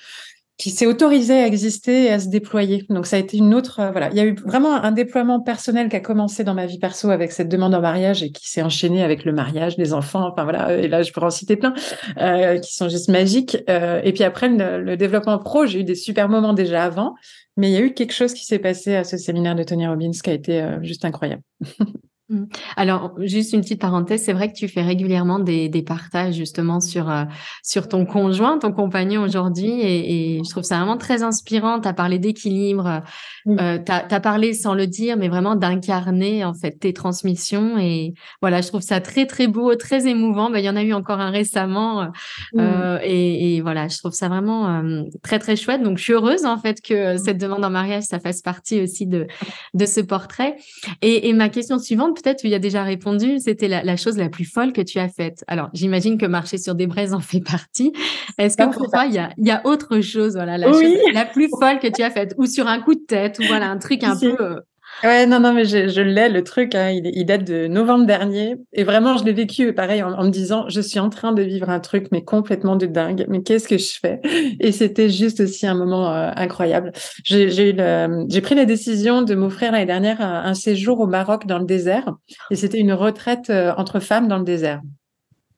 qui 0.58 0.72
s'est 0.72 0.86
autorisé 0.86 1.34
à 1.34 1.46
exister 1.46 2.06
et 2.06 2.10
à 2.10 2.20
se 2.20 2.30
déployer. 2.30 2.86
Donc, 2.90 3.06
ça 3.06 3.18
a 3.18 3.20
été 3.20 3.38
une 3.38 3.54
autre. 3.54 3.80
Euh, 3.80 3.92
voilà, 3.92 4.10
il 4.10 4.18
y 4.18 4.20
a 4.20 4.26
eu 4.26 4.36
vraiment 4.36 4.74
un 4.74 4.92
déploiement 4.92 5.40
personnel 5.40 5.90
qui 5.90 5.96
a 5.96 6.00
commencé 6.00 6.44
dans 6.44 6.54
ma 6.54 6.66
vie 6.66 6.80
perso 6.80 7.10
avec 7.10 7.32
cette 7.32 7.50
demande 7.50 7.76
en 7.76 7.82
mariage 7.82 8.24
et 8.24 8.32
qui 8.32 8.50
s'est 8.50 8.62
enchaîné 8.62 9.04
avec 9.04 9.24
le 9.26 9.34
mariage, 9.34 9.78
les 9.78 9.94
enfants. 9.94 10.28
Enfin, 10.28 10.44
voilà, 10.44 10.76
et 10.76 10.88
là, 10.88 11.04
je 11.04 11.12
pourrais 11.12 11.28
en 11.28 11.32
citer 11.32 11.58
plein 11.58 11.74
euh, 12.18 12.58
qui 12.60 12.74
sont 12.74 12.90
juste 12.90 13.10
magiques. 13.10 13.58
et 13.68 14.14
puis 14.14 14.24
après, 14.24 14.50
le, 14.50 14.82
le 14.82 14.98
développement 14.98 15.38
pro, 15.38 15.66
j'ai 15.66 15.82
eu 15.82 15.84
des 15.84 15.96
super 15.96 16.30
moments 16.30 16.54
déjà 16.54 16.84
avant. 16.84 17.16
Mais 17.58 17.72
il 17.72 17.74
y 17.74 17.78
a 17.78 17.82
eu 17.82 17.94
quelque 17.94 18.14
chose 18.14 18.34
qui 18.34 18.46
s'est 18.46 18.60
passé 18.60 18.96
à 18.96 19.04
ce 19.04 19.18
séminaire 19.18 19.56
de 19.56 19.64
Tony 19.64 19.88
Robbins 19.88 20.12
qui 20.12 20.30
a 20.30 20.34
été 20.34 20.62
euh, 20.62 20.82
juste 20.84 21.04
incroyable. 21.04 21.42
Mmh. 22.30 22.44
Alors, 22.76 23.16
juste 23.20 23.54
une 23.54 23.62
petite 23.62 23.80
parenthèse, 23.80 24.24
c'est 24.24 24.34
vrai 24.34 24.52
que 24.52 24.58
tu 24.58 24.68
fais 24.68 24.82
régulièrement 24.82 25.40
des, 25.40 25.70
des 25.70 25.82
partages 25.82 26.36
justement 26.36 26.82
sur, 26.82 27.10
euh, 27.10 27.24
sur 27.64 27.88
ton 27.88 28.06
conjoint, 28.06 28.60
ton 28.60 28.74
compagnon 28.74 29.22
aujourd'hui, 29.22 29.70
et, 29.70 30.36
et, 30.36 30.44
je 30.44 30.50
trouve 30.50 30.64
ça 30.64 30.76
vraiment 30.76 30.98
très 30.98 31.24
inspirant. 31.24 31.80
Tu 31.80 31.88
as 31.88 31.94
parlé 31.94 32.20
d'équilibre, 32.20 33.02
euh, 33.48 33.80
tu 33.80 33.92
as, 33.92 34.20
parlé 34.20 34.54
sans 34.54 34.74
le 34.74 34.88
dire, 34.88 35.16
mais 35.16 35.30
vraiment 35.30 35.56
d'incarner 35.56 36.44
en 36.44 36.54
fait 36.54 36.72
tes 36.72 36.92
transmissions. 36.92 37.78
Et 37.78 38.14
voilà, 38.42 38.60
je 38.60 38.68
trouve 38.68 38.82
ça 38.82 39.00
très 39.00 39.26
très 39.26 39.48
beau, 39.48 39.76
très 39.76 40.06
émouvant. 40.06 40.50
Ben, 40.50 40.60
il 40.60 40.66
y 40.66 40.70
en 40.70 40.76
a 40.76 40.84
eu 40.84 40.92
encore 40.92 41.22
un 41.22 41.32
récemment, 41.32 42.12
euh, 42.58 43.00
et, 43.04 43.56
et, 43.56 43.62
voilà, 43.62 43.88
je 43.88 43.98
trouve 44.00 44.12
ça 44.12 44.28
vraiment 44.28 44.68
euh, 44.68 45.04
très 45.24 45.40
très 45.40 45.56
chouette. 45.56 45.82
Donc, 45.82 45.98
je 45.98 46.04
suis 46.04 46.14
heureuse 46.14 46.44
en 46.44 46.58
fait 46.58 46.82
que 46.82 47.16
cette 47.16 47.38
demande 47.38 47.64
en 47.64 47.70
mariage, 47.70 48.04
ça 48.04 48.20
fasse 48.20 48.42
partie 48.42 48.82
aussi 48.82 49.08
de, 49.08 49.28
de 49.74 49.86
ce 49.86 50.02
portrait. 50.02 50.58
Et, 51.02 51.30
et 51.30 51.34
ma 51.34 51.48
question 51.48 51.80
suivante, 51.80 52.17
peut-être 52.22 52.40
tu 52.40 52.48
y 52.48 52.56
as 52.56 52.60
déjà 52.60 52.84
répondu, 52.84 53.40
c'était 53.40 53.68
la, 53.68 53.96
chose 53.96 54.18
la 54.18 54.30
plus 54.30 54.46
folle 54.46 54.74
que 54.74 54.82
tu 54.82 55.00
as 55.00 55.10
faite. 55.10 55.44
Alors, 55.48 55.70
j'imagine 55.74 56.18
que 56.18 56.26
marcher 56.26 56.58
sur 56.58 56.76
des 56.76 56.88
braises 56.88 57.14
en 57.14 57.20
fait 57.20 57.42
partie. 57.42 57.94
Est-ce 58.38 58.58
que 58.58 58.72
pour 58.72 58.90
toi, 58.90 59.06
il 59.06 59.14
y 59.14 59.20
a, 59.20 59.32
y 59.38 59.52
a, 59.52 59.62
autre 59.66 60.02
chose, 60.02 60.34
voilà, 60.34 60.58
la, 60.58 60.72
chose, 60.72 60.84
la 61.14 61.26
plus 61.26 61.50
folle 61.60 61.80
que 61.80 61.88
tu 61.88 62.04
as 62.04 62.12
faite, 62.12 62.34
ou 62.38 62.46
sur 62.46 62.68
un 62.68 62.80
coup 62.80 62.96
de 62.96 63.06
tête, 63.06 63.40
ou 63.40 63.44
voilà, 63.48 63.70
un 63.70 63.78
truc 63.78 64.04
un 64.04 64.18
peu... 64.18 64.36
Euh, 64.40 64.60
Ouais, 65.04 65.28
non, 65.28 65.40
non, 65.40 65.54
mais 65.54 65.66
je, 65.66 65.88
je 65.90 66.02
l'ai, 66.02 66.28
le 66.28 66.44
truc, 66.44 66.74
hein, 66.74 66.90
il, 66.90 67.26
date 67.26 67.44
de 67.44 67.68
novembre 67.68 68.06
dernier. 68.06 68.56
Et 68.74 68.84
vraiment, 68.84 69.16
je 69.16 69.24
l'ai 69.24 69.34
vécu, 69.34 69.74
pareil, 69.74 70.02
en, 70.02 70.24
me 70.24 70.30
disant, 70.30 70.68
je 70.70 70.82
suis 70.82 71.00
en 71.00 71.10
train 71.10 71.34
de 71.34 71.44
vivre 71.44 71.70
un 71.70 71.80
truc, 71.80 72.08
mais 72.12 72.24
complètement 72.24 72.76
de 72.76 72.88
dingue. 72.88 73.26
Mais 73.30 73.44
qu'est-ce 73.44 73.68
que 73.68 73.78
je 73.78 74.00
fais? 74.00 74.22
Et 74.60 74.72
c'était 74.72 75.10
juste 75.10 75.42
aussi 75.42 75.68
un 75.68 75.76
moment 75.76 76.12
euh, 76.12 76.32
incroyable. 76.36 76.94
J'ai 77.24 77.50
j'ai 77.50 78.42
pris 78.42 78.56
la 78.56 78.66
décision 78.66 79.22
de 79.22 79.36
m'offrir 79.36 79.72
l'année 79.72 79.86
dernière 79.86 80.22
un, 80.22 80.46
un, 80.46 80.54
séjour 80.54 81.00
au 81.00 81.08
Maroc 81.08 81.46
dans 81.46 81.60
le 81.60 81.66
désert. 81.66 82.16
Et 82.50 82.56
c'était 82.56 82.80
une 82.80 82.94
retraite 82.94 83.50
euh, 83.50 83.74
entre 83.78 84.00
femmes 84.00 84.28
dans 84.28 84.40
le 84.40 84.46
désert. 84.46 84.82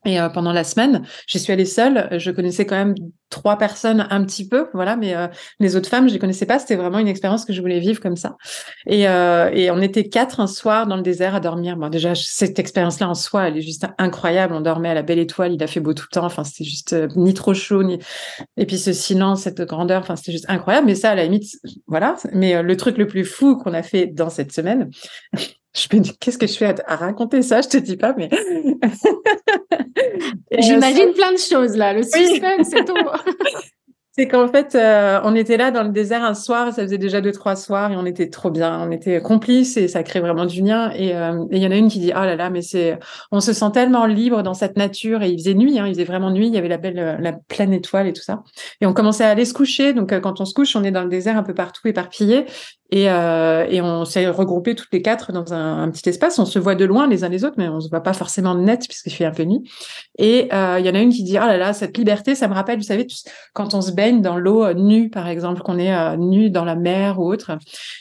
Et 0.06 0.18
euh, 0.18 0.30
pendant 0.30 0.52
la 0.52 0.64
semaine, 0.64 1.02
j'y 1.26 1.38
suis 1.38 1.52
allée 1.52 1.66
seule. 1.66 2.08
Je 2.18 2.30
connaissais 2.30 2.64
quand 2.64 2.76
même 2.76 2.94
trois 3.28 3.58
personnes 3.58 4.06
un 4.10 4.24
petit 4.24 4.48
peu, 4.48 4.68
voilà, 4.72 4.96
mais 4.96 5.14
euh, 5.14 5.28
les 5.60 5.76
autres 5.76 5.90
femmes, 5.90 6.08
je 6.08 6.14
les 6.14 6.18
connaissais 6.18 6.46
pas. 6.46 6.58
C'était 6.58 6.76
vraiment 6.76 6.98
une 6.98 7.06
expérience 7.06 7.44
que 7.44 7.52
je 7.52 7.60
voulais 7.60 7.80
vivre 7.80 8.00
comme 8.00 8.16
ça. 8.16 8.36
Et, 8.86 9.06
euh, 9.06 9.70
on 9.72 9.82
était 9.82 10.08
quatre 10.08 10.40
un 10.40 10.46
soir 10.46 10.86
dans 10.86 10.96
le 10.96 11.02
désert 11.02 11.34
à 11.34 11.40
dormir. 11.40 11.76
Bon, 11.76 11.90
déjà, 11.90 12.14
cette 12.14 12.58
expérience-là 12.58 13.10
en 13.10 13.14
soi, 13.14 13.48
elle 13.48 13.58
est 13.58 13.62
juste 13.62 13.86
incroyable. 13.98 14.54
On 14.54 14.62
dormait 14.62 14.88
à 14.88 14.94
la 14.94 15.02
belle 15.02 15.18
étoile. 15.18 15.52
Il 15.52 15.62
a 15.62 15.66
fait 15.66 15.80
beau 15.80 15.92
tout 15.92 16.06
le 16.10 16.14
temps. 16.14 16.24
Enfin, 16.24 16.44
c'était 16.44 16.64
juste 16.64 16.96
ni 17.14 17.34
trop 17.34 17.52
chaud, 17.52 17.82
ni. 17.82 17.98
Et 18.56 18.64
puis 18.64 18.78
ce 18.78 18.94
silence, 18.94 19.42
cette 19.42 19.60
grandeur. 19.60 20.00
Enfin, 20.00 20.16
c'était 20.16 20.32
juste 20.32 20.48
incroyable. 20.48 20.86
Mais 20.86 20.94
ça, 20.94 21.10
à 21.10 21.14
la 21.14 21.24
limite, 21.24 21.44
voilà. 21.86 22.16
Mais 22.32 22.62
le 22.62 22.76
truc 22.76 22.96
le 22.96 23.06
plus 23.06 23.26
fou 23.26 23.56
qu'on 23.56 23.74
a 23.74 23.82
fait 23.82 24.06
dans 24.06 24.30
cette 24.30 24.52
semaine, 24.52 24.90
je 25.74 25.96
me 25.96 26.00
dis, 26.00 26.16
qu'est-ce 26.18 26.38
que 26.38 26.46
je 26.46 26.54
fais 26.54 26.74
à, 26.86 26.96
raconter 26.96 27.42
ça? 27.42 27.60
Je 27.60 27.68
te 27.68 27.76
dis 27.76 27.96
pas, 27.96 28.14
mais. 28.16 28.28
J'imagine 30.58 31.12
plein 31.12 31.32
de 31.32 31.38
choses 31.38 31.76
là. 31.76 31.92
Le 31.92 32.02
suspense, 32.02 32.68
c'est 32.70 32.84
tout. 32.84 32.94
C'est 34.12 34.26
qu'en 34.26 34.48
fait, 34.48 34.74
euh, 34.74 35.20
on 35.22 35.36
était 35.36 35.56
là 35.56 35.70
dans 35.70 35.84
le 35.84 35.90
désert 35.90 36.24
un 36.24 36.34
soir, 36.34 36.74
ça 36.74 36.82
faisait 36.82 36.98
déjà 36.98 37.20
deux, 37.20 37.30
trois 37.30 37.54
soirs, 37.54 37.92
et 37.92 37.96
on 37.96 38.04
était 38.04 38.28
trop 38.28 38.50
bien, 38.50 38.80
on 38.84 38.90
était 38.90 39.22
complices, 39.22 39.76
et 39.76 39.86
ça 39.86 40.02
crée 40.02 40.18
vraiment 40.18 40.46
du 40.46 40.62
lien. 40.62 40.90
Et 40.96 41.14
euh, 41.14 41.44
il 41.52 41.58
y 41.58 41.66
en 41.66 41.70
a 41.70 41.76
une 41.76 41.88
qui 41.88 42.00
dit, 42.00 42.10
oh 42.12 42.20
là 42.20 42.34
là, 42.34 42.50
mais 42.50 42.60
c'est, 42.60 42.98
on 43.30 43.38
se 43.38 43.52
sent 43.52 43.70
tellement 43.72 44.06
libre 44.06 44.42
dans 44.42 44.52
cette 44.52 44.76
nature, 44.76 45.22
et 45.22 45.30
il 45.30 45.38
faisait 45.38 45.54
nuit, 45.54 45.78
hein, 45.78 45.86
il 45.86 45.94
faisait 45.94 46.04
vraiment 46.04 46.32
nuit, 46.32 46.48
il 46.48 46.54
y 46.54 46.58
avait 46.58 46.66
la 46.66 46.78
belle, 46.78 46.98
euh, 46.98 47.16
la 47.20 47.34
pleine 47.34 47.72
étoile 47.72 48.08
et 48.08 48.12
tout 48.12 48.22
ça. 48.22 48.42
Et 48.80 48.86
on 48.86 48.92
commençait 48.92 49.24
à 49.24 49.28
aller 49.28 49.44
se 49.44 49.54
coucher, 49.54 49.92
donc 49.92 50.18
quand 50.20 50.40
on 50.40 50.44
se 50.44 50.54
couche, 50.54 50.74
on 50.74 50.82
est 50.82 50.90
dans 50.90 51.04
le 51.04 51.08
désert 51.08 51.36
un 51.36 51.44
peu 51.44 51.54
partout 51.54 51.86
éparpillé, 51.86 52.46
et, 52.92 53.04
et 53.04 53.80
on 53.80 54.04
s'est 54.04 54.28
regroupés 54.28 54.74
toutes 54.74 54.92
les 54.92 55.00
quatre 55.00 55.30
dans 55.30 55.54
un, 55.54 55.88
petit 55.90 56.08
espace. 56.08 56.40
On 56.40 56.44
se 56.44 56.58
voit 56.58 56.74
de 56.74 56.84
loin 56.84 57.06
les 57.06 57.22
uns 57.22 57.28
les 57.28 57.44
autres, 57.44 57.54
mais 57.56 57.68
on 57.68 57.78
se 57.78 57.88
voit 57.88 58.02
pas 58.02 58.14
forcément 58.14 58.56
net 58.56 58.84
puisqu'il 58.88 59.12
fait 59.12 59.24
un 59.24 59.30
peu 59.30 59.44
nuit. 59.44 59.62
Et 60.18 60.48
il 60.50 60.84
y 60.84 60.90
en 60.90 60.94
a 60.96 60.98
une 60.98 61.12
qui 61.12 61.22
dit 61.22 61.36
oh 61.36 61.46
là 61.46 61.56
là 61.56 61.72
cette 61.72 61.96
liberté, 61.96 62.34
ça 62.34 62.48
me 62.48 62.54
rappelle, 62.54 62.78
vous 62.78 62.84
savez, 62.84 63.06
quand 63.52 63.74
on 63.74 63.80
se 63.80 63.92
dans 64.20 64.36
l'eau 64.36 64.64
euh, 64.64 64.74
nue, 64.74 65.10
par 65.10 65.28
exemple, 65.28 65.62
qu'on 65.62 65.78
est 65.78 65.94
euh, 65.94 66.16
nu 66.16 66.50
dans 66.50 66.64
la 66.64 66.74
mer 66.74 67.20
ou 67.20 67.30
autre. 67.30 67.52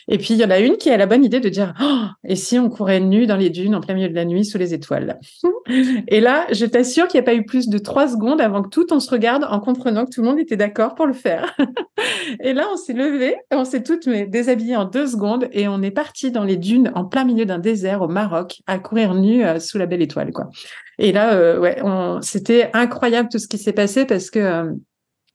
Et 0.08 0.18
puis 0.18 0.34
il 0.34 0.38
y 0.38 0.46
en 0.46 0.50
a 0.50 0.60
une 0.60 0.78
qui 0.78 0.90
a 0.90 0.98
la 0.98 1.06
bonne 1.06 1.24
idée 1.24 1.40
de 1.40 1.50
dire 1.50 1.74
oh, 1.82 2.06
et 2.24 2.36
si 2.36 2.58
on 2.58 2.70
courait 2.70 3.00
nu 3.00 3.28
dans 3.28 3.36
les 3.36 3.50
dunes 3.50 3.76
en 3.76 3.82
plein 3.82 3.94
milieu 3.94 4.10
de 4.10 4.16
la 4.16 4.26
nuit 4.26 4.46
sous 4.46 4.58
les 4.58 4.74
étoiles? 4.74 5.20
et 6.08 6.22
là, 6.22 6.48
je 6.52 6.66
t'assure 6.66 7.08
qu'il 7.08 7.20
n'y 7.20 7.24
a 7.24 7.26
pas 7.26 7.36
eu 7.36 7.46
plus 7.46 7.68
de 7.68 7.78
trois 7.78 8.08
secondes 8.08 8.42
avant 8.42 8.64
que 8.64 8.70
tout 8.70 8.92
on 8.92 9.00
se 9.00 9.10
regarde 9.12 9.46
en 9.50 9.60
comprenant 9.60 10.06
que 10.06 10.12
tout 10.12 10.22
le 10.22 10.28
monde 10.28 10.40
était 10.40 10.58
d'accord 10.58 10.96
pour 10.96 11.06
le 11.06 11.14
faire. 11.14 11.56
et 12.40 12.54
là, 12.54 12.68
on 12.72 12.78
s'est 12.78 12.94
levé, 12.94 13.36
on 13.52 13.66
s'est 13.66 13.84
toutes 13.84 14.08
mais 14.08 14.26
déshabillées 14.26 14.78
en 14.78 14.86
deux 14.86 15.08
secondes 15.08 15.48
et 15.52 15.68
on 15.68 15.82
est 15.82 15.92
parti 15.92 16.32
dans 16.32 16.44
les 16.44 16.58
dunes 16.58 16.92
en 16.96 17.06
plein 17.06 17.26
milieu 17.26 17.46
d'un 17.46 17.60
désert 17.60 18.02
au 18.02 18.08
Maroc 18.08 18.62
à 18.68 18.80
courir 18.80 19.14
nu 19.14 19.46
euh, 19.46 19.60
sous 19.60 19.78
la 19.78 19.86
belle 19.86 20.02
étoile 20.02 20.32
quoi. 20.32 20.50
Et 20.98 21.12
là 21.12 21.34
euh, 21.34 21.60
ouais, 21.60 21.82
c'était 22.22 22.70
incroyable 22.74 23.30
tout 23.30 23.40
ce 23.40 23.48
qui 23.48 23.58
s'est 23.58 23.74
passé 23.74 24.06
parce 24.06 24.30
que 24.30 24.74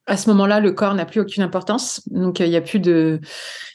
à 0.07 0.17
ce 0.17 0.29
moment-là, 0.31 0.61
le 0.61 0.73
corps 0.73 0.95
n'a 0.95 1.07
plus 1.07 1.21
aucune 1.21 1.43
importance. 1.43 2.03
Donc, 2.11 2.41
il 2.41 2.51
n'y 2.51 2.57
a 2.57 2.61
plus 2.61 2.79
de, 2.79 3.21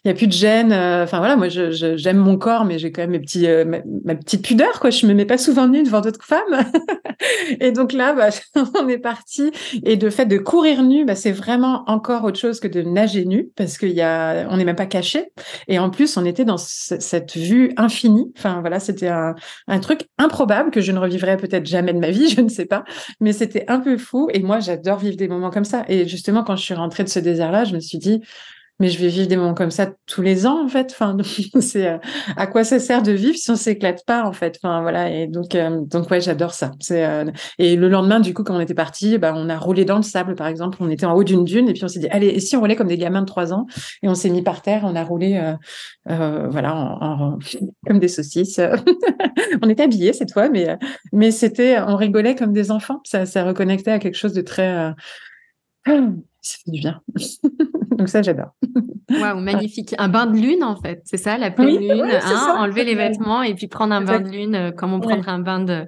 il 0.06 0.12
a 0.12 0.13
plus 0.13 0.28
de 0.28 0.32
gêne. 0.32 0.72
Euh, 0.72 1.04
enfin 1.04 1.18
voilà, 1.18 1.36
moi, 1.36 1.48
j'aime 1.50 2.18
mon 2.18 2.38
corps, 2.38 2.65
mais 2.65 2.78
j'ai 2.78 2.92
quand 2.92 3.02
même 3.02 3.12
mes 3.12 3.20
petits, 3.20 3.48
euh, 3.48 3.65
ma, 3.65 4.15
petite 4.15 4.46
pudeur, 4.46 4.80
quoi. 4.80 4.92
Je 4.92 5.08
me 5.08 5.13
mets 5.13 5.26
pas 5.26 5.39
souvent 5.39 5.68
nue 5.68 5.84
devant 5.84 6.02
d'autres 6.02 6.24
femmes. 6.24 6.72
et 7.60 7.72
donc 7.72 7.94
là, 7.94 8.13
bah, 8.13 8.30
on 8.80 8.88
est 8.88 9.00
parti. 9.00 9.52
Et 9.84 9.98
de 9.98 10.10
fait 10.10 10.28
de 10.28 10.38
courir 10.38 10.84
nu, 10.84 11.04
bah, 11.04 11.15
c'est 11.15 11.32
vraiment 11.32 11.84
encore 11.88 12.24
autre 12.24 12.39
chose 12.39 12.60
que 12.60 12.68
de 12.68 12.82
nager 12.84 13.26
nu, 13.26 13.50
parce 13.56 13.78
qu'il 13.78 13.92
y 13.94 14.02
a, 14.02 14.48
on 14.50 14.58
n'est 14.58 14.65
même 14.65 14.76
pas 14.76 14.86
caché. 14.86 15.32
Et 15.68 15.80
en 15.80 15.89
plus, 15.89 16.15
on 16.15 16.26
était 16.26 16.46
dans 16.46 16.58
cette 16.58 17.36
vue 17.36 17.74
infinie. 17.78 18.32
Enfin 18.38 18.62
voilà, 18.62 18.80
c'était 18.80 19.08
un, 19.08 19.34
un 19.68 19.80
truc 19.80 20.08
improbable 20.20 20.70
que 20.70 20.82
je 20.82 20.92
ne 20.92 21.00
revivrai 21.00 21.38
peut-être 21.38 21.65
jamais 21.65 21.94
de 21.94 22.00
ma 22.00 22.12
vie, 22.12 22.30
je 22.36 22.42
ne 22.42 22.50
sais 22.50 22.65
pas. 22.65 22.84
Mais 23.20 23.34
c'était 23.34 23.65
un 23.68 23.80
peu 23.80 23.98
fou. 23.98 24.30
Et 24.32 24.42
moi, 24.42 24.60
j'adore 24.60 25.00
vivre 25.00 25.18
des 25.18 25.28
moments 25.28 25.50
comme 25.50 25.65
ça. 25.65 25.86
Et 25.88 26.08
je 26.08 26.18
justement, 26.19 26.43
quand 26.43 26.58
je 26.58 26.63
suis 26.63 26.73
rentrée 26.73 27.05
de 27.05 27.10
ce 27.10 27.19
désert-là, 27.19 27.63
je 27.63 27.73
me 27.73 27.79
suis 27.79 27.97
dit, 27.97 28.21
mais 28.79 28.88
je 28.89 28.97
vais 28.97 29.10
vivre 29.10 29.27
des 29.27 29.36
moments 29.36 29.53
comme 29.53 29.71
ça 29.71 29.91
tous 30.05 30.21
les 30.21 30.45
ans 30.47 30.63
en 30.63 30.67
fait. 30.67 30.95
C'est 31.60 31.88
euh, 31.88 31.97
à 32.38 32.47
quoi 32.47 32.63
ça 32.63 32.79
sert 32.79 33.03
de 33.03 33.12
vivre 33.12 33.38
si 33.38 33.51
on 33.51 33.55
s'éclate 33.55 34.05
pas 34.05 34.23
en 34.23 34.32
fait? 34.32 34.58
Voilà. 34.63 35.12
Et 35.12 35.27
donc 35.27 35.53
euh, 35.55 35.82
donc 35.82 36.10
ouais, 36.10 36.21
j'adore 36.21 36.53
ça. 36.53 36.71
C'est 36.79 37.05
et 37.58 37.75
le 37.75 37.89
lendemain 37.89 38.19
du 38.19 38.34
coup 38.34 38.43
quand 38.43 38.55
on 38.55 38.60
était 38.60 38.73
parti, 38.73 39.17
bah, 39.17 39.34
on 39.36 39.49
a 39.49 39.58
roulé 39.58 39.84
dans 39.84 39.97
le 39.97 40.03
sable 40.03 40.36
par 40.36 40.47
exemple. 40.47 40.77
On 40.79 40.89
était 40.89 41.05
en 41.05 41.13
haut 41.13 41.25
d'une 41.25 41.43
dune 41.43 41.67
et 41.67 41.73
puis 41.73 41.84
on 41.84 41.89
s'est 41.89 41.99
dit 41.99 42.08
allez 42.10 42.27
et 42.27 42.39
si 42.39 42.55
on 42.55 42.62
roulait 42.62 42.77
comme 42.77 42.88
des 42.88 42.97
gamins 42.97 43.21
de 43.21 43.27
trois 43.27 43.53
ans? 43.53 43.65
Et 44.01 44.08
on 44.08 44.15
s'est 44.15 44.29
mis 44.29 44.43
par 44.43 44.62
terre, 44.62 44.82
on 44.86 44.95
a 44.95 45.03
roulé 45.03 45.41
voilà 46.05 46.97
comme 47.86 47.99
des 47.99 48.08
saucisses. 48.08 48.62
on 49.62 49.69
était 49.69 49.84
habillés 49.84 50.13
cette 50.13 50.32
fois, 50.32 50.47
mais 50.49 50.77
mais 51.12 51.32
c'était 51.32 51.79
on 51.79 51.97
rigolait 51.97 52.36
comme 52.36 52.53
des 52.53 52.71
enfants. 52.71 53.01
Ça 53.03 53.25
ça 53.25 53.43
reconnectait 53.43 53.91
à 53.91 53.99
quelque 53.99 54.17
chose 54.17 54.34
de 54.34 54.41
très 54.41 54.93
ça 56.41 56.58
fait 56.63 56.71
du 56.71 56.80
bien. 56.80 57.02
Donc 57.97 58.08
ça, 58.08 58.21
j'adore. 58.21 58.54
Waouh, 59.10 59.39
magnifique. 59.41 59.93
Un 59.97 60.08
bain 60.08 60.25
de 60.25 60.38
lune, 60.38 60.63
en 60.63 60.75
fait. 60.75 61.02
C'est 61.06 61.17
ça, 61.17 61.38
la 61.38 61.52
pleine 61.52 61.80
lune. 61.80 62.10
Hein, 62.10 62.56
enlever 62.58 62.84
les 62.84 62.95
vêtements 62.95 63.41
et 63.41 63.56
puis 63.56 63.67
prendre 63.67 63.93
un 63.93 64.02
bain 64.02 64.21
de 64.21 64.30
lune 64.30 64.56
euh, 64.56 64.71
comme 64.71 64.93
on 64.93 64.99
prendrait 64.99 65.32
un 65.32 65.39
bain 65.39 65.60
de, 65.60 65.86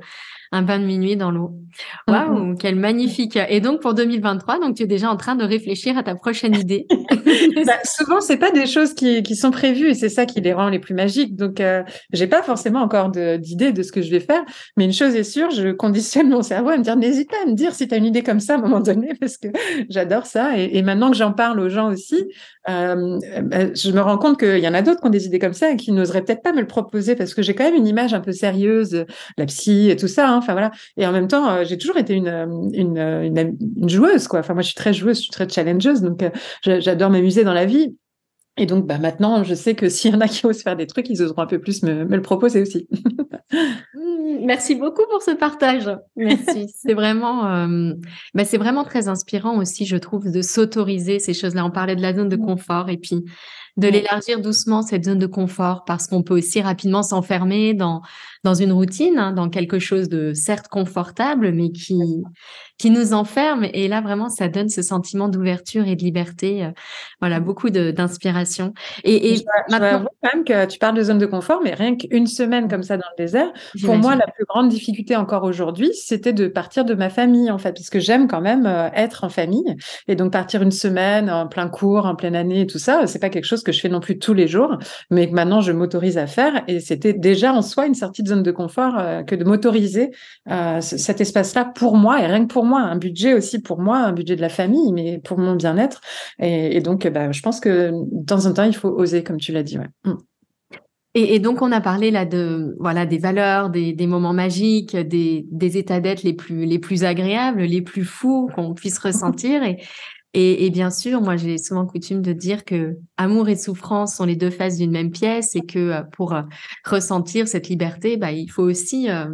un 0.52 0.64
bain 0.64 0.80
de 0.80 0.86
minuit 0.86 1.16
dans 1.16 1.32
l'eau. 1.32 1.52
Waouh, 2.08 2.56
quel 2.56 2.76
magnifique. 2.76 3.40
Et 3.50 3.62
donc 3.62 3.82
pour 3.82 3.94
2023, 3.94 4.60
donc 4.60 4.76
tu 4.76 4.84
es 4.84 4.88
déjà 4.88 5.10
en 5.10 5.16
train 5.16 5.36
de 5.36 5.46
réfléchir 5.46 5.98
à 5.98 6.04
ta 6.04 6.16
prochaine 6.16 6.56
idée. 6.56 6.86
bah, 7.66 7.74
souvent, 7.86 8.20
c'est 8.20 8.38
pas 8.38 8.52
des 8.52 8.66
choses 8.66 8.94
qui, 8.94 9.24
qui 9.24 9.36
sont 9.36 9.52
prévues 9.52 9.90
et 9.90 9.94
c'est 9.94 10.10
ça 10.10 10.26
qui 10.26 10.42
les 10.42 10.52
rend 10.52 10.68
les 10.68 10.80
plus 10.80 10.94
magiques. 10.94 11.36
Donc 11.38 11.62
euh, 11.62 11.84
j'ai 12.12 12.28
pas 12.28 12.44
forcément 12.44 12.82
encore 12.82 13.10
d'idée 13.12 13.72
de, 13.72 13.82
ce 13.82 13.94
que 13.94 14.02
je 14.02 14.12
vais 14.12 14.20
faire, 14.20 14.44
mais 14.76 14.86
une 14.86 14.94
chose 14.94 15.16
est 15.16 15.24
sûre, 15.24 15.50
je 15.52 15.70
conditionne 15.70 16.30
mon 16.30 16.42
cerveau 16.42 16.70
à 16.70 16.78
me 16.78 16.84
dire 16.84 16.98
n'hésite 16.98 17.30
pas 17.30 17.38
à 17.44 17.50
me 17.50 17.54
dire 17.54 17.74
si 17.74 17.88
tu 17.88 17.94
as 17.94 17.98
une 17.98 18.06
idée 18.06 18.24
comme 18.24 18.40
ça 18.40 18.56
à 18.56 18.58
un 18.58 18.62
moment 18.62 18.82
donné 18.82 19.14
parce 19.20 19.38
que 19.38 19.48
j'adore 19.90 20.26
ça 20.26 20.58
et, 20.58 20.78
et, 20.78 20.82
maintenant 20.82 21.12
que 21.12 21.18
j'en 21.18 21.32
parle 21.32 21.60
aux 21.60 21.70
gens 21.70 21.92
aussi, 21.92 22.26
euh, 22.70 23.18
bah, 23.44 23.74
je 23.74 23.92
me 23.92 24.02
rends 24.02 24.18
compte 24.18 24.40
qu'il 24.40 24.60
y 24.60 24.68
en 24.68 24.74
a 24.74 24.82
d'autres 24.82 25.00
qui 25.00 25.08
ont 25.08 25.12
des 25.12 25.26
idées 25.26 25.40
comme 25.40 25.54
ça 25.54 25.72
et 25.72 25.78
qui 25.78 25.92
n'oseraient 25.92 26.24
peut-être 26.24 26.42
pas 26.42 26.52
me 26.52 26.60
le 26.60 26.68
proposer 26.68 27.16
parce 27.16 27.34
que 27.34 27.42
j'ai 27.42 27.56
quand 27.56 27.64
même 27.64 27.76
une 27.76 27.88
image 27.88 28.14
un 28.14 28.20
peu 28.20 28.34
sérieuse, 28.34 29.06
la 29.38 29.46
psy 29.46 29.90
et 29.90 29.96
tout 29.96 30.08
ça. 30.08 30.30
Hein, 30.30 30.41
enfin 30.42 30.54
voilà. 30.54 30.72
Et 30.98 31.06
en 31.06 31.12
même 31.12 31.28
temps, 31.28 31.50
euh, 31.50 31.64
j'ai 31.66 31.78
toujours 31.78 31.98
été 31.98 32.14
une, 32.14 32.28
euh, 32.28 32.46
une, 32.74 32.98
une, 32.98 33.90
joueuse, 33.90 34.28
quoi. 34.28 34.40
Enfin, 34.40 34.54
moi, 34.54 34.62
je 34.62 34.68
suis 34.68 34.76
très 34.76 34.94
joueuse, 34.94 35.18
je 35.18 35.24
suis 35.24 35.32
très 35.32 35.48
challengeuse, 35.48 36.02
donc 36.02 36.24
j'adore 36.64 37.10
m'amuser 37.10 37.44
dans 37.44 37.54
la 37.54 37.66
vie. 37.66 37.96
Et 38.58 38.66
donc, 38.66 38.86
bah, 38.86 38.98
maintenant, 38.98 39.44
je 39.44 39.56
sais 39.56 39.76
que 39.76 39.90
s'il 39.90 40.12
y 40.12 40.16
en 40.16 40.22
a 40.22 40.28
qui 40.28 40.46
osent 40.46 40.62
faire 40.62 40.76
des 40.76 40.88
trucs, 40.88 41.10
ils 41.10 41.22
oseront 41.22 41.42
un 41.42 41.48
peu 41.48 41.60
plus 41.60 41.84
me, 41.84 42.06
me 42.06 42.16
le 42.16 42.22
proposer 42.22 42.62
aussi. 42.62 42.88
Mmh, 43.54 44.46
merci 44.46 44.76
beaucoup 44.76 45.02
pour 45.10 45.22
ce 45.22 45.32
partage. 45.32 45.90
Merci. 46.16 46.74
c'est 46.74 46.94
vraiment, 46.94 47.46
euh, 47.48 47.94
bah, 48.34 48.46
c'est 48.46 48.58
vraiment 48.58 48.86
très 48.86 49.10
inspirant 49.10 49.58
aussi, 49.58 49.86
je 49.86 49.98
trouve, 49.98 50.32
de 50.32 50.42
s'autoriser 50.42 51.20
ces 51.20 51.34
choses-là. 51.34 51.66
On 51.66 51.70
parlait 51.70 51.98
de 51.98 52.02
la 52.02 52.14
zone 52.14 52.30
de 52.30 52.38
mmh. 52.38 52.46
confort 52.46 52.90
et 52.90 52.96
puis 52.96 53.26
de 53.76 53.88
l'élargir 53.88 54.40
doucement 54.42 54.82
cette 54.82 55.06
zone 55.06 55.20
de 55.20 55.26
confort 55.26 55.84
parce 55.86 56.08
qu'on 56.08 56.24
peut 56.24 56.38
aussi 56.38 56.62
rapidement 56.62 57.04
s'enfermer 57.04 57.74
dans 57.74 58.02
dans 58.44 58.54
une 58.54 58.72
routine, 58.72 59.18
hein, 59.18 59.32
dans 59.34 59.50
quelque 59.50 59.80
chose 59.80 60.10
de 60.10 60.34
certes 60.34 60.68
confortable, 60.68 61.52
mais 61.52 61.72
qui 61.72 62.24
qui 62.82 62.90
nous 62.90 63.14
enferme. 63.14 63.68
Et 63.74 63.88
là, 63.88 64.02
vraiment, 64.02 64.28
ça 64.28 64.48
donne 64.48 64.68
ce 64.68 64.82
sentiment 64.82 65.30
d'ouverture 65.30 65.88
et 65.88 65.96
de 65.96 66.04
liberté. 66.04 66.66
Euh, 66.66 66.72
voilà, 67.20 67.40
mmh. 67.40 67.44
beaucoup 67.44 67.70
d'inspiration. 67.70 68.74
Et, 69.04 69.34
et 69.34 69.46
maintenant, 69.70 70.06
quand 70.22 70.34
même 70.34 70.44
que 70.44 70.66
tu 70.66 70.80
parles 70.80 70.96
de 70.96 71.04
zone 71.04 71.20
de 71.20 71.28
confort, 71.28 71.62
mais 71.64 71.76
rien 71.76 71.96
qu'une 71.96 72.26
semaine 72.26 72.68
comme 72.68 72.82
ça 72.82 72.98
dans 72.98 73.06
le 73.16 73.24
désert, 73.24 73.52
pour 73.86 73.96
moi, 73.98 74.16
la 74.16 74.26
plus 74.26 74.46
grande 74.46 74.70
difficulté 74.70 75.16
encore 75.16 75.44
aujourd'hui, 75.44 75.92
c'était 75.94 76.34
de 76.34 76.48
partir 76.48 76.84
de 76.84 76.96
ma 76.96 77.10
famille, 77.10 77.52
en 77.52 77.60
fait, 77.60 77.74
puisque 77.74 78.00
j'aime 78.00 78.28
quand 78.28 78.42
même 78.42 78.66
euh, 78.66 78.90
être 78.96 79.24
en 79.24 79.30
famille. 79.30 79.76
Et 80.08 80.16
donc, 80.16 80.32
partir 80.32 80.64
une 80.64 80.72
semaine 80.72 81.30
en 81.30 81.48
plein 81.48 81.70
cours, 81.70 82.08
en 82.08 82.16
pleine 82.16 82.36
année 82.36 82.62
et 82.62 82.68
tout 82.68 82.80
ça, 82.80 83.06
c'est 83.06 83.20
pas 83.20 83.30
quelque 83.30 83.46
chose 83.46 83.62
que 83.62 83.72
je 83.72 83.80
fais 83.80 83.90
non 83.90 84.00
plus 84.00 84.18
tous 84.18 84.34
les 84.34 84.48
jours, 84.48 84.78
mais 85.12 85.30
que 85.30 85.36
maintenant 85.36 85.62
je 85.62 85.72
m'autorise 85.72 86.18
à 86.18 86.26
faire. 86.26 86.64
Et 86.68 86.80
c'était 86.80 87.14
déjà 87.14 87.54
en 87.54 87.62
soi 87.62 87.86
une 87.86 87.94
sortie 87.94 88.24
de 88.24 88.30
de 88.38 88.52
confort 88.52 88.98
euh, 88.98 89.24
que 89.24 89.36
de 89.36 89.44
m'autoriser 89.44 90.12
euh, 90.50 90.80
cet 90.82 91.22
espace-là 91.22 91.66
pour 91.66 91.98
moi 91.98 92.22
et 92.22 92.26
rien 92.26 92.46
que 92.46 92.54
pour 92.54 92.66
moi, 92.66 92.82
un 92.82 92.98
budget 92.98 93.34
aussi 93.34 93.62
pour 93.62 93.80
moi, 93.80 93.98
un 93.98 94.14
budget 94.14 94.36
de 94.36 94.42
la 94.42 94.50
famille, 94.50 94.94
mais 94.94 95.20
pour 95.20 95.38
mon 95.38 95.56
bien-être. 95.56 96.02
Et, 96.40 96.80
donc, 96.82 97.08
bah, 97.08 97.32
je 97.32 97.42
pense 97.42 97.60
que 97.60 97.92
de 97.92 98.26
temps 98.26 98.46
en 98.46 98.54
temps, 98.54 98.64
il 98.64 98.76
faut 98.76 98.90
oser, 98.90 99.24
comme 99.24 99.38
tu 99.38 99.52
l'as 99.52 99.64
dit. 99.64 99.78
Ouais. 99.78 99.88
Mm. 100.06 100.18
Et, 101.14 101.40
donc, 101.40 101.62
on 101.62 101.74
a 101.74 101.82
parlé 101.82 102.10
là 102.10 102.24
de 102.24 102.74
voilà 102.80 103.06
des 103.06 103.18
valeurs, 103.18 103.70
des, 103.70 104.08
moments 104.08 104.32
magiques, 104.32 104.96
des, 104.96 105.46
des 105.52 105.78
états 105.78 106.00
d'être 106.00 106.24
les 106.24 106.34
plus 106.34 106.66
les 106.66 106.80
plus 106.80 107.04
agréables, 107.04 107.62
les 107.64 107.82
plus 107.82 108.06
fous 108.06 108.50
qu'on 108.56 108.74
puisse 108.74 108.98
ressentir. 108.98 109.62
Et 109.64 109.78
et, 110.34 110.70
bien 110.70 110.92
sûr, 110.92 111.22
moi, 111.22 111.36
j'ai 111.36 111.58
souvent 111.58 111.86
coutume 111.86 112.22
de 112.22 112.32
dire 112.32 112.64
que 112.64 112.98
amour 113.18 113.50
et 113.50 113.58
souffrance 113.58 114.16
sont 114.16 114.26
les 114.26 114.38
deux 114.38 114.50
faces 114.50 114.78
d'une 114.78 114.92
même 114.92 115.12
pièce 115.12 115.56
et 115.56 115.62
que 115.62 115.80
euh, 115.80 116.04
pour 116.04 116.34
euh, 116.34 116.44
ressentir 116.86 117.50
cette 117.50 117.68
liberté, 117.68 118.16
bah, 118.16 118.32
il 118.32 118.50
faut 118.50 118.64
aussi, 118.64 119.10
euh, 119.10 119.26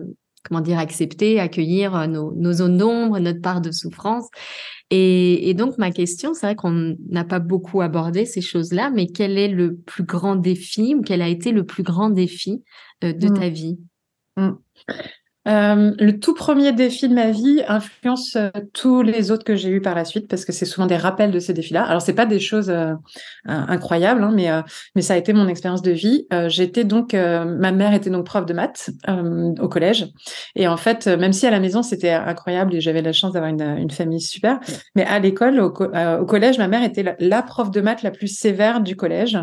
comment 0.44 0.62
dire, 0.62 0.80
accepter, 0.80 1.40
accueillir 1.40 2.08
nos, 2.08 2.34
nos 2.36 2.54
zones 2.54 2.78
d'ombre, 2.78 3.20
notre 3.20 3.42
part 3.42 3.62
de 3.62 3.72
souffrance. 3.72 4.28
Et, 4.90 5.50
et 5.50 5.54
donc, 5.54 5.78
ma 5.78 5.92
question, 5.92 6.34
c'est 6.34 6.48
vrai 6.48 6.56
qu'on 6.56 6.96
n'a 7.10 7.26
pas 7.26 7.40
beaucoup 7.40 7.82
abordé 7.82 8.26
ces 8.26 8.42
choses-là, 8.42 8.90
mais 8.90 9.06
quel 9.06 9.38
est 9.38 9.50
le 9.50 9.76
plus 9.76 10.04
grand 10.04 10.36
défi 10.36 10.96
ou 10.96 11.02
quel 11.04 11.22
a 11.22 11.28
été 11.28 11.52
le 11.52 11.64
plus 11.64 11.84
grand 11.84 12.10
défi 12.10 12.64
de 13.02 13.12
mmh. 13.12 13.34
ta 13.34 13.50
vie? 13.50 13.78
Mmh. 14.38 14.52
Euh, 15.48 15.94
le 15.98 16.20
tout 16.20 16.34
premier 16.34 16.74
défi 16.74 17.08
de 17.08 17.14
ma 17.14 17.32
vie 17.32 17.62
influence 17.68 18.36
euh, 18.36 18.50
tous 18.74 19.02
les 19.02 19.32
autres 19.32 19.46
que 19.46 19.56
j'ai 19.56 19.70
eu 19.70 19.82
par 19.82 19.96
la 19.96 20.04
suite 20.04 20.28
parce 20.28 20.44
que 20.44 20.52
c'est 20.52 20.66
souvent 20.66 20.88
des 20.88 20.98
rappels 20.98 21.32
de 21.32 21.40
ces 21.40 21.54
défis-là. 21.54 21.84
Alors 21.84 22.02
c'est 22.02 22.14
pas 22.14 22.26
des 22.26 22.40
choses 22.40 22.70
euh, 22.70 22.94
incroyables, 23.46 24.24
hein, 24.24 24.32
mais 24.34 24.50
mais 24.96 25.02
ça 25.02 25.14
a 25.14 25.18
été 25.18 25.34
mon 25.34 25.48
expérience 25.48 25.82
de 25.82 25.92
vie. 25.92 26.28
J'étais 26.48 26.84
donc, 26.84 27.14
ma 27.14 27.72
mère 27.72 27.94
était 27.94 28.10
donc 28.10 28.26
prof 28.26 28.46
de 28.46 28.54
maths 28.54 28.90
au 29.60 29.68
collège, 29.68 30.08
et 30.56 30.68
en 30.68 30.78
fait, 30.78 31.08
même 31.08 31.34
si 31.34 31.46
à 31.46 31.52
la 31.52 31.60
maison 31.60 31.82
c'était 31.82 32.12
incroyable 32.12 32.76
et 32.76 32.82
j'avais 32.82 33.02
la 33.02 33.14
chance 33.14 33.34
d'avoir 33.34 33.52
une, 33.52 33.90
famille 33.92 34.22
super, 34.22 34.60
mais 34.96 35.06
à 35.06 35.20
l'école, 35.20 35.60
au, 35.60 35.72
collège, 35.72 36.58
ma 36.58 36.68
mère 36.68 36.84
était 36.84 37.16
la, 37.20 37.42
prof 37.42 37.72
de 37.72 37.82
maths 37.82 38.04
la 38.04 38.12
plus 38.12 38.28
sévère 38.28 38.82
du 38.82 38.96
collège, 38.96 39.38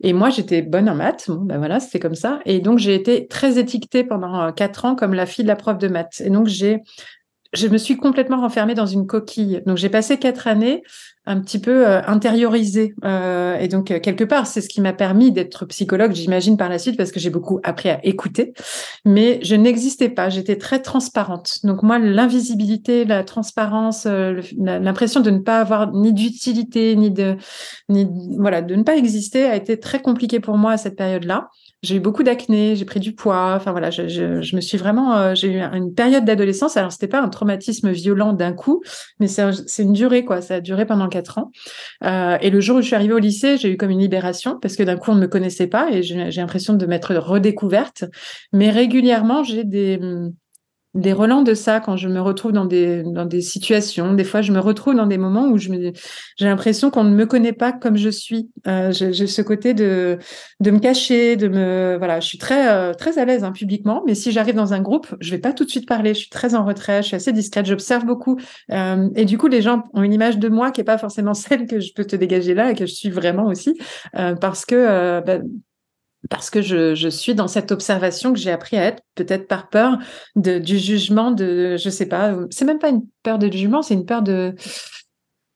et 0.00 0.12
moi 0.12 0.30
j'étais 0.30 0.62
bonne 0.62 0.88
en 0.88 0.94
maths. 0.94 1.26
Bon 1.28 1.42
ben 1.42 1.58
voilà, 1.58 1.80
c'était 1.80 2.00
comme 2.00 2.14
ça, 2.14 2.40
et 2.44 2.60
donc 2.60 2.78
j'ai 2.78 2.94
été 2.94 3.26
très 3.26 3.58
étiquetée 3.58 4.04
pendant 4.04 4.52
quatre 4.52 4.84
ans 4.84 4.94
comme 4.94 5.14
la 5.14 5.26
fille 5.26 5.45
de 5.46 5.48
la 5.48 5.56
prof 5.56 5.78
de 5.78 5.88
maths. 5.88 6.20
Et 6.24 6.30
donc, 6.30 6.46
j'ai, 6.48 6.82
je 7.52 7.68
me 7.68 7.78
suis 7.78 7.96
complètement 7.96 8.40
renfermée 8.40 8.74
dans 8.74 8.86
une 8.86 9.06
coquille. 9.06 9.62
Donc, 9.66 9.76
j'ai 9.78 9.88
passé 9.88 10.18
quatre 10.18 10.46
années 10.46 10.82
un 11.28 11.40
petit 11.40 11.58
peu 11.58 11.86
euh, 11.86 12.00
intériorisée. 12.06 12.94
Euh, 13.04 13.56
et 13.58 13.66
donc, 13.66 13.90
euh, 13.90 13.98
quelque 13.98 14.22
part, 14.22 14.46
c'est 14.46 14.60
ce 14.60 14.68
qui 14.68 14.80
m'a 14.80 14.92
permis 14.92 15.32
d'être 15.32 15.64
psychologue, 15.66 16.12
j'imagine, 16.12 16.56
par 16.56 16.68
la 16.68 16.78
suite, 16.78 16.96
parce 16.96 17.10
que 17.10 17.18
j'ai 17.18 17.30
beaucoup 17.30 17.60
appris 17.64 17.88
à 17.88 18.04
écouter. 18.04 18.52
Mais 19.04 19.40
je 19.42 19.56
n'existais 19.56 20.08
pas. 20.08 20.28
J'étais 20.28 20.56
très 20.56 20.80
transparente. 20.80 21.58
Donc, 21.64 21.82
moi, 21.82 21.98
l'invisibilité, 21.98 23.04
la 23.04 23.24
transparence, 23.24 24.06
l'impression 24.06 25.20
de 25.20 25.30
ne 25.30 25.38
pas 25.38 25.60
avoir 25.60 25.92
ni 25.92 26.12
d'utilité, 26.12 26.94
ni 26.94 27.10
de, 27.10 27.36
ni, 27.88 28.06
voilà, 28.38 28.62
de 28.62 28.74
ne 28.76 28.84
pas 28.84 28.96
exister 28.96 29.46
a 29.46 29.56
été 29.56 29.80
très 29.80 30.00
compliqué 30.00 30.38
pour 30.38 30.56
moi 30.56 30.72
à 30.72 30.76
cette 30.76 30.96
période-là. 30.96 31.48
J'ai 31.82 31.96
eu 31.96 32.00
beaucoup 32.00 32.22
d'acné, 32.22 32.74
j'ai 32.74 32.84
pris 32.84 33.00
du 33.00 33.14
poids. 33.14 33.54
Enfin 33.54 33.70
voilà, 33.70 33.90
je, 33.90 34.08
je, 34.08 34.40
je 34.40 34.56
me 34.56 34.60
suis 34.60 34.78
vraiment, 34.78 35.16
euh, 35.16 35.34
j'ai 35.34 35.52
eu 35.52 35.60
une 35.60 35.94
période 35.94 36.24
d'adolescence. 36.24 36.76
Alors 36.76 36.90
c'était 36.90 37.06
pas 37.08 37.20
un 37.20 37.28
traumatisme 37.28 37.90
violent 37.90 38.32
d'un 38.32 38.52
coup, 38.52 38.82
mais 39.20 39.28
c'est 39.28 39.82
une 39.82 39.92
durée 39.92 40.24
quoi. 40.24 40.40
Ça 40.40 40.56
a 40.56 40.60
duré 40.60 40.86
pendant 40.86 41.08
quatre 41.08 41.38
ans. 41.38 41.52
Euh, 42.04 42.38
et 42.40 42.50
le 42.50 42.60
jour 42.60 42.78
où 42.78 42.80
je 42.80 42.86
suis 42.86 42.96
arrivée 42.96 43.12
au 43.12 43.18
lycée, 43.18 43.58
j'ai 43.58 43.70
eu 43.70 43.76
comme 43.76 43.90
une 43.90 44.00
libération 44.00 44.58
parce 44.60 44.76
que 44.76 44.82
d'un 44.82 44.96
coup 44.96 45.10
on 45.10 45.14
ne 45.14 45.20
me 45.20 45.28
connaissait 45.28 45.66
pas 45.68 45.90
et 45.92 46.02
j'ai 46.02 46.30
l'impression 46.30 46.74
de 46.74 46.86
m'être 46.86 47.14
redécouverte. 47.14 48.04
Mais 48.52 48.70
régulièrement 48.70 49.44
j'ai 49.44 49.64
des 49.64 50.00
des 50.96 51.12
relents 51.12 51.42
de 51.42 51.54
ça 51.54 51.80
quand 51.80 51.96
je 51.96 52.08
me 52.08 52.20
retrouve 52.20 52.52
dans 52.52 52.64
des 52.64 53.02
dans 53.02 53.26
des 53.26 53.40
situations. 53.40 54.14
Des 54.14 54.24
fois, 54.24 54.42
je 54.42 54.52
me 54.52 54.58
retrouve 54.58 54.94
dans 54.94 55.06
des 55.06 55.18
moments 55.18 55.48
où 55.48 55.58
j'ai 55.58 55.92
l'impression 56.40 56.90
qu'on 56.90 57.04
ne 57.04 57.14
me 57.14 57.26
connaît 57.26 57.52
pas 57.52 57.72
comme 57.72 57.96
je 57.96 58.08
suis. 58.08 58.50
Euh, 58.66 58.92
j'ai 58.92 59.26
ce 59.26 59.42
côté 59.42 59.74
de 59.74 60.18
de 60.60 60.70
me 60.70 60.78
cacher, 60.78 61.36
de 61.36 61.48
me 61.48 61.96
voilà. 61.98 62.20
Je 62.20 62.26
suis 62.26 62.38
très 62.38 62.68
euh, 62.68 62.92
très 62.94 63.18
à 63.18 63.24
l'aise 63.24 63.44
hein, 63.44 63.52
publiquement, 63.52 64.02
mais 64.06 64.14
si 64.14 64.32
j'arrive 64.32 64.54
dans 64.54 64.72
un 64.72 64.80
groupe, 64.80 65.14
je 65.20 65.30
vais 65.30 65.38
pas 65.38 65.52
tout 65.52 65.64
de 65.64 65.70
suite 65.70 65.86
parler. 65.86 66.14
Je 66.14 66.20
suis 66.20 66.30
très 66.30 66.54
en 66.54 66.64
retrait, 66.64 67.02
je 67.02 67.08
suis 67.08 67.16
assez 67.16 67.32
discrète, 67.32 67.66
j'observe 67.66 68.04
beaucoup, 68.04 68.38
euh, 68.72 69.08
et 69.14 69.24
du 69.24 69.38
coup, 69.38 69.48
les 69.48 69.62
gens 69.62 69.84
ont 69.94 70.02
une 70.02 70.12
image 70.12 70.38
de 70.38 70.48
moi 70.48 70.70
qui 70.70 70.80
est 70.80 70.84
pas 70.84 70.98
forcément 70.98 71.34
celle 71.34 71.66
que 71.66 71.80
je 71.80 71.92
peux 71.94 72.04
te 72.04 72.16
dégager 72.16 72.54
là 72.54 72.70
et 72.70 72.74
que 72.74 72.86
je 72.86 72.94
suis 72.94 73.10
vraiment 73.10 73.46
aussi, 73.46 73.78
euh, 74.16 74.34
parce 74.34 74.64
que 74.64 74.74
euh, 74.74 75.20
bah, 75.20 75.38
parce 76.30 76.50
que 76.50 76.62
je, 76.62 76.94
je, 76.94 77.08
suis 77.08 77.34
dans 77.34 77.48
cette 77.48 77.72
observation 77.72 78.32
que 78.32 78.38
j'ai 78.38 78.50
appris 78.50 78.76
à 78.76 78.84
être, 78.84 79.02
peut-être 79.14 79.46
par 79.48 79.68
peur 79.68 79.98
de, 80.34 80.58
du 80.58 80.78
jugement 80.78 81.30
de, 81.30 81.76
je 81.76 81.90
sais 81.90 82.06
pas, 82.06 82.34
c'est 82.50 82.64
même 82.64 82.78
pas 82.78 82.88
une 82.88 83.02
peur 83.22 83.38
de 83.38 83.50
jugement, 83.50 83.82
c'est 83.82 83.94
une 83.94 84.06
peur 84.06 84.22
de, 84.22 84.54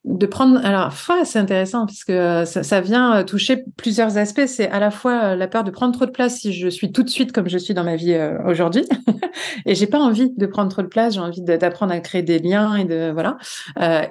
de 0.05 0.27
prendre. 0.27 0.65
Alors, 0.65 0.93
c'est 1.25 1.39
intéressant 1.39 1.85
parce 1.85 2.05
que 2.05 2.13
euh, 2.13 2.45
ça, 2.45 2.81
vient 2.81 3.17
euh, 3.17 3.25
toucher 3.25 3.65
plusieurs 3.77 4.17
aspects. 4.17 4.47
C'est 4.47 4.69
à 4.71 4.81
la 4.81 4.91
fois 4.91 5.25
euh, 5.25 5.37
la 5.37 5.47
peur 5.47 5.63
de 5.63 5.71
prendre 5.71 5.93
trop 5.93 6.07
de 6.07 6.11
place 6.11 6.39
si 6.39 6.55
je 6.55 6.69
suis 6.69 6.91
tout 6.91 7.03
de 7.03 7.11
suite 7.11 7.33
comme 7.33 7.49
je 7.49 7.59
suis 7.59 7.75
dans 7.75 7.85
ma 7.85 7.97
vie 7.97 8.19
aujourd'hui, 8.47 8.85
et 9.67 9.75
j'ai 9.75 9.87
pas 9.87 9.99
envie 9.99 10.33
de 10.35 10.47
prendre 10.47 10.71
trop 10.71 10.83
de 10.83 10.87
place. 10.87 11.15
J'ai 11.15 11.21
envie 11.21 11.43
d'apprendre 11.43 11.93
à 11.93 12.01
créer 12.01 12.23
des 12.23 12.39
liens 12.39 12.77
et 12.77 12.85
de 12.85 13.11
voilà. 13.13 13.37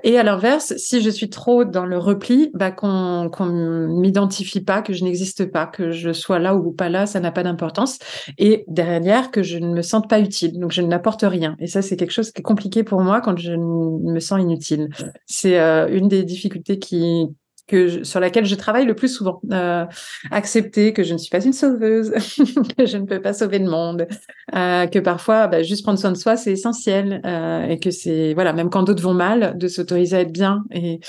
Et 0.04 0.18
à 0.18 0.24
l'inverse, 0.24 0.74
si 0.78 1.02
je 1.02 1.10
suis 1.10 1.30
trop 1.30 1.66
dans 1.66 1.86
le 1.86 1.98
repli, 1.98 2.52
bah 2.54 2.72
qu'on 2.72 3.30
qu'on 3.32 3.46
m'identifie 3.46 4.62
pas, 4.62 4.82
que 4.82 4.94
je 4.94 5.04
n'existe 5.04 5.46
pas, 5.46 5.66
que 5.66 5.92
je 5.92 6.14
sois 6.14 6.40
là 6.40 6.56
ou 6.56 6.72
pas 6.72 6.90
là, 6.90 7.06
ça 7.06 7.20
n'a 7.20 7.32
pas 7.32 7.44
d'importance. 7.44 7.98
Et 8.38 8.64
derrière, 8.68 9.32
que 9.32 9.42
je 9.42 9.58
ne 9.58 9.74
me 9.74 9.82
sente 9.82 10.10
pas 10.10 10.20
utile, 10.20 10.60
donc 10.60 10.72
je 10.72 10.82
n'apporte 10.82 11.24
rien. 11.24 11.56
Et 11.60 11.68
ça, 11.68 11.82
c'est 11.82 11.98
quelque 11.98 12.12
chose 12.12 12.32
qui 12.32 12.42
est 12.42 12.44
compliqué 12.44 12.84
pour 12.84 13.02
moi 13.02 13.22
quand 13.22 13.38
je 13.38 13.54
me 13.54 14.20
sens 14.20 14.40
inutile. 14.40 14.90
C'est 15.26 15.60
euh, 15.60 15.79
une 15.88 16.08
des 16.08 16.24
difficultés 16.24 16.80
qui 16.80 17.28
que 17.70 18.04
sur 18.04 18.20
laquelle 18.20 18.46
je 18.46 18.56
travaille 18.56 18.86
le 18.86 18.96
plus 18.96 19.08
souvent. 19.08 19.40
Euh, 19.52 19.86
accepter 20.32 20.92
que 20.92 21.04
je 21.04 21.14
ne 21.14 21.18
suis 21.18 21.30
pas 21.30 21.44
une 21.46 21.54
sauveuse, 21.54 22.12
que 22.78 22.86
je 22.86 22.98
ne 22.98 23.06
peux 23.06 23.22
pas 23.22 23.34
sauver 23.34 23.60
le 23.60 23.70
monde, 23.70 24.08
euh, 24.56 24.88
que 24.88 25.00
parfois 25.00 25.48
bah, 25.48 25.64
juste 25.64 25.84
prendre 25.84 26.00
soin 26.00 26.12
de 26.12 26.18
soi 26.18 26.36
c'est 26.36 26.52
essentiel 26.52 27.22
euh, 27.26 27.68
et 27.68 27.80
que 27.80 27.92
c'est 27.92 28.34
voilà 28.34 28.52
même 28.52 28.70
quand 28.70 28.84
d'autres 28.84 29.04
vont 29.04 29.14
mal 29.14 29.58
de 29.58 29.68
s'autoriser 29.68 30.18
à 30.18 30.22
être 30.22 30.34
bien. 30.34 30.64
Et 30.72 31.00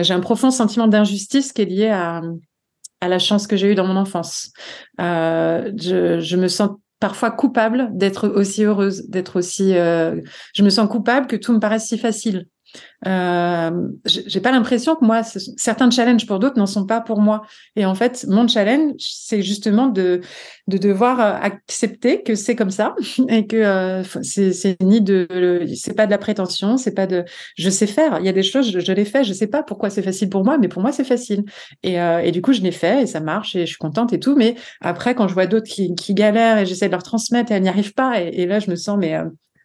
j'ai 0.00 0.14
un 0.14 0.20
profond 0.20 0.50
sentiment 0.50 0.86
d'injustice 0.86 1.52
qui 1.52 1.62
est 1.62 1.66
lié 1.66 1.88
à 1.88 2.22
la 3.08 3.18
chance 3.18 3.46
que 3.46 3.56
j'ai 3.56 3.72
eue 3.72 3.74
dans 3.74 3.86
mon 3.86 3.96
enfance. 3.96 4.52
je, 4.98 6.18
je 6.20 6.36
me 6.36 6.48
sens 6.48 6.70
parfois 6.98 7.30
coupable 7.30 7.90
d'être 7.92 8.28
aussi 8.28 8.64
heureuse, 8.64 9.08
d'être 9.08 9.36
aussi. 9.36 9.72
je 9.72 10.62
me 10.62 10.70
sens 10.70 10.88
coupable 10.88 11.26
que 11.26 11.36
tout 11.36 11.52
me 11.52 11.58
paraisse 11.58 11.86
si 11.86 11.98
facile. 11.98 12.46
Euh, 13.06 13.70
j'ai 14.04 14.40
pas 14.40 14.50
l'impression 14.50 14.96
que 14.96 15.04
moi, 15.04 15.22
certains 15.22 15.90
challenges 15.90 16.26
pour 16.26 16.38
d'autres 16.38 16.58
n'en 16.58 16.66
sont 16.66 16.86
pas 16.86 17.00
pour 17.00 17.20
moi. 17.20 17.42
Et 17.76 17.84
en 17.84 17.94
fait, 17.94 18.26
mon 18.28 18.48
challenge, 18.48 18.94
c'est 18.98 19.42
justement 19.42 19.86
de, 19.86 20.20
de 20.66 20.78
devoir 20.78 21.20
euh, 21.20 21.38
accepter 21.40 22.22
que 22.22 22.34
c'est 22.34 22.56
comme 22.56 22.70
ça 22.70 22.94
et 23.28 23.46
que 23.46 23.56
euh, 23.56 24.02
c'est 24.22 24.76
ni 24.82 25.00
de, 25.00 25.66
c'est 25.74 25.94
pas 25.94 26.06
de 26.06 26.10
la 26.10 26.18
prétention, 26.18 26.76
c'est 26.76 26.94
pas 26.94 27.06
de, 27.06 27.24
je 27.56 27.70
sais 27.70 27.86
faire. 27.86 28.18
Il 28.20 28.26
y 28.26 28.28
a 28.28 28.32
des 28.32 28.42
choses, 28.42 28.70
je, 28.70 28.80
je 28.80 28.92
les 28.92 29.04
fais, 29.04 29.24
je 29.24 29.32
sais 29.32 29.46
pas 29.46 29.62
pourquoi 29.62 29.90
c'est 29.90 30.02
facile 30.02 30.28
pour 30.28 30.44
moi, 30.44 30.58
mais 30.58 30.68
pour 30.68 30.82
moi 30.82 30.92
c'est 30.92 31.04
facile. 31.04 31.44
Et, 31.82 31.96
et 31.96 32.32
du 32.32 32.42
coup, 32.42 32.52
je 32.52 32.60
l'ai 32.60 32.72
fait 32.72 33.02
et 33.02 33.06
ça 33.06 33.20
marche 33.20 33.54
et 33.56 33.60
je 33.60 33.66
suis 33.66 33.76
contente 33.76 34.12
et 34.12 34.20
tout. 34.20 34.34
Mais 34.36 34.56
après, 34.80 35.14
quand 35.14 35.28
je 35.28 35.34
vois 35.34 35.46
d'autres 35.46 35.66
qui, 35.66 36.14
galèrent 36.14 36.58
et 36.58 36.66
j'essaie 36.66 36.86
de 36.86 36.92
leur 36.92 37.02
transmettre 37.02 37.52
et 37.52 37.56
elles 37.56 37.62
n'y 37.62 37.68
arrivent 37.68 37.94
pas, 37.94 38.20
et 38.20 38.46
là, 38.46 38.58
je 38.58 38.70
me 38.70 38.76
sens 38.76 38.96
mais 38.98 39.14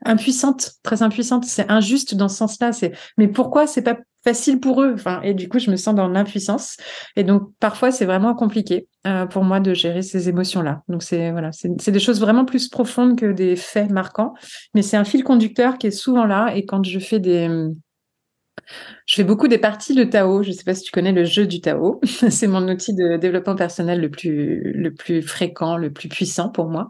impuissante, 0.06 0.74
très 0.84 1.04
impuissante. 1.04 1.46
C'est 1.46 1.70
injuste 1.70 2.16
dans 2.16 2.30
ce 2.30 2.38
sens-là. 2.38 2.72
C'est 2.74 2.94
mais 3.18 3.28
pourquoi 3.28 3.68
c'est 3.68 3.82
pas 3.82 3.98
facile 4.24 4.60
pour 4.60 4.82
eux? 4.82 4.94
Enfin, 4.94 5.22
et 5.24 5.34
du 5.34 5.50
coup, 5.50 5.60
je 5.60 5.72
me 5.72 5.76
sens 5.76 5.96
dans 5.96 6.08
l'impuissance. 6.08 6.78
Et 7.16 7.24
donc 7.24 7.52
parfois, 7.60 7.92
c'est 7.92 8.06
vraiment 8.06 8.36
compliqué 8.36 8.88
euh, 9.08 9.26
pour 9.26 9.44
moi 9.44 9.60
de 9.60 9.74
gérer 9.74 10.02
ces 10.02 10.30
émotions-là. 10.30 10.84
Donc 10.88 11.04
c'est 11.04 11.32
voilà, 11.32 11.52
c'est 11.52 11.92
des 11.92 12.00
choses 12.00 12.20
vraiment 12.20 12.46
plus 12.46 12.68
profondes 12.70 13.18
que 13.18 13.32
des 13.32 13.56
faits 13.56 13.90
marquants, 13.90 14.34
mais 14.74 14.82
c'est 14.82 14.98
un 14.98 15.06
fil 15.06 15.24
conducteur 15.24 15.78
qui 15.78 15.88
est 15.88 15.92
souvent 15.92 16.26
là. 16.26 16.56
Et 16.56 16.66
quand 16.66 16.84
je 16.86 17.00
fais 17.00 17.20
des 17.20 17.50
je 19.06 19.16
fais 19.16 19.24
beaucoup 19.24 19.48
des 19.48 19.58
parties 19.58 19.96
de 19.96 20.04
Tao. 20.04 20.44
Je 20.44 20.50
ne 20.50 20.54
sais 20.54 20.64
pas 20.64 20.76
si 20.76 20.84
tu 20.84 20.92
connais 20.92 21.12
le 21.12 21.26
jeu 21.26 21.48
du 21.48 21.62
Tao. 21.62 22.00
c'est 22.30 22.48
mon 22.48 22.68
outil 22.70 22.94
de 22.94 23.18
développement 23.18 23.56
personnel 23.56 24.00
le 24.00 24.10
plus, 24.10 24.72
le 24.74 24.94
plus 24.94 25.22
fréquent, 25.22 25.78
le 25.78 25.92
plus 25.92 26.10
puissant 26.10 26.50
pour 26.50 26.70
moi. 26.70 26.88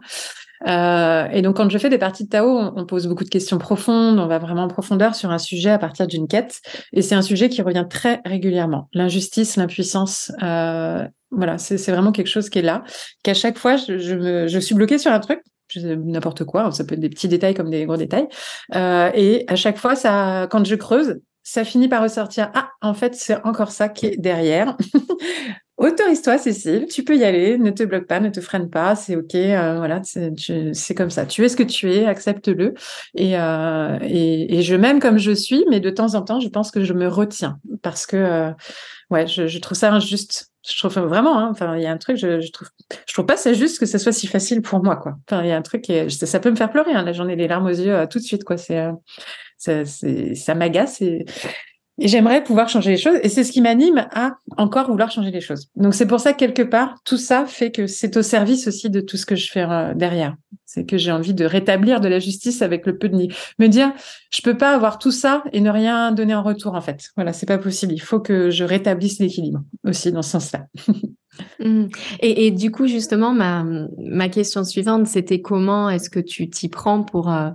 Euh, 0.66 1.28
et 1.32 1.42
donc, 1.42 1.56
quand 1.56 1.68
je 1.70 1.78
fais 1.78 1.88
des 1.88 1.98
parties 1.98 2.24
de 2.24 2.28
Tao, 2.28 2.72
on, 2.76 2.86
pose 2.86 3.06
beaucoup 3.06 3.24
de 3.24 3.28
questions 3.28 3.58
profondes, 3.58 4.18
on 4.18 4.26
va 4.26 4.38
vraiment 4.38 4.64
en 4.64 4.68
profondeur 4.68 5.14
sur 5.14 5.30
un 5.30 5.38
sujet 5.38 5.70
à 5.70 5.78
partir 5.78 6.06
d'une 6.06 6.28
quête. 6.28 6.60
Et 6.92 7.02
c'est 7.02 7.14
un 7.14 7.22
sujet 7.22 7.48
qui 7.48 7.62
revient 7.62 7.86
très 7.88 8.20
régulièrement. 8.24 8.88
L'injustice, 8.92 9.56
l'impuissance, 9.56 10.32
euh, 10.42 11.06
voilà, 11.30 11.58
c'est 11.58 11.90
vraiment 11.90 12.12
quelque 12.12 12.28
chose 12.28 12.50
qui 12.50 12.58
est 12.58 12.62
là. 12.62 12.84
Qu'à 13.22 13.34
chaque 13.34 13.58
fois, 13.58 13.76
je, 13.76 14.14
me, 14.14 14.48
je 14.48 14.58
suis 14.58 14.74
bloquée 14.74 14.98
sur 14.98 15.12
un 15.12 15.20
truc, 15.20 15.40
n'importe 15.76 16.44
quoi, 16.44 16.70
ça 16.72 16.84
peut 16.84 16.94
être 16.94 17.00
des 17.00 17.08
petits 17.08 17.28
détails 17.28 17.54
comme 17.54 17.70
des 17.70 17.86
gros 17.86 17.96
détails. 17.96 18.28
Euh, 18.74 19.10
et 19.14 19.44
à 19.48 19.56
chaque 19.56 19.78
fois, 19.78 19.96
ça, 19.96 20.46
quand 20.50 20.64
je 20.64 20.74
creuse, 20.74 21.20
ça 21.42 21.64
finit 21.64 21.88
par 21.88 22.02
ressortir. 22.02 22.50
Ah, 22.54 22.70
en 22.82 22.94
fait, 22.94 23.14
c'est 23.14 23.42
encore 23.44 23.72
ça 23.72 23.88
qui 23.88 24.06
est 24.06 24.16
derrière. 24.16 24.76
Autorise-toi, 25.82 26.38
Cécile, 26.38 26.86
tu 26.86 27.02
peux 27.02 27.16
y 27.16 27.24
aller, 27.24 27.58
ne 27.58 27.72
te 27.72 27.82
bloque 27.82 28.06
pas, 28.06 28.20
ne 28.20 28.28
te 28.28 28.40
freine 28.40 28.70
pas, 28.70 28.94
c'est 28.94 29.16
ok, 29.16 29.34
euh, 29.34 29.78
voilà, 29.78 30.00
c'est 30.04 30.94
comme 30.94 31.10
ça. 31.10 31.26
Tu 31.26 31.44
es 31.44 31.48
ce 31.48 31.56
que 31.56 31.64
tu 31.64 31.92
es, 31.92 32.06
accepte-le. 32.06 32.74
Et, 33.16 33.36
euh, 33.36 33.98
et, 34.00 34.58
et, 34.58 34.62
je 34.62 34.76
m'aime 34.76 35.00
comme 35.00 35.18
je 35.18 35.32
suis, 35.32 35.64
mais 35.68 35.80
de 35.80 35.90
temps 35.90 36.14
en 36.14 36.22
temps, 36.22 36.38
je 36.38 36.46
pense 36.46 36.70
que 36.70 36.84
je 36.84 36.92
me 36.92 37.08
retiens 37.08 37.58
parce 37.82 38.06
que, 38.06 38.16
euh, 38.16 38.52
ouais, 39.10 39.26
je, 39.26 39.58
trouve 39.58 39.76
ça 39.76 39.92
injuste. 39.92 40.52
Je 40.64 40.78
trouve 40.78 40.96
vraiment, 41.00 41.36
hein, 41.36 41.48
enfin, 41.50 41.76
il 41.76 41.82
y 41.82 41.86
a 41.86 41.90
un 41.90 41.98
truc, 41.98 42.16
je, 42.16 42.40
je, 42.40 42.52
trouve, 42.52 42.68
je 43.04 43.12
trouve 43.12 43.26
pas 43.26 43.36
ça 43.36 43.52
juste 43.52 43.80
que 43.80 43.86
ça 43.86 43.98
soit 43.98 44.12
si 44.12 44.28
facile 44.28 44.62
pour 44.62 44.84
moi. 44.84 45.02
Enfin, 45.28 45.42
il 45.42 45.48
y 45.48 45.52
a 45.52 45.56
un 45.56 45.62
truc 45.62 45.90
ça, 46.10 46.38
peut 46.38 46.50
me 46.52 46.56
faire 46.56 46.70
pleurer. 46.70 46.92
Là, 46.92 47.12
j'en 47.12 47.26
ai 47.26 47.34
les 47.34 47.48
larmes 47.48 47.66
aux 47.66 47.70
yeux 47.70 48.06
tout 48.08 48.20
de 48.20 48.24
suite, 48.24 48.44
ça, 49.56 49.84
ça 49.84 50.54
m'agace 50.54 51.02
j'aimerais 52.08 52.42
pouvoir 52.42 52.68
changer 52.68 52.90
les 52.90 52.96
choses. 52.96 53.18
Et 53.22 53.28
c'est 53.28 53.44
ce 53.44 53.52
qui 53.52 53.60
m'anime 53.60 54.06
à 54.12 54.36
encore 54.56 54.88
vouloir 54.88 55.10
changer 55.10 55.30
les 55.30 55.40
choses. 55.40 55.68
Donc 55.76 55.94
c'est 55.94 56.06
pour 56.06 56.20
ça 56.20 56.32
que 56.32 56.38
quelque 56.38 56.62
part, 56.62 56.96
tout 57.04 57.16
ça 57.16 57.46
fait 57.46 57.70
que 57.70 57.86
c'est 57.86 58.16
au 58.16 58.22
service 58.22 58.66
aussi 58.68 58.90
de 58.90 59.00
tout 59.00 59.16
ce 59.16 59.26
que 59.26 59.36
je 59.36 59.50
fais 59.50 59.62
euh, 59.62 59.94
derrière. 59.94 60.34
C'est 60.64 60.86
que 60.86 60.96
j'ai 60.96 61.12
envie 61.12 61.34
de 61.34 61.44
rétablir 61.44 62.00
de 62.00 62.08
la 62.08 62.18
justice 62.18 62.62
avec 62.62 62.86
le 62.86 62.96
peu 62.96 63.08
de 63.08 63.16
nid. 63.16 63.28
Me 63.58 63.66
dire, 63.66 63.92
je 64.30 64.40
peux 64.40 64.56
pas 64.56 64.74
avoir 64.74 64.98
tout 64.98 65.10
ça 65.10 65.44
et 65.52 65.60
ne 65.60 65.70
rien 65.70 66.12
donner 66.12 66.34
en 66.34 66.42
retour, 66.42 66.74
en 66.74 66.80
fait. 66.80 67.10
Voilà, 67.14 67.32
c'est 67.32 67.46
pas 67.46 67.58
possible. 67.58 67.92
Il 67.92 68.00
faut 68.00 68.20
que 68.20 68.50
je 68.50 68.64
rétablisse 68.64 69.18
l'équilibre 69.18 69.60
aussi 69.84 70.12
dans 70.12 70.22
ce 70.22 70.30
sens-là. 70.30 70.66
Et, 72.20 72.46
et, 72.46 72.50
du 72.50 72.70
coup, 72.70 72.86
justement, 72.86 73.32
ma, 73.32 73.64
ma 73.98 74.28
question 74.28 74.64
suivante, 74.64 75.06
c'était 75.06 75.40
comment 75.40 75.88
est-ce 75.88 76.10
que 76.10 76.20
tu 76.20 76.50
t'y 76.50 76.68
prends 76.68 77.02
pour 77.02 77.32
euh, 77.32 77.48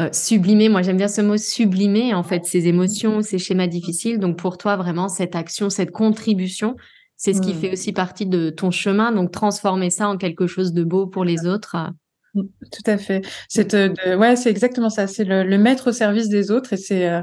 euh, 0.00 0.08
sublimer, 0.12 0.68
moi 0.68 0.82
j'aime 0.82 0.96
bien 0.96 1.08
ce 1.08 1.20
mot 1.20 1.36
sublimer, 1.36 2.14
en 2.14 2.22
fait, 2.22 2.46
ces 2.46 2.66
émotions, 2.66 3.20
ces 3.22 3.38
schémas 3.38 3.66
difficiles. 3.66 4.18
Donc 4.18 4.38
pour 4.38 4.56
toi, 4.56 4.76
vraiment, 4.76 5.08
cette 5.08 5.36
action, 5.36 5.68
cette 5.68 5.90
contribution, 5.90 6.76
c'est 7.16 7.34
ce 7.34 7.42
qui 7.42 7.52
mmh. 7.52 7.60
fait 7.60 7.72
aussi 7.72 7.92
partie 7.92 8.26
de 8.26 8.50
ton 8.50 8.70
chemin. 8.70 9.12
Donc 9.12 9.30
transformer 9.30 9.90
ça 9.90 10.08
en 10.08 10.16
quelque 10.16 10.46
chose 10.46 10.72
de 10.72 10.82
beau 10.82 11.06
pour 11.06 11.24
les 11.24 11.46
autres. 11.46 11.76
Euh, 12.36 12.42
Mmh, 12.42 12.42
tout 12.70 12.90
à 12.90 12.96
fait. 12.96 13.22
C'est 13.48 13.74
euh, 13.74 14.16
ouais, 14.16 14.36
c'est 14.36 14.50
exactement 14.50 14.88
ça. 14.88 15.06
C'est 15.06 15.24
le, 15.24 15.42
le, 15.42 15.58
mettre 15.58 15.88
au 15.90 15.92
service 15.92 16.28
des 16.28 16.50
autres 16.50 16.72
et 16.72 16.76
c'est 16.76 17.08
euh, 17.08 17.20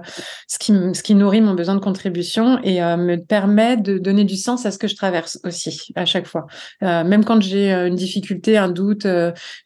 ce 0.48 0.60
qui 0.60 0.72
ce 0.94 1.02
qui 1.02 1.16
nourrit 1.16 1.42
mon 1.42 1.56
besoin 1.56 1.76
de 1.76 1.80
contribution 1.80 2.60
et 2.64 2.84
euh, 2.84 2.96
me 2.96 3.16
permet 3.18 3.78
de 3.78 3.98
donner 3.98 4.24
du 4.24 4.36
sens 4.36 4.66
à 4.66 4.72
ce 4.72 4.78
que 4.78 4.88
je 4.88 4.96
traverse 4.96 5.40
aussi 5.44 5.92
à 5.96 6.06
chaque 6.06 6.28
fois. 6.28 6.46
même 6.82 7.26
quand 7.26 7.42
j'ai 7.42 7.72
une 7.72 7.96
difficulté, 7.96 8.58
un 8.58 8.70
doute, 8.70 9.06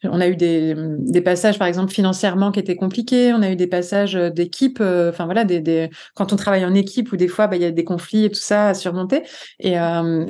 on 0.02 0.20
a 0.20 0.28
eu 0.28 0.36
des, 0.36 0.74
des 0.98 1.20
passages 1.20 1.58
par 1.58 1.68
exemple 1.68 1.92
financièrement 1.92 2.50
qui 2.50 2.60
étaient 2.60 2.76
compliqués. 2.76 3.32
On 3.32 3.42
a 3.42 3.50
eu 3.50 3.56
des 3.56 3.66
passages 3.66 4.14
d'équipe. 4.14 4.80
Enfin 4.80 5.26
voilà, 5.26 5.44
des, 5.44 5.60
des, 5.60 5.90
quand 6.14 6.32
on 6.32 6.36
travaille 6.36 6.64
en 6.64 6.74
équipe 6.74 7.12
ou 7.12 7.16
des 7.16 7.28
fois 7.28 7.46
bah, 7.46 7.56
il 7.56 7.62
y 7.62 7.66
a 7.66 7.70
des 7.70 7.84
conflits 7.84 8.24
et 8.24 8.30
tout 8.30 8.40
ça 8.40 8.68
à 8.68 8.74
surmonter. 8.74 9.22
Et 9.60 9.74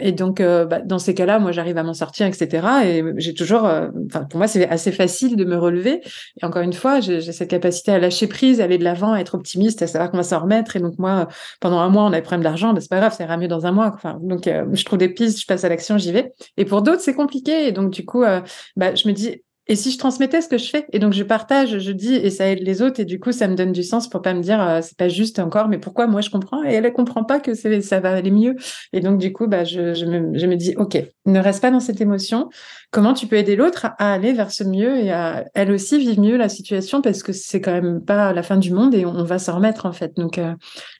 et 0.00 0.12
donc 0.12 0.40
bah, 0.42 0.80
dans 0.84 0.98
ces 0.98 1.14
cas-là, 1.14 1.38
moi 1.38 1.52
j'arrive 1.52 1.78
à 1.78 1.82
m'en 1.82 1.94
sortir, 1.94 2.26
etc. 2.26 2.66
Et 2.84 3.04
j'ai 3.16 3.34
toujours, 3.34 3.64
enfin 4.06 4.24
pour 4.24 4.38
moi 4.38 4.48
c'est 4.48 4.68
assez 4.68 4.90
facile 4.90 5.03
facile 5.04 5.36
de 5.36 5.44
me 5.44 5.56
relever. 5.56 6.00
Et 6.40 6.44
encore 6.44 6.62
une 6.62 6.72
fois, 6.72 7.00
j'ai 7.00 7.20
cette 7.20 7.50
capacité 7.50 7.92
à 7.92 7.98
lâcher 7.98 8.26
prise, 8.26 8.60
à 8.60 8.64
aller 8.64 8.78
de 8.78 8.84
l'avant, 8.84 9.12
à 9.12 9.20
être 9.20 9.34
optimiste, 9.34 9.82
à 9.82 9.86
savoir 9.86 10.10
qu'on 10.10 10.16
va 10.16 10.22
s'en 10.22 10.40
remettre. 10.40 10.76
Et 10.76 10.80
donc 10.80 10.98
moi, 10.98 11.28
pendant 11.60 11.78
un 11.80 11.90
mois, 11.90 12.04
on 12.04 12.12
a 12.12 12.16
des 12.16 12.22
problèmes 12.22 12.42
d'argent, 12.42 12.72
ben, 12.72 12.80
c'est 12.80 12.88
pas 12.88 13.00
grave, 13.00 13.14
ça 13.14 13.24
ira 13.24 13.36
mieux 13.36 13.48
dans 13.48 13.66
un 13.66 13.72
mois. 13.72 13.92
Enfin, 13.94 14.18
donc 14.22 14.46
euh, 14.46 14.64
je 14.72 14.84
trouve 14.84 14.98
des 14.98 15.10
pistes, 15.10 15.40
je 15.40 15.46
passe 15.46 15.64
à 15.64 15.68
l'action, 15.68 15.98
j'y 15.98 16.12
vais. 16.12 16.32
Et 16.56 16.64
pour 16.64 16.80
d'autres, 16.80 17.02
c'est 17.02 17.14
compliqué. 17.14 17.68
Et 17.68 17.72
donc 17.72 17.90
du 17.90 18.06
coup, 18.06 18.22
euh, 18.22 18.40
bah, 18.76 18.94
je 18.94 19.06
me 19.06 19.12
dis, 19.12 19.42
et 19.66 19.76
si 19.76 19.90
je 19.90 19.98
transmettais 19.98 20.42
ce 20.42 20.48
que 20.48 20.58
je 20.58 20.68
fais? 20.68 20.86
Et 20.92 20.98
donc 20.98 21.14
je 21.14 21.22
partage, 21.22 21.78
je 21.78 21.92
dis 21.92 22.14
et 22.14 22.28
ça 22.28 22.48
aide 22.50 22.60
les 22.60 22.82
autres 22.82 23.00
et 23.00 23.06
du 23.06 23.18
coup 23.18 23.32
ça 23.32 23.48
me 23.48 23.54
donne 23.54 23.72
du 23.72 23.82
sens 23.82 24.08
pour 24.10 24.20
pas 24.20 24.34
me 24.34 24.42
dire 24.42 24.60
euh, 24.60 24.80
c'est 24.82 24.96
pas 24.96 25.08
juste 25.08 25.38
encore 25.38 25.68
mais 25.68 25.78
pourquoi 25.78 26.06
moi 26.06 26.20
je 26.20 26.28
comprends? 26.28 26.62
Et 26.64 26.74
elle 26.74 26.84
elle 26.84 26.92
comprend 26.92 27.24
pas 27.24 27.40
que 27.40 27.54
ça 27.54 28.00
va 28.00 28.12
aller 28.12 28.30
mieux. 28.30 28.56
Et 28.92 29.00
donc 29.00 29.18
du 29.18 29.32
coup 29.32 29.46
bah 29.46 29.64
je, 29.64 30.04
me, 30.04 30.38
je 30.38 30.46
me 30.46 30.56
dis 30.56 30.74
ok 30.76 31.02
ne 31.24 31.40
reste 31.40 31.62
pas 31.62 31.70
dans 31.70 31.80
cette 31.80 32.02
émotion. 32.02 32.50
Comment 32.90 33.14
tu 33.14 33.26
peux 33.26 33.36
aider 33.36 33.56
l'autre 33.56 33.86
à 33.98 34.12
aller 34.12 34.34
vers 34.34 34.50
ce 34.50 34.64
mieux 34.64 34.98
et 34.98 35.10
à 35.10 35.46
elle 35.54 35.72
aussi 35.72 35.98
vivre 35.98 36.20
mieux 36.20 36.36
la 36.36 36.50
situation? 36.50 37.00
Parce 37.00 37.22
que 37.22 37.32
c'est 37.32 37.62
quand 37.62 37.72
même 37.72 38.04
pas 38.04 38.34
la 38.34 38.42
fin 38.42 38.58
du 38.58 38.70
monde 38.70 38.94
et 38.94 39.06
on, 39.06 39.24
va 39.24 39.38
s'en 39.38 39.56
remettre 39.56 39.86
en 39.86 39.92
fait. 39.92 40.14
Donc 40.16 40.36
euh, 40.36 40.52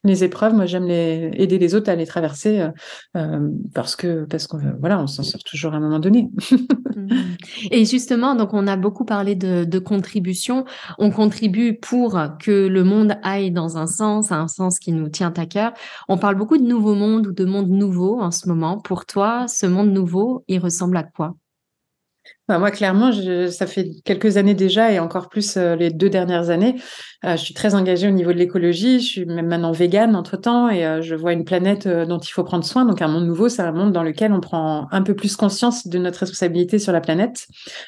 les 0.04 0.24
épreuves 0.24 0.54
moi 0.54 0.64
j'aime 0.64 0.86
les 0.86 1.30
aider 1.34 1.58
les 1.58 1.74
autres 1.74 1.90
à 1.90 1.96
les 1.96 2.06
traverser 2.06 2.66
euh 3.16 3.40
parce 3.74 3.94
que 3.94 4.24
parce 4.24 4.46
qu'on 4.46 4.58
voilà 4.80 4.98
on 4.98 5.06
s'en 5.06 5.22
sort 5.22 5.42
toujours 5.44 5.74
à 5.74 5.76
un 5.76 5.80
moment 5.80 5.98
donné. 5.98 6.30
Et 7.70 7.84
justement 7.84 8.34
donc 8.34 8.53
on 8.54 8.66
a 8.66 8.76
beaucoup 8.76 9.04
parlé 9.04 9.34
de, 9.34 9.78
contribution. 9.78 10.64
On 10.98 11.10
contribue 11.10 11.74
pour 11.74 12.18
que 12.38 12.66
le 12.68 12.84
monde 12.84 13.16
aille 13.22 13.50
dans 13.50 13.76
un 13.76 13.86
sens, 13.86 14.32
un 14.32 14.48
sens 14.48 14.78
qui 14.78 14.92
nous 14.92 15.08
tient 15.08 15.32
à 15.36 15.46
cœur. 15.46 15.72
On 16.08 16.16
parle 16.16 16.36
beaucoup 16.36 16.56
de 16.56 16.62
nouveau 16.62 16.94
monde 16.94 17.26
ou 17.26 17.32
de 17.32 17.44
monde 17.44 17.68
nouveau 17.68 18.20
en 18.20 18.30
ce 18.30 18.48
moment. 18.48 18.78
Pour 18.78 19.04
toi, 19.04 19.46
ce 19.48 19.66
monde 19.66 19.90
nouveau, 19.90 20.44
il 20.48 20.60
ressemble 20.60 20.96
à 20.96 21.02
quoi? 21.02 21.34
Bah, 22.46 22.58
moi, 22.58 22.70
clairement, 22.70 23.10
ça 23.50 23.66
fait 23.66 23.88
quelques 24.04 24.36
années 24.36 24.52
déjà 24.52 24.92
et 24.92 24.98
encore 24.98 25.30
plus 25.30 25.56
euh, 25.56 25.76
les 25.76 25.88
deux 25.90 26.10
dernières 26.10 26.50
années. 26.50 26.74
Euh, 27.24 27.38
je 27.38 27.42
suis 27.42 27.54
très 27.54 27.74
engagée 27.74 28.06
au 28.06 28.10
niveau 28.10 28.34
de 28.34 28.36
l'écologie. 28.36 29.00
Je 29.00 29.06
suis 29.06 29.24
même 29.24 29.46
maintenant 29.46 29.72
végane 29.72 30.14
entre-temps 30.14 30.68
et 30.68 30.84
euh, 30.84 31.00
je 31.00 31.14
vois 31.14 31.32
une 31.32 31.46
planète 31.46 31.88
dont 31.88 32.18
il 32.18 32.28
faut 32.28 32.44
prendre 32.44 32.64
soin. 32.64 32.84
Donc, 32.84 33.00
un 33.00 33.08
monde 33.08 33.26
nouveau, 33.26 33.48
c'est 33.48 33.62
un 33.62 33.72
monde 33.72 33.92
dans 33.92 34.02
lequel 34.02 34.30
on 34.30 34.40
prend 34.40 34.88
un 34.90 35.00
peu 35.00 35.14
plus 35.14 35.36
conscience 35.36 35.86
de 35.86 35.98
notre 35.98 36.20
responsabilité 36.20 36.78
sur 36.78 36.92
la 36.92 37.00
planète. 37.00 37.46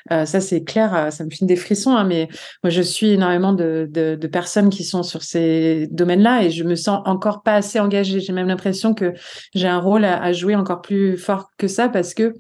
ça, 0.09 0.41
c'est 0.41 0.65
clair, 0.65 1.09
ça 1.13 1.25
me 1.25 1.31
fait 1.31 1.45
des 1.45 1.57
frissons. 1.57 1.95
Hein, 1.95 2.05
mais 2.05 2.29
moi, 2.65 2.71
je 2.71 2.81
suis 2.81 3.11
énormément 3.11 3.53
de, 3.53 3.87
de, 3.91 4.15
de 4.15 4.27
personnes 4.27 4.71
qui 4.71 4.85
sont 4.85 5.03
sur 5.03 5.23
ces 5.23 5.87
domaines-là 5.91 6.45
et 6.45 6.51
je 6.51 6.65
me 6.65 6.77
sens 6.77 7.03
encore 7.05 7.43
pas 7.43 7.57
assez 7.57 7.79
engagée. 7.79 8.21
J'ai 8.21 8.33
même 8.33 8.49
l'impression 8.49 8.95
que 8.95 9.13
j'ai 9.55 9.69
un 9.69 9.81
rôle 9.81 10.07
à, 10.07 10.23
à 10.23 10.33
jouer 10.33 10.55
encore 10.55 10.81
plus 10.81 11.19
fort 11.19 11.51
que 11.59 11.69
ça 11.69 11.91
parce 11.91 12.15
que 12.15 12.33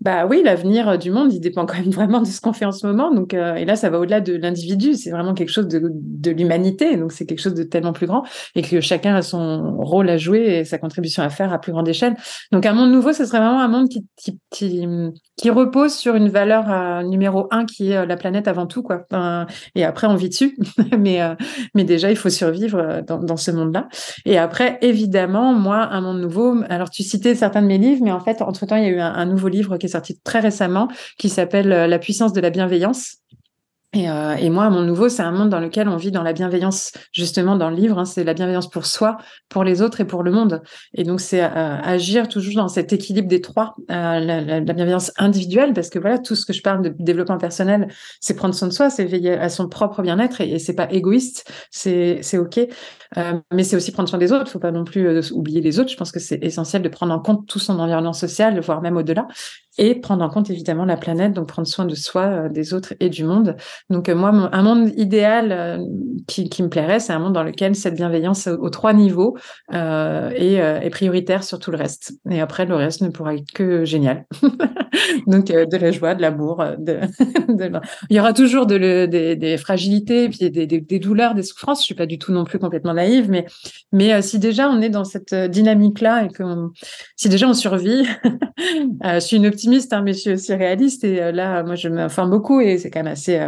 bah 0.00 0.26
oui, 0.26 0.42
l'avenir 0.42 0.88
euh, 0.88 0.96
du 0.96 1.10
monde, 1.10 1.32
il 1.32 1.40
dépend 1.40 1.66
quand 1.66 1.76
même 1.76 1.90
vraiment 1.90 2.20
de 2.20 2.26
ce 2.26 2.40
qu'on 2.40 2.52
fait 2.52 2.64
en 2.64 2.72
ce 2.72 2.86
moment. 2.86 3.12
Donc, 3.12 3.34
euh, 3.34 3.54
et 3.54 3.64
là, 3.64 3.76
ça 3.76 3.90
va 3.90 3.98
au-delà 3.98 4.20
de 4.20 4.34
l'individu. 4.34 4.94
C'est 4.94 5.10
vraiment 5.10 5.34
quelque 5.34 5.50
chose 5.50 5.68
de, 5.68 5.90
de 5.92 6.30
l'humanité. 6.30 6.96
Donc, 6.96 7.12
c'est 7.12 7.26
quelque 7.26 7.40
chose 7.40 7.54
de 7.54 7.62
tellement 7.62 7.92
plus 7.92 8.06
grand 8.06 8.24
et 8.54 8.62
que 8.62 8.80
chacun 8.80 9.14
a 9.14 9.22
son 9.22 9.76
rôle 9.78 10.08
à 10.08 10.16
jouer 10.16 10.60
et 10.60 10.64
sa 10.64 10.78
contribution 10.78 11.22
à 11.22 11.28
faire 11.28 11.52
à 11.52 11.60
plus 11.60 11.72
grande 11.72 11.88
échelle. 11.88 12.16
Donc, 12.52 12.64
un 12.66 12.72
monde 12.72 12.92
nouveau, 12.92 13.12
ce 13.12 13.24
serait 13.24 13.38
vraiment 13.38 13.60
un 13.60 13.68
monde 13.68 13.88
qui, 13.88 14.06
qui, 14.50 14.86
qui, 15.36 15.50
repose 15.50 15.92
sur 15.94 16.14
une 16.14 16.28
valeur 16.28 16.70
euh, 16.70 17.02
numéro 17.02 17.48
un 17.50 17.66
qui 17.66 17.90
est 17.90 18.06
la 18.06 18.16
planète 18.16 18.48
avant 18.48 18.66
tout, 18.66 18.82
quoi. 18.82 19.06
et 19.74 19.84
après, 19.84 20.06
on 20.06 20.14
vit 20.14 20.28
dessus. 20.28 20.56
mais, 20.98 21.20
mais 21.74 21.84
déjà, 21.84 22.10
il 22.10 22.16
faut 22.16 22.30
survivre 22.30 23.02
dans, 23.06 23.18
dans 23.18 23.36
ce 23.36 23.50
monde-là. 23.50 23.88
Et 24.24 24.38
après, 24.38 24.78
évidemment, 24.80 25.52
moi, 25.52 25.88
un 25.90 26.00
monde 26.00 26.20
nouveau. 26.20 26.56
Alors, 26.68 26.90
tu 26.90 27.02
citais 27.02 27.34
certains 27.34 27.62
de 27.62 27.66
mes 27.66 27.78
livres, 27.78 28.02
mais 28.02 28.12
en 28.12 28.20
fait, 28.20 28.42
entre 28.42 28.66
temps, 28.66 28.76
il 28.76 28.84
y 28.84 28.86
a 28.86 28.90
eu 28.90 29.00
un 29.00 29.26
nouveau 29.26 29.48
livre 29.48 29.69
qui 29.78 29.86
est 29.86 29.90
sorti 29.90 30.18
très 30.22 30.40
récemment, 30.40 30.88
qui 31.18 31.28
s'appelle 31.28 31.72
euh, 31.72 31.86
La 31.86 31.98
puissance 31.98 32.32
de 32.32 32.40
la 32.40 32.50
bienveillance. 32.50 33.16
Et, 33.92 34.08
euh, 34.08 34.36
et, 34.36 34.50
moi, 34.50 34.70
mon 34.70 34.82
nouveau, 34.82 35.08
c'est 35.08 35.22
un 35.22 35.32
monde 35.32 35.48
dans 35.48 35.58
lequel 35.58 35.88
on 35.88 35.96
vit 35.96 36.12
dans 36.12 36.22
la 36.22 36.32
bienveillance, 36.32 36.92
justement 37.12 37.56
dans 37.56 37.70
le 37.70 37.76
livre. 37.76 37.98
Hein, 37.98 38.04
c'est 38.04 38.22
la 38.22 38.34
bienveillance 38.34 38.70
pour 38.70 38.86
soi, 38.86 39.16
pour 39.48 39.64
les 39.64 39.82
autres 39.82 40.00
et 40.00 40.04
pour 40.04 40.22
le 40.22 40.30
monde. 40.30 40.62
Et 40.94 41.02
donc, 41.02 41.20
c'est 41.20 41.42
euh, 41.42 41.48
agir 41.82 42.28
toujours 42.28 42.54
dans 42.54 42.68
cet 42.68 42.92
équilibre 42.92 43.26
des 43.26 43.40
trois, 43.40 43.74
euh, 43.90 44.20
la, 44.20 44.40
la, 44.42 44.60
bienveillance 44.60 45.10
individuelle, 45.16 45.72
parce 45.72 45.90
que 45.90 45.98
voilà, 45.98 46.18
tout 46.18 46.36
ce 46.36 46.46
que 46.46 46.52
je 46.52 46.62
parle 46.62 46.82
de 46.82 46.94
développement 47.00 47.38
personnel, 47.38 47.88
c'est 48.20 48.34
prendre 48.34 48.54
soin 48.54 48.68
de 48.68 48.72
soi, 48.72 48.90
c'est 48.90 49.04
veiller 49.04 49.32
à 49.32 49.48
son 49.48 49.68
propre 49.68 50.02
bien-être, 50.02 50.40
et, 50.40 50.60
c'est 50.60 50.74
pas 50.74 50.88
égoïste, 50.92 51.50
c'est 51.70 52.38
ok. 52.38 52.60
Euh, 53.16 53.40
mais 53.52 53.64
c'est 53.64 53.74
aussi 53.74 53.90
prendre 53.90 54.08
soin 54.08 54.18
des 54.18 54.32
autres. 54.32 54.50
Faut 54.50 54.60
pas 54.60 54.70
non 54.70 54.84
plus 54.84 55.06
euh, 55.06 55.20
oublier 55.32 55.60
les 55.60 55.80
autres. 55.80 55.90
Je 55.90 55.96
pense 55.96 56.12
que 56.12 56.20
c'est 56.20 56.38
essentiel 56.42 56.82
de 56.82 56.88
prendre 56.88 57.12
en 57.12 57.18
compte 57.18 57.46
tout 57.46 57.58
son 57.58 57.78
environnement 57.80 58.12
social, 58.12 58.60
voire 58.60 58.80
même 58.82 58.96
au-delà, 58.96 59.26
et 59.80 59.96
prendre 59.96 60.24
en 60.24 60.28
compte 60.28 60.50
évidemment 60.50 60.84
la 60.84 60.96
planète, 60.96 61.32
donc 61.32 61.48
prendre 61.48 61.66
soin 61.66 61.84
de 61.84 61.94
soi, 61.96 62.22
euh, 62.22 62.48
des 62.48 62.72
autres 62.72 62.94
et 63.00 63.08
du 63.08 63.24
monde. 63.24 63.56
Donc 63.88 64.08
moi, 64.08 64.30
un 64.52 64.62
monde 64.62 64.90
idéal 64.96 65.80
qui, 66.28 66.48
qui, 66.48 66.62
me 66.62 66.68
plairait, 66.68 67.00
c'est 67.00 67.12
un 67.12 67.18
monde 67.18 67.32
dans 67.32 67.42
lequel 67.42 67.74
cette 67.74 67.94
bienveillance 67.94 68.46
aux 68.46 68.70
trois 68.70 68.92
niveaux 68.92 69.36
est, 69.72 70.90
prioritaire 70.90 71.42
sur 71.42 71.58
tout 71.58 71.70
le 71.70 71.78
reste. 71.78 72.12
Et 72.30 72.40
après, 72.40 72.66
le 72.66 72.74
reste 72.74 73.00
ne 73.00 73.08
pourra 73.08 73.34
être 73.34 73.50
que 73.52 73.84
génial. 73.84 74.26
donc 75.26 75.46
de 75.46 75.76
la 75.76 75.90
joie, 75.90 76.14
de 76.14 76.22
l'amour. 76.22 76.62
Il 78.10 78.16
y 78.16 78.20
aura 78.20 78.32
toujours 78.32 78.66
des, 78.66 79.56
fragilités, 79.58 80.28
puis 80.28 80.50
des, 80.50 80.98
douleurs, 80.98 81.34
des 81.34 81.42
souffrances. 81.42 81.80
Je 81.80 81.86
suis 81.86 81.94
pas 81.94 82.06
du 82.06 82.18
tout 82.18 82.32
non 82.32 82.44
plus 82.44 82.58
complètement 82.58 82.94
naïve, 82.94 83.30
mais, 83.30 83.46
mais 83.92 84.12
euh, 84.12 84.22
si 84.22 84.38
déjà 84.38 84.68
on 84.68 84.80
est 84.80 84.88
dans 84.88 85.04
cette 85.04 85.32
euh, 85.32 85.48
dynamique-là 85.48 86.24
et 86.24 86.28
que 86.28 86.42
si 87.16 87.28
déjà 87.28 87.48
on 87.48 87.54
survit, 87.54 88.06
euh, 89.04 89.14
je 89.14 89.20
suis 89.20 89.36
une 89.36 89.46
optimiste, 89.46 89.69
hein, 89.92 90.02
mais 90.02 90.12
je 90.12 90.18
suis 90.18 90.32
aussi 90.32 90.54
réaliste 90.54 91.04
et 91.04 91.32
là, 91.32 91.62
moi, 91.62 91.74
je 91.74 91.88
m'informe 91.88 92.30
beaucoup 92.30 92.60
et 92.60 92.78
c'est 92.78 92.90
quand 92.90 93.00
même 93.00 93.12
assez 93.12 93.40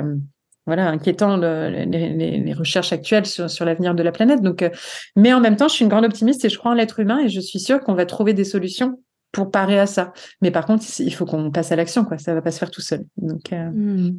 voilà, 0.66 0.88
inquiétant 0.88 1.36
les, 1.36 1.86
les, 1.86 2.52
recherches 2.52 2.92
actuelles 2.92 3.26
sur, 3.26 3.50
sur 3.50 3.64
l'avenir 3.64 3.94
de 3.94 4.02
la 4.02 4.12
planète. 4.12 4.42
Donc, 4.42 4.64
mais 5.16 5.32
en 5.32 5.40
même 5.40 5.56
temps, 5.56 5.68
je 5.68 5.74
suis 5.74 5.84
une 5.84 5.90
grande 5.90 6.04
optimiste 6.04 6.44
et 6.44 6.48
je 6.48 6.58
crois 6.58 6.70
en 6.70 6.74
l'être 6.74 7.00
humain 7.00 7.18
et 7.18 7.28
je 7.28 7.40
suis 7.40 7.58
sûre 7.58 7.80
qu'on 7.80 7.94
va 7.94 8.06
trouver 8.06 8.32
des 8.32 8.44
solutions 8.44 8.98
pour 9.32 9.50
parer 9.50 9.80
à 9.80 9.86
ça. 9.86 10.12
Mais 10.42 10.50
par 10.50 10.66
contre, 10.66 10.84
il 11.00 11.12
faut 11.12 11.24
qu'on 11.24 11.50
passe 11.50 11.72
à 11.72 11.76
l'action, 11.76 12.04
quoi. 12.04 12.18
Ça 12.18 12.34
va 12.34 12.42
pas 12.42 12.50
se 12.50 12.58
faire 12.58 12.70
tout 12.70 12.82
seul. 12.82 13.04
Donc, 13.16 13.50
mmh. 13.50 14.10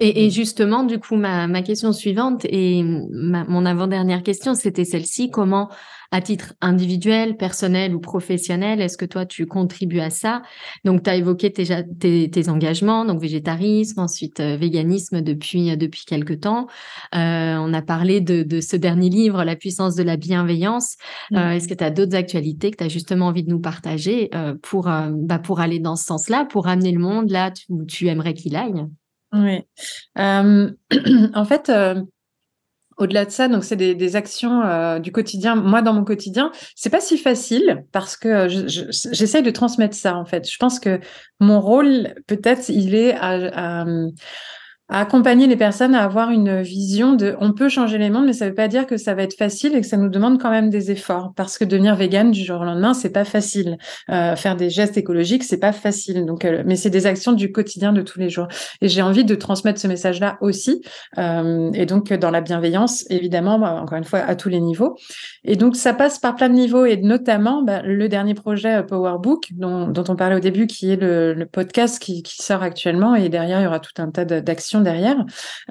et, 0.00 0.26
et, 0.26 0.30
justement, 0.30 0.82
du 0.82 0.98
coup, 0.98 1.14
ma, 1.14 1.46
ma 1.46 1.62
question 1.62 1.92
suivante 1.92 2.44
et 2.44 2.82
ma, 2.82 3.44
mon 3.44 3.64
avant-dernière 3.64 4.22
question, 4.22 4.54
c'était 4.54 4.84
celle-ci. 4.84 5.30
Comment 5.30 5.70
à 6.10 6.20
titre 6.20 6.54
individuel, 6.60 7.36
personnel 7.36 7.94
ou 7.94 8.00
professionnel 8.00 8.80
Est-ce 8.80 8.96
que 8.96 9.04
toi, 9.04 9.26
tu 9.26 9.46
contribues 9.46 10.00
à 10.00 10.10
ça? 10.10 10.42
Donc, 10.84 11.02
tu 11.02 11.10
as 11.10 11.16
évoqué 11.16 11.52
tes, 11.52 12.30
tes, 12.30 12.48
engagements, 12.48 13.04
donc 13.04 13.20
végétarisme, 13.20 14.00
ensuite 14.00 14.40
euh, 14.40 14.56
véganisme 14.56 15.20
depuis, 15.20 15.70
euh, 15.70 15.76
depuis 15.76 16.04
quelques 16.04 16.40
temps. 16.40 16.66
Euh, 17.14 17.56
on 17.56 17.72
a 17.72 17.82
parlé 17.82 18.20
de, 18.20 18.42
de, 18.42 18.60
ce 18.60 18.76
dernier 18.76 19.10
livre, 19.10 19.44
La 19.44 19.56
puissance 19.56 19.94
de 19.94 20.02
la 20.02 20.16
bienveillance. 20.16 20.96
Euh. 21.32 21.50
Est-ce 21.50 21.68
que 21.68 21.74
tu 21.74 21.84
as 21.84 21.90
d'autres 21.90 22.16
actualités 22.16 22.70
que 22.70 22.78
tu 22.78 22.84
as 22.84 22.88
justement 22.88 23.26
envie 23.26 23.44
de 23.44 23.50
nous 23.50 23.60
partager 23.60 24.30
pour, 24.62 24.84
bah, 24.84 25.38
pour 25.38 25.60
aller 25.60 25.78
dans 25.78 25.96
ce 25.96 26.04
sens-là, 26.04 26.44
pour 26.44 26.68
amener 26.68 26.92
le 26.92 26.98
monde 26.98 27.30
là 27.30 27.52
où 27.68 27.84
tu 27.84 28.08
aimerais 28.08 28.34
qu'il 28.34 28.56
aille? 28.56 28.84
Oui. 29.32 29.60
en 30.16 31.44
fait, 31.44 31.70
au-delà 32.96 33.24
de 33.24 33.30
ça, 33.30 33.48
donc 33.48 33.64
c'est 33.64 33.76
des, 33.76 33.94
des, 33.94 34.16
actions 34.16 34.62
euh, 34.62 34.98
du 34.98 35.12
quotidien. 35.12 35.54
Moi, 35.54 35.82
dans 35.82 35.92
mon 35.92 36.04
quotidien, 36.04 36.50
c'est 36.74 36.90
pas 36.90 37.00
si 37.00 37.18
facile 37.18 37.84
parce 37.92 38.16
que 38.16 38.48
j'essaye 38.48 39.42
de 39.42 39.50
transmettre 39.50 39.94
ça 39.94 40.16
en 40.16 40.24
fait. 40.24 40.50
Je 40.50 40.56
pense 40.56 40.80
que 40.80 41.00
mon 41.38 41.60
rôle, 41.60 42.14
peut-être, 42.26 42.68
il 42.70 42.94
est 42.94 43.14
à, 43.14 43.82
à 43.82 43.86
à 44.88 45.00
accompagner 45.00 45.46
les 45.46 45.56
personnes 45.56 45.94
à 45.94 46.04
avoir 46.04 46.30
une 46.30 46.62
vision 46.62 47.14
de 47.14 47.34
on 47.40 47.52
peut 47.52 47.68
changer 47.68 47.98
les 47.98 48.10
mondes, 48.10 48.26
mais 48.26 48.32
ça 48.32 48.48
veut 48.48 48.54
pas 48.54 48.68
dire 48.68 48.86
que 48.86 48.96
ça 48.96 49.14
va 49.14 49.22
être 49.22 49.36
facile 49.36 49.74
et 49.74 49.80
que 49.80 49.86
ça 49.86 49.96
nous 49.96 50.08
demande 50.08 50.40
quand 50.40 50.50
même 50.50 50.70
des 50.70 50.90
efforts. 50.90 51.32
Parce 51.34 51.58
que 51.58 51.64
devenir 51.64 51.96
vegan 51.96 52.30
du 52.30 52.44
jour 52.44 52.60
au 52.60 52.64
lendemain, 52.64 52.94
c'est 52.94 53.10
pas 53.10 53.24
facile. 53.24 53.78
Euh, 54.10 54.36
faire 54.36 54.56
des 54.56 54.70
gestes 54.70 54.96
écologiques, 54.96 55.42
c'est 55.42 55.58
pas 55.58 55.72
facile. 55.72 56.24
Donc, 56.24 56.44
euh, 56.44 56.62
mais 56.64 56.76
c'est 56.76 56.90
des 56.90 57.06
actions 57.06 57.32
du 57.32 57.50
quotidien 57.50 57.92
de 57.92 58.02
tous 58.02 58.20
les 58.20 58.28
jours. 58.28 58.46
Et 58.80 58.88
j'ai 58.88 59.02
envie 59.02 59.24
de 59.24 59.34
transmettre 59.34 59.80
ce 59.80 59.88
message-là 59.88 60.38
aussi. 60.40 60.82
Euh, 61.18 61.70
et 61.72 61.86
donc 61.86 62.12
dans 62.12 62.30
la 62.30 62.40
bienveillance, 62.40 63.04
évidemment, 63.10 63.58
bah, 63.58 63.80
encore 63.82 63.98
une 63.98 64.04
fois 64.04 64.20
à 64.20 64.36
tous 64.36 64.48
les 64.48 64.60
niveaux. 64.60 64.96
Et 65.44 65.56
donc 65.56 65.76
ça 65.76 65.94
passe 65.94 66.18
par 66.18 66.36
plein 66.36 66.48
de 66.48 66.54
niveaux 66.54 66.84
et 66.84 66.96
notamment 66.96 67.62
bah, 67.62 67.82
le 67.82 68.08
dernier 68.08 68.34
projet 68.34 68.76
euh, 68.76 68.82
Power 68.82 69.16
Book 69.20 69.48
dont, 69.52 69.88
dont, 69.88 70.04
on 70.08 70.16
parlait 70.16 70.36
au 70.36 70.40
début, 70.40 70.66
qui 70.66 70.90
est 70.90 70.96
le, 70.96 71.34
le 71.34 71.46
podcast 71.46 71.98
qui, 71.98 72.22
qui 72.22 72.42
sort 72.42 72.62
actuellement. 72.62 73.14
Et 73.14 73.28
derrière, 73.28 73.60
il 73.60 73.64
y 73.64 73.66
aura 73.66 73.80
tout 73.80 74.00
un 74.00 74.10
tas 74.10 74.24
d'actions 74.24 74.75
derrière. 74.80 75.24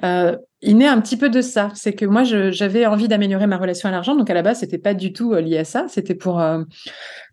Euh, 0.04 0.36
il 0.62 0.78
naît 0.78 0.88
un 0.88 1.00
petit 1.00 1.16
peu 1.16 1.28
de 1.28 1.42
ça. 1.42 1.70
C'est 1.74 1.92
que 1.92 2.06
moi, 2.06 2.24
j'avais 2.24 2.86
envie 2.86 3.08
d'améliorer 3.08 3.46
ma 3.46 3.58
relation 3.58 3.88
à 3.88 3.92
l'argent. 3.92 4.16
Donc, 4.16 4.30
à 4.30 4.34
la 4.34 4.42
base, 4.42 4.60
c'était 4.60 4.78
pas 4.78 4.94
du 4.94 5.12
tout 5.12 5.34
euh, 5.34 5.40
lié 5.40 5.58
à 5.58 5.64
ça. 5.64 5.86
C'était 5.88 6.14
pour, 6.14 6.40
euh, 6.40 6.62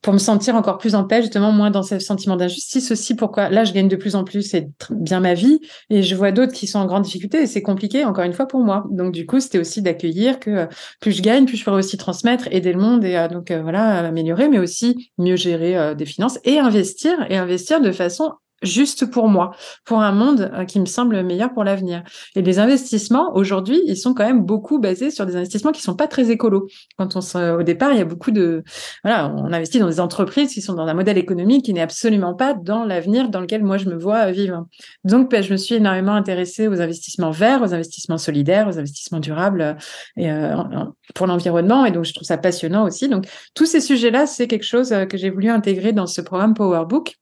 pour 0.01 0.13
me 0.13 0.17
sentir 0.17 0.55
encore 0.55 0.78
plus 0.78 0.93
en 0.93 1.05
paix, 1.05 1.21
justement, 1.21 1.51
moins 1.51 1.71
dans 1.71 1.84
ce 1.84 1.99
sentiment 1.99 2.36
d'injustice 2.36 2.91
aussi. 2.91 3.15
Pourquoi 3.15 3.49
là, 3.49 3.63
je 3.63 3.71
gagne 3.71 3.88
de 3.88 3.95
plus 3.95 4.15
en 4.15 4.26
plus 4.26 4.53
et 4.53 4.67
bien 4.91 5.21
ma 5.21 5.34
vie. 5.34 5.61
Et 5.89 6.03
je 6.03 6.15
vois 6.15 6.32
d'autres 6.32 6.51
qui 6.51 6.67
sont 6.67 6.80
en 6.80 6.86
grande 6.86 7.03
difficulté 7.03 7.41
et 7.41 7.47
c'est 7.47 7.61
compliqué, 7.61 8.03
encore 8.03 8.26
une 8.26 8.34
fois, 8.34 8.45
pour 8.45 8.59
moi. 8.59 8.86
Donc, 8.91 9.13
du 9.13 9.26
coup, 9.26 9.39
c'était 9.39 9.59
aussi 9.59 9.82
d'accueillir 9.82 10.39
que 10.39 10.67
plus 10.99 11.13
je 11.13 11.21
gagne, 11.21 11.45
plus 11.45 11.57
je 11.57 11.63
pourrais 11.63 11.78
aussi 11.78 11.97
transmettre, 11.97 12.47
aider 12.51 12.74
le 12.74 12.80
monde 12.80 13.05
et 13.05 13.28
donc, 13.32 13.51
voilà, 13.51 13.99
améliorer, 13.99 14.49
mais 14.49 14.59
aussi 14.59 15.11
mieux 15.17 15.38
gérer 15.38 15.95
des 15.95 16.05
finances 16.05 16.39
et 16.43 16.59
investir 16.59 17.26
et 17.30 17.38
investir 17.38 17.80
de 17.82 17.91
façon 17.91 18.34
juste 18.64 19.05
pour 19.05 19.28
moi, 19.28 19.51
pour 19.86 20.01
un 20.01 20.11
monde 20.11 20.51
euh, 20.53 20.66
qui 20.66 20.80
me 20.80 20.86
semble 20.86 21.22
meilleur 21.24 21.53
pour 21.53 21.64
l'avenir. 21.64 22.03
Et 22.36 22.41
les 22.41 22.59
investissements, 22.59 23.36
aujourd'hui, 23.36 23.82
ils 23.86 23.97
sont 23.97 24.14
quand 24.14 24.26
même 24.26 24.41
beaucoup 24.41 24.80
basés 24.80 25.11
sur 25.11 25.26
des 25.26 25.36
investissements 25.36 25.72
qui 25.72 25.82
sont 25.82 25.95
pas 25.95 26.07
très 26.07 26.32
écolos. 26.32 26.68
Quand 26.97 27.16
on 27.16 27.22
se, 27.22 27.57
au 27.57 27.64
départ, 27.64 27.91
il 27.91 27.97
y 27.97 28.01
a 28.01 28.05
beaucoup 28.05 28.32
de, 28.32 28.64
voilà, 29.03 29.34
on 29.36 29.51
investit 29.51 29.80
dans 29.80 29.88
des 29.88 29.99
entreprises 29.99 30.53
qui 30.53 30.61
sont 30.61 30.74
dans 30.74 30.88
un 30.88 30.93
modèle 30.93 31.18
économique 31.18 31.66
qui 31.66 31.74
n'est 31.74 31.82
absolument 31.82 32.34
pas 32.34 32.53
dans 32.53 32.84
l'avenir 32.84 33.30
dans 33.30 33.39
lequel 33.39 33.64
moi 33.64 33.78
je 33.78 33.89
me 33.89 33.95
vois 33.95 34.32
vivre. 34.32 34.68
Donc, 35.03 35.30
ben, 35.32 35.43
je 35.43 35.51
me 35.51 35.57
suis 35.57 35.76
énormément 35.76 36.14
intéressée 36.14 36.68
aux 36.68 36.82
investissements 36.82 37.32
verts, 37.32 37.61
aux 37.61 37.74
investissements 37.74 38.18
solidaires, 38.18 38.68
aux 38.68 38.80
investissements 38.80 39.20
durables 39.20 39.61
euh, 39.61 39.74
et 40.18 40.32
euh, 40.32 40.55
pour 41.16 41.28
l'environnement. 41.28 41.86
Et 41.86 41.91
donc, 41.91 42.05
je 42.05 42.14
trouve 42.14 42.28
ça 42.28 42.38
passionnant 42.38 42.86
aussi. 42.86 43.09
Donc, 43.09 43.28
tous 43.55 43.66
ces 43.66 43.82
sujets-là, 43.82 44.26
c'est 44.26 44.47
quelque 44.47 44.64
chose 44.64 44.93
que 45.09 45.18
j'ai 45.18 45.30
voulu 45.30 45.49
intégrer 45.49 45.93
dans 45.93 46.07
ce 46.07 46.22
programme 46.22 46.53
Powerbook 46.53 47.18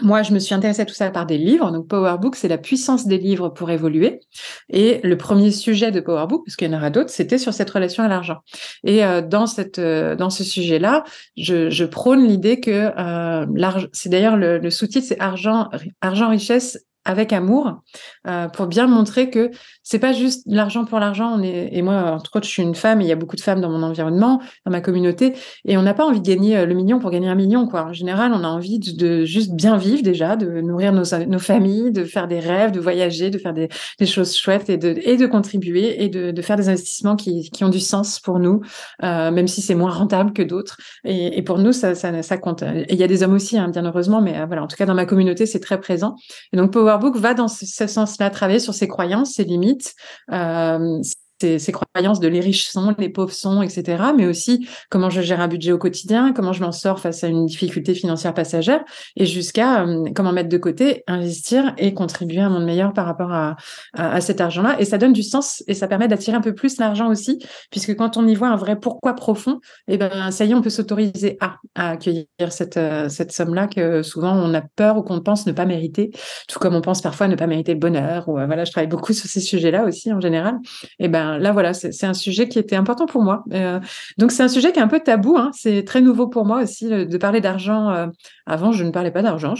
moi, 0.00 0.22
je 0.22 0.32
me 0.32 0.38
suis 0.38 0.54
intéressée 0.54 0.82
à 0.82 0.84
tout 0.84 0.94
ça 0.94 1.10
par 1.10 1.26
des 1.26 1.38
livres. 1.38 1.72
Donc, 1.72 1.88
Powerbook, 1.88 2.36
c'est 2.36 2.48
la 2.48 2.58
puissance 2.58 3.06
des 3.06 3.18
livres 3.18 3.48
pour 3.48 3.70
évoluer. 3.70 4.20
Et 4.68 5.00
le 5.02 5.16
premier 5.16 5.50
sujet 5.50 5.90
de 5.90 6.00
Powerbook, 6.00 6.44
parce 6.44 6.56
qu'il 6.56 6.70
y 6.70 6.74
en 6.74 6.78
aura 6.78 6.90
d'autres, 6.90 7.10
c'était 7.10 7.38
sur 7.38 7.52
cette 7.52 7.70
relation 7.70 8.04
à 8.04 8.08
l'argent. 8.08 8.38
Et 8.84 9.04
euh, 9.04 9.22
dans 9.22 9.46
cette, 9.46 9.80
euh, 9.80 10.14
dans 10.14 10.30
ce 10.30 10.44
sujet-là, 10.44 11.02
je, 11.36 11.68
je 11.68 11.84
prône 11.84 12.26
l'idée 12.26 12.60
que 12.60 12.92
euh, 12.96 13.46
l'argent, 13.54 13.88
c'est 13.92 14.08
d'ailleurs 14.08 14.36
le, 14.36 14.58
le 14.58 14.70
sous-titre, 14.70 15.06
c'est 15.08 15.20
argent, 15.20 15.68
argent, 16.00 16.28
richesse 16.28 16.78
avec 17.04 17.32
amour 17.32 17.82
euh, 18.26 18.48
pour 18.48 18.66
bien 18.66 18.86
montrer 18.86 19.30
que 19.30 19.50
c'est 19.82 19.98
pas 19.98 20.12
juste 20.12 20.42
l'argent 20.46 20.84
pour 20.84 20.98
l'argent. 20.98 21.40
Et 21.42 21.80
moi 21.82 22.12
entre 22.12 22.36
autres, 22.36 22.46
je 22.46 22.50
suis 22.50 22.62
une 22.62 22.74
femme 22.74 23.00
et 23.00 23.04
il 23.04 23.08
y 23.08 23.12
a 23.12 23.16
beaucoup 23.16 23.36
de 23.36 23.40
femmes 23.40 23.60
dans 23.60 23.70
mon 23.70 23.82
environnement, 23.82 24.40
dans 24.66 24.72
ma 24.72 24.80
communauté, 24.80 25.34
et 25.64 25.76
on 25.78 25.82
n'a 25.82 25.94
pas 25.94 26.04
envie 26.04 26.20
de 26.20 26.26
gagner 26.26 26.56
euh, 26.58 26.66
le 26.66 26.74
million 26.74 26.98
pour 26.98 27.10
gagner 27.10 27.28
un 27.28 27.34
million 27.34 27.66
quoi. 27.66 27.84
En 27.84 27.92
général, 27.92 28.32
on 28.34 28.44
a 28.44 28.48
envie 28.48 28.78
de, 28.78 29.24
juste 29.24 29.52
bien 29.52 29.76
vivre 29.76 30.02
déjà, 30.02 30.36
de 30.36 30.60
nourrir 30.60 30.92
nos, 30.92 31.04
nos, 31.26 31.38
familles, 31.38 31.92
de 31.92 32.04
faire 32.04 32.28
des 32.28 32.40
rêves, 32.40 32.72
de 32.72 32.80
voyager, 32.80 33.30
de 33.30 33.38
faire 33.38 33.54
des, 33.54 33.68
choses 34.04 34.36
chouettes 34.36 34.68
et 34.68 34.76
de 34.76 34.94
et 35.02 35.16
de 35.16 35.26
contribuer 35.26 36.02
et 36.02 36.08
de, 36.08 36.30
de 36.30 36.42
faire 36.42 36.56
des 36.56 36.68
investissements 36.68 37.16
qui, 37.16 37.50
qui 37.50 37.64
ont 37.64 37.68
du 37.68 37.80
sens 37.80 38.20
pour 38.20 38.38
nous, 38.38 38.60
euh, 39.02 39.30
même 39.30 39.48
si 39.48 39.62
c'est 39.62 39.74
moins 39.74 39.90
rentable 39.90 40.32
que 40.32 40.42
d'autres. 40.42 40.76
Et, 41.04 41.42
pour 41.42 41.58
nous, 41.58 41.72
ça, 41.72 41.94
ça, 41.94 42.38
compte. 42.38 42.62
Et 42.62 42.92
il 42.92 42.98
y 42.98 43.02
a 43.02 43.06
des 43.06 43.22
hommes 43.22 43.34
aussi, 43.34 43.56
hein, 43.58 43.68
bien 43.68 43.84
heureusement, 43.84 44.20
mais 44.20 44.44
voilà, 44.46 44.62
en 44.62 44.66
tout 44.66 44.76
cas 44.76 44.86
dans 44.86 44.94
ma 44.94 45.06
communauté, 45.06 45.46
c'est 45.46 45.60
très 45.60 45.80
présent. 45.80 46.16
Et 46.52 46.56
donc 46.56 46.72
Powerbook 46.98 47.20
va 47.20 47.34
dans 47.34 47.48
ce, 47.48 47.86
sens-là, 47.86 48.30
travailler 48.30 48.58
sur 48.58 48.74
ses 48.74 48.88
croyances, 48.88 49.34
ses 49.34 49.44
limites, 49.44 49.94
euh, 50.32 51.00
ces, 51.40 51.72
croyances 51.72 52.20
de 52.20 52.28
les 52.28 52.40
riches 52.40 52.68
sont, 52.68 52.94
les 52.98 53.08
pauvres 53.08 53.32
sont, 53.32 53.62
etc. 53.62 54.02
Mais 54.16 54.26
aussi 54.26 54.68
comment 54.90 55.10
je 55.10 55.20
gère 55.20 55.40
un 55.40 55.48
budget 55.48 55.72
au 55.72 55.78
quotidien, 55.78 56.32
comment 56.32 56.52
je 56.52 56.62
m'en 56.62 56.72
sors 56.72 57.00
face 57.00 57.24
à 57.24 57.28
une 57.28 57.46
difficulté 57.46 57.94
financière 57.94 58.34
passagère, 58.34 58.84
et 59.16 59.26
jusqu'à 59.26 59.84
euh, 59.84 60.04
comment 60.14 60.32
mettre 60.32 60.48
de 60.48 60.58
côté, 60.58 61.04
investir 61.06 61.74
et 61.78 61.94
contribuer 61.94 62.40
à 62.40 62.46
un 62.46 62.50
monde 62.50 62.64
meilleur 62.64 62.92
par 62.92 63.06
rapport 63.06 63.32
à, 63.32 63.56
à, 63.94 64.20
cet 64.20 64.40
argent-là. 64.40 64.76
Et 64.80 64.84
ça 64.84 64.98
donne 64.98 65.12
du 65.12 65.22
sens 65.22 65.62
et 65.66 65.74
ça 65.74 65.88
permet 65.88 66.08
d'attirer 66.08 66.36
un 66.36 66.40
peu 66.40 66.54
plus 66.54 66.78
l'argent 66.78 67.08
aussi, 67.08 67.38
puisque 67.70 67.94
quand 67.96 68.16
on 68.16 68.26
y 68.26 68.34
voit 68.34 68.48
un 68.48 68.56
vrai 68.56 68.78
pourquoi 68.78 69.14
profond, 69.14 69.60
et 69.86 69.94
eh 69.94 69.98
ben 69.98 70.30
ça 70.30 70.44
y 70.44 70.50
est, 70.50 70.54
on 70.54 70.62
peut 70.62 70.70
s'autoriser 70.70 71.36
à, 71.40 71.56
à, 71.74 71.90
accueillir 71.90 72.26
cette, 72.50 72.76
euh, 72.76 73.08
cette 73.08 73.32
somme-là 73.32 73.66
que 73.66 74.02
souvent 74.02 74.34
on 74.34 74.52
a 74.54 74.60
peur 74.60 74.96
ou 74.98 75.02
qu'on 75.02 75.20
pense 75.20 75.46
ne 75.46 75.52
pas 75.52 75.66
mériter, 75.66 76.10
tout 76.48 76.58
comme 76.58 76.74
on 76.74 76.80
pense 76.80 77.02
parfois 77.02 77.28
ne 77.28 77.36
pas 77.36 77.46
mériter 77.46 77.72
le 77.74 77.80
bonheur. 77.80 78.28
Ou 78.28 78.38
euh, 78.38 78.46
voilà, 78.46 78.64
je 78.64 78.72
travaille 78.72 78.88
beaucoup 78.88 79.12
sur 79.12 79.28
ces 79.28 79.40
sujets-là 79.40 79.84
aussi 79.84 80.12
en 80.12 80.20
général. 80.20 80.56
Et 80.98 81.04
eh 81.04 81.08
ben 81.08 81.27
là, 81.36 81.52
voilà, 81.52 81.74
c'est 81.74 82.04
un 82.04 82.14
sujet 82.14 82.48
qui 82.48 82.58
était 82.58 82.76
important 82.76 83.06
pour 83.06 83.22
moi. 83.22 83.44
Euh, 83.52 83.80
donc, 84.16 84.32
c'est 84.32 84.42
un 84.42 84.48
sujet 84.48 84.72
qui 84.72 84.78
est 84.78 84.82
un 84.82 84.88
peu 84.88 85.00
tabou. 85.00 85.36
Hein. 85.36 85.50
C'est 85.52 85.84
très 85.84 86.00
nouveau 86.00 86.28
pour 86.28 86.46
moi 86.46 86.62
aussi 86.62 86.88
de 86.88 87.16
parler 87.18 87.40
d'argent. 87.40 87.90
Euh, 87.90 88.06
avant, 88.46 88.72
je 88.72 88.84
ne 88.84 88.90
parlais 88.90 89.10
pas 89.10 89.22
d'argent. 89.22 89.54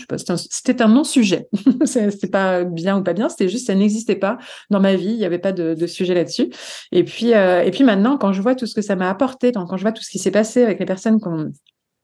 C'était 0.51 0.83
un, 0.83 0.89
non-sujet. 0.89 1.49
c'est 1.85 2.31
pas 2.31 2.65
bien 2.65 2.97
ou 2.97 3.03
pas 3.03 3.13
bien. 3.13 3.29
C'était 3.29 3.49
juste, 3.49 3.67
ça 3.67 3.75
n'existait 3.75 4.17
pas 4.17 4.39
dans 4.71 4.81
ma 4.81 4.95
vie. 4.95 5.11
Il 5.11 5.19
n'y 5.19 5.27
avait 5.27 5.39
pas 5.39 5.53
de, 5.53 5.87
sujet 5.87 6.15
là-dessus. 6.15 6.51
Et 6.93 7.05
puis, 7.05 7.35
euh, 7.35 7.63
et 7.63 7.71
puis 7.71 7.85
maintenant, 7.85 8.17
quand 8.17 8.33
je 8.33 8.41
vois 8.41 8.55
tout 8.55 8.67
ce 8.67 8.75
que 8.75 8.83
ça 8.83 8.97
m'a 8.97 9.11
apporté, 9.11 9.53
quand 9.53 9.77
je 9.77 9.83
vois 9.83 9.93
tout 9.93 10.03
ce 10.03 10.11
qui 10.11 10.19
s'est 10.19 10.31
passé 10.31 10.63
avec 10.63 10.79
les 10.79 10.87
personnes 10.87 11.21
qu'on 11.21 11.51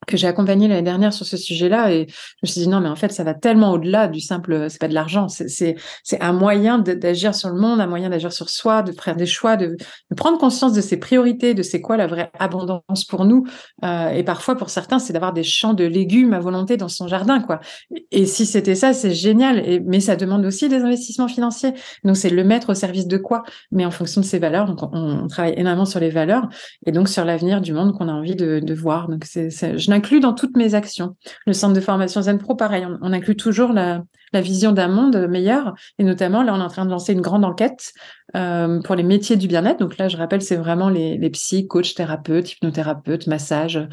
que 0.06 0.16
j'ai 0.16 0.26
accompagné 0.26 0.68
l'année 0.68 0.82
dernière 0.82 1.12
sur 1.12 1.26
ce 1.26 1.36
sujet-là 1.36 1.92
et 1.92 2.06
je 2.08 2.14
me 2.42 2.46
suis 2.48 2.60
dit 2.60 2.68
non 2.68 2.80
mais 2.80 2.88
en 2.88 2.96
fait 2.96 3.12
ça 3.12 3.24
va 3.24 3.34
tellement 3.34 3.72
au-delà 3.72 4.08
du 4.08 4.20
simple 4.20 4.68
c'est 4.68 4.80
pas 4.80 4.88
de 4.88 4.94
l'argent 4.94 5.28
c'est 5.28 5.76
c'est 6.02 6.20
un 6.20 6.32
moyen 6.32 6.78
d'agir 6.78 7.34
sur 7.34 7.48
le 7.50 7.60
monde 7.60 7.80
un 7.80 7.86
moyen 7.86 8.10
d'agir 8.10 8.32
sur 8.32 8.48
soi 8.48 8.82
de 8.82 8.92
faire 8.92 9.16
des 9.16 9.26
choix 9.26 9.56
de, 9.56 9.76
prendre 10.16 10.38
conscience 10.38 10.72
de 10.72 10.80
ses 10.80 10.96
priorités 10.96 11.54
de 11.54 11.62
c'est 11.62 11.80
quoi 11.80 11.96
la 11.96 12.06
vraie 12.06 12.30
abondance 12.38 13.04
pour 13.08 13.24
nous. 13.24 13.44
Euh, 13.84 14.10
et 14.10 14.22
parfois 14.22 14.56
pour 14.56 14.70
certains 14.70 14.98
c'est 14.98 15.12
d'avoir 15.12 15.32
des 15.32 15.42
champs 15.42 15.74
de 15.74 15.84
légumes 15.84 16.32
à 16.32 16.40
volonté 16.40 16.76
dans 16.76 16.88
son 16.88 17.08
jardin 17.08 17.40
quoi. 17.40 17.60
Et 18.10 18.26
si 18.26 18.46
c'était 18.46 18.74
ça 18.74 18.92
c'est 18.92 19.12
génial 19.12 19.80
mais 19.86 20.00
ça 20.00 20.16
demande 20.16 20.44
aussi 20.46 20.68
des 20.68 20.82
investissements 20.82 21.28
financiers. 21.28 21.72
Donc 22.04 22.16
c'est 22.16 22.30
le 22.30 22.44
mettre 22.44 22.70
au 22.70 22.74
service 22.74 23.06
de 23.06 23.16
quoi? 23.16 23.42
Mais 23.72 23.84
en 23.84 23.90
fonction 23.90 24.20
de 24.20 24.26
ses 24.26 24.38
valeurs 24.38 24.66
donc 24.66 24.78
on, 24.92 25.26
travaille 25.28 25.54
énormément 25.56 25.84
sur 25.84 26.00
les 26.00 26.10
valeurs 26.10 26.48
et 26.86 26.92
donc 26.92 27.08
sur 27.08 27.24
l'avenir 27.24 27.60
du 27.60 27.72
monde 27.72 27.96
qu'on 27.96 28.08
a 28.08 28.12
envie 28.12 28.36
de, 28.36 28.60
de 28.60 28.74
voir. 28.74 29.08
Donc 29.08 29.24
c'est 29.24 29.50
inclut 29.94 30.20
dans 30.20 30.34
toutes 30.34 30.56
mes 30.56 30.74
actions. 30.74 31.16
Le 31.46 31.52
centre 31.52 31.74
de 31.74 31.80
formation 31.80 32.20
Zen 32.22 32.38
Pro, 32.38 32.54
pareil, 32.54 32.86
on, 33.00 33.12
inclut 33.12 33.36
toujours 33.36 33.72
la, 33.72 34.04
la 34.34 34.40
vision 34.40 34.72
d'un 34.72 34.88
monde 34.88 35.26
meilleur. 35.28 35.74
Et 35.98 36.04
notamment, 36.04 36.42
là, 36.42 36.52
on 36.54 36.60
est 36.60 36.64
en 36.64 36.68
train 36.68 36.84
de 36.84 36.90
lancer 36.90 37.12
une 37.12 37.20
grande 37.22 37.44
enquête 37.44 37.92
euh, 38.36 38.80
pour 38.82 38.96
les 38.96 39.02
métiers 39.04 39.36
du 39.36 39.46
bien-être. 39.46 39.78
Donc 39.78 39.96
là, 39.96 40.08
je 40.08 40.16
rappelle, 40.16 40.42
c'est 40.42 40.56
vraiment 40.56 40.88
les, 40.88 41.18
les 41.18 41.30
psy, 41.30 41.68
coachs, 41.68 41.94
thérapeutes, 41.94 42.52
hypnothérapeutes, 42.52 43.26
massages, 43.28 43.86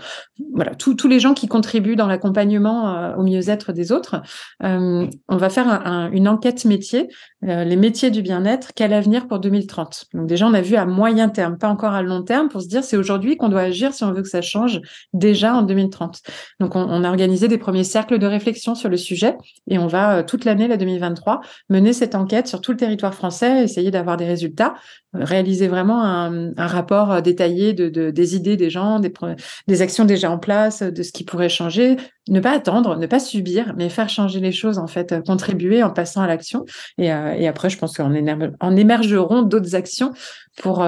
voilà, 0.53 0.73
tous 0.73 1.07
les 1.07 1.19
gens 1.19 1.33
qui 1.33 1.47
contribuent 1.47 1.95
dans 1.95 2.07
l'accompagnement 2.07 2.95
euh, 2.95 3.15
au 3.17 3.23
mieux-être 3.23 3.71
des 3.71 3.91
autres. 3.91 4.21
Euh, 4.63 5.05
on 5.27 5.37
va 5.37 5.49
faire 5.49 5.67
une 6.11 6.27
enquête 6.27 6.65
métier, 6.65 7.09
les 7.41 7.75
métiers 7.75 8.09
du 8.09 8.21
bien-être, 8.21 8.71
quel 8.75 8.93
avenir 8.93 9.27
pour 9.27 9.39
2030. 9.39 10.05
Donc 10.13 10.27
déjà, 10.27 10.47
on 10.47 10.53
a 10.53 10.61
vu 10.61 10.75
à 10.75 10.85
moyen 10.85 11.29
terme, 11.29 11.57
pas 11.57 11.69
encore 11.69 11.93
à 11.93 12.01
long 12.01 12.23
terme, 12.23 12.49
pour 12.49 12.61
se 12.61 12.67
dire 12.67 12.83
c'est 12.83 12.97
aujourd'hui 12.97 13.37
qu'on 13.37 13.49
doit 13.49 13.61
agir 13.61 13.93
si 13.93 14.03
on 14.03 14.11
veut 14.11 14.21
que 14.21 14.29
ça 14.29 14.41
change 14.41 14.79
déjà 15.13 15.55
en 15.55 15.61
2030. 15.61 16.21
Donc 16.59 16.75
on, 16.75 16.81
on 16.81 17.03
a 17.03 17.09
organisé 17.09 17.47
des 17.47 17.57
premiers 17.57 17.83
cercles 17.83 18.17
de 18.17 18.27
réflexion 18.27 18.75
sur 18.75 18.89
le 18.89 18.97
sujet 18.97 19.35
et 19.69 19.77
on 19.77 19.87
va 19.87 20.23
toute 20.31 20.45
l'année, 20.45 20.69
la 20.69 20.77
2023, 20.77 21.41
mener 21.69 21.91
cette 21.91 22.15
enquête 22.15 22.47
sur 22.47 22.61
tout 22.61 22.71
le 22.71 22.77
territoire 22.77 23.13
français, 23.13 23.65
essayer 23.65 23.91
d'avoir 23.91 24.15
des 24.15 24.23
résultats, 24.23 24.75
euh, 25.13 25.25
réaliser 25.25 25.67
vraiment 25.67 26.05
un, 26.05 26.53
rapport 26.55 27.11
euh, 27.11 27.19
détaillé 27.19 27.73
de, 27.73 28.11
des 28.11 28.35
idées 28.37 28.55
des 28.55 28.69
gens, 28.69 29.01
des, 29.01 29.81
actions 29.81 30.05
déjà 30.05 30.31
en 30.31 30.39
place, 30.39 30.83
de 30.83 31.03
ce 31.03 31.11
qui 31.11 31.25
pourrait 31.25 31.49
changer, 31.49 31.97
ne 32.29 32.39
pas 32.39 32.51
attendre, 32.51 32.95
ne 32.95 33.07
pas 33.07 33.19
subir, 33.19 33.73
mais 33.75 33.89
faire 33.89 34.07
changer 34.07 34.39
les 34.39 34.53
choses, 34.53 34.77
en 34.77 34.87
fait, 34.87 35.11
euh, 35.11 35.21
contribuer 35.21 35.83
en 35.83 35.89
passant 35.89 36.21
à 36.21 36.27
l'action. 36.27 36.63
Et, 36.97 37.11
après, 37.11 37.69
je 37.69 37.77
pense 37.77 37.97
qu'en 37.97 38.13
en 38.61 38.75
émergeront 38.77 39.41
d'autres 39.41 39.75
actions 39.75 40.13
pour 40.55 40.85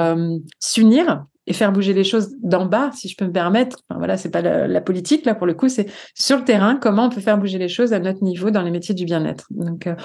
s'unir 0.60 1.26
et 1.48 1.54
faire 1.54 1.72
bouger 1.72 1.94
les 1.94 2.04
choses 2.04 2.36
d'en 2.42 2.66
bas, 2.66 2.92
si 2.94 3.10
je 3.10 3.18
peux 3.18 3.26
me 3.26 3.32
permettre. 3.32 3.78
Enfin, 3.90 3.98
voilà, 3.98 4.18
c'est 4.18 4.32
pas 4.32 4.42
la, 4.42 4.82
politique 4.82 5.26
là 5.26 5.36
pour 5.36 5.48
le 5.48 5.54
coup, 5.54 5.70
c'est 5.70 5.88
sur 6.16 6.38
le 6.38 6.44
terrain 6.44 6.78
comment 6.82 7.06
on 7.06 7.10
peut 7.10 7.22
faire 7.22 7.38
bouger 7.38 7.58
les 7.58 7.70
choses 7.70 7.94
à 7.94 8.00
notre 8.00 8.24
niveau 8.24 8.52
dans 8.52 8.62
les 8.62 8.72
métiers 8.72 8.96
du 8.96 9.06
bien-être. 9.06 9.48
Donc 9.52 9.88
euh, 9.88 9.96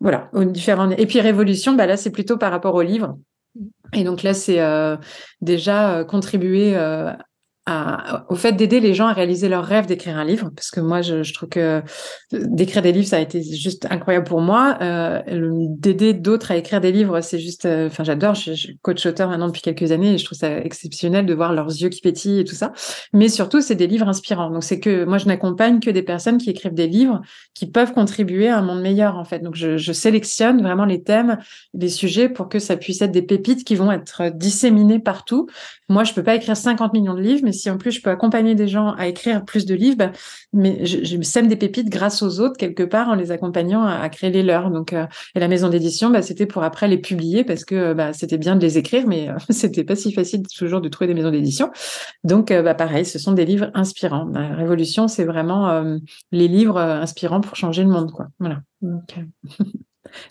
voilà, 0.00 0.28
aux 0.32 0.44
différents. 0.44 0.90
Et 0.90 1.06
puis 1.06 1.20
révolution, 1.20 1.74
bah 1.74 1.86
là 1.86 1.96
c'est 1.96 2.10
plutôt 2.10 2.36
par 2.36 2.50
rapport 2.50 2.74
au 2.74 2.82
livre. 2.82 3.18
Et 3.92 4.04
donc 4.04 4.22
là 4.22 4.34
c'est 4.34 4.60
euh, 4.60 4.96
déjà 5.40 5.98
euh, 5.98 6.04
contribuer 6.04 6.76
au 7.66 8.34
fait 8.34 8.52
d'aider 8.52 8.78
les 8.78 8.92
gens 8.92 9.06
à 9.06 9.14
réaliser 9.14 9.48
leur 9.48 9.64
rêve 9.64 9.86
d'écrire 9.86 10.18
un 10.18 10.24
livre, 10.24 10.50
parce 10.54 10.70
que 10.70 10.80
moi, 10.80 11.00
je, 11.00 11.32
trouve 11.32 11.48
que 11.48 11.82
d'écrire 12.30 12.82
des 12.82 12.92
livres, 12.92 13.06
ça 13.06 13.16
a 13.16 13.20
été 13.20 13.42
juste 13.42 13.86
incroyable 13.90 14.26
pour 14.26 14.42
moi. 14.42 14.76
Euh, 14.82 15.22
d'aider 15.30 16.12
d'autres 16.12 16.50
à 16.50 16.56
écrire 16.56 16.82
des 16.82 16.92
livres, 16.92 17.22
c'est 17.22 17.38
juste, 17.38 17.64
euh, 17.64 17.86
enfin, 17.86 18.04
j'adore. 18.04 18.34
Je, 18.34 18.52
je, 18.52 18.68
coach 18.82 19.06
auteur 19.06 19.30
maintenant 19.30 19.46
depuis 19.46 19.62
quelques 19.62 19.92
années 19.92 20.14
et 20.14 20.18
je 20.18 20.24
trouve 20.26 20.36
ça 20.36 20.58
exceptionnel 20.58 21.24
de 21.24 21.32
voir 21.32 21.54
leurs 21.54 21.68
yeux 21.68 21.88
qui 21.88 22.02
pétillent 22.02 22.40
et 22.40 22.44
tout 22.44 22.54
ça. 22.54 22.72
Mais 23.14 23.28
surtout, 23.28 23.62
c'est 23.62 23.76
des 23.76 23.86
livres 23.86 24.08
inspirants. 24.08 24.50
Donc, 24.50 24.62
c'est 24.62 24.78
que 24.78 25.04
moi, 25.06 25.16
je 25.16 25.26
n'accompagne 25.26 25.80
que 25.80 25.90
des 25.90 26.02
personnes 26.02 26.36
qui 26.36 26.50
écrivent 26.50 26.74
des 26.74 26.86
livres 26.86 27.22
qui 27.54 27.66
peuvent 27.70 27.94
contribuer 27.94 28.48
à 28.48 28.58
un 28.58 28.62
monde 28.62 28.82
meilleur, 28.82 29.16
en 29.16 29.24
fait. 29.24 29.38
Donc, 29.38 29.54
je, 29.54 29.78
je 29.78 29.92
sélectionne 29.94 30.60
vraiment 30.60 30.84
les 30.84 31.02
thèmes, 31.02 31.38
les 31.72 31.88
sujets 31.88 32.28
pour 32.28 32.50
que 32.50 32.58
ça 32.58 32.76
puisse 32.76 33.00
être 33.00 33.12
des 33.12 33.22
pépites 33.22 33.64
qui 33.64 33.74
vont 33.74 33.90
être 33.90 34.30
disséminées 34.34 34.98
partout. 34.98 35.46
Moi, 35.88 36.04
je 36.04 36.12
peux 36.12 36.22
pas 36.22 36.34
écrire 36.34 36.56
50 36.56 36.92
millions 36.92 37.14
de 37.14 37.22
livres, 37.22 37.40
mais 37.42 37.53
si 37.54 37.70
en 37.70 37.78
plus 37.78 37.92
je 37.92 38.02
peux 38.02 38.10
accompagner 38.10 38.54
des 38.54 38.68
gens 38.68 38.92
à 38.94 39.06
écrire 39.06 39.44
plus 39.44 39.66
de 39.66 39.74
livres, 39.74 40.10
mais 40.52 40.84
je, 40.84 41.20
sème 41.22 41.48
des 41.48 41.56
pépites 41.56 41.88
grâce 41.88 42.22
aux 42.22 42.40
autres 42.40 42.56
quelque 42.56 42.82
part 42.82 43.08
en 43.08 43.14
les 43.14 43.30
accompagnant 43.30 43.84
à, 43.84 44.08
créer 44.08 44.30
les 44.30 44.42
leurs. 44.42 44.70
Donc, 44.70 44.92
euh, 44.92 45.06
et 45.34 45.40
la 45.40 45.48
maison 45.48 45.68
d'édition, 45.68 46.10
bah, 46.10 46.22
c'était 46.22 46.46
pour 46.46 46.62
après 46.62 46.88
les 46.88 46.98
publier 46.98 47.44
parce 47.44 47.64
que 47.64 47.94
bah, 47.94 48.12
c'était 48.12 48.38
bien 48.38 48.56
de 48.56 48.60
les 48.60 48.78
écrire, 48.78 49.06
mais 49.06 49.28
euh, 49.28 49.34
c'était 49.50 49.84
pas 49.84 49.96
si 49.96 50.12
facile 50.12 50.42
toujours 50.46 50.80
de 50.80 50.88
trouver 50.88 51.08
des 51.08 51.14
maisons 51.14 51.30
d'édition. 51.30 51.70
Donc, 52.24 52.50
euh, 52.50 52.62
bah, 52.62 52.74
pareil, 52.74 53.04
ce 53.04 53.18
sont 53.18 53.32
des 53.32 53.44
livres 53.44 53.70
inspirants. 53.74 54.26
La 54.32 54.54
Révolution, 54.54 55.08
c'est 55.08 55.24
vraiment 55.24 55.68
euh, 55.70 55.98
les 56.32 56.48
livres 56.48 56.78
inspirants 56.78 57.40
pour 57.40 57.56
changer 57.56 57.82
le 57.82 57.90
monde, 57.90 58.12
quoi. 58.12 58.28
Voilà. 58.38 58.62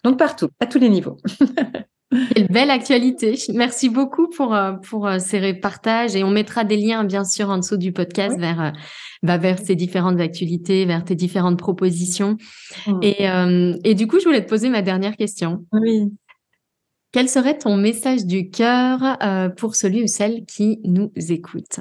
Donc 0.04 0.18
partout, 0.18 0.50
à 0.60 0.66
tous 0.66 0.80
les 0.80 0.90
niveaux. 0.90 1.18
Quelle 2.36 2.48
belle 2.48 2.70
actualité. 2.70 3.36
Merci 3.54 3.90
beaucoup 3.90 4.28
pour, 4.30 4.54
euh, 4.54 4.74
pour 4.74 5.08
euh, 5.08 5.20
ces 5.20 5.54
partages 5.54 6.16
et 6.16 6.24
on 6.24 6.30
mettra 6.30 6.64
des 6.64 6.78
liens 6.78 7.04
bien 7.04 7.24
sûr 7.24 7.50
en 7.50 7.58
dessous 7.58 7.78
du 7.78 7.92
podcast 7.92 8.38
vers, 8.40 8.62
euh, 8.62 8.72
bah, 9.24 9.38
vers 9.38 9.60
ces 9.60 9.76
différentes 9.76 10.20
actualités, 10.20 10.86
vers 10.86 11.04
tes 11.04 11.16
différentes 11.16 11.58
propositions. 11.58 12.38
Mmh. 12.88 13.00
Et, 13.02 13.26
et 13.84 13.96
du 13.96 14.08
coup, 14.08 14.20
je 14.20 14.26
voulais 14.26 14.44
te 14.44 14.50
poser 14.50 14.70
ma 14.70 14.82
dernière 14.82 15.16
question. 15.16 15.66
Oui. 15.72 16.12
Quel 17.12 17.30
serait 17.30 17.58
ton 17.58 17.78
message 17.78 18.26
du 18.26 18.50
cœur 18.50 19.18
pour 19.58 19.76
celui 19.76 20.04
ou 20.04 20.08
celle 20.08 20.46
qui 20.46 20.80
nous 20.84 21.12
écoute? 21.16 21.80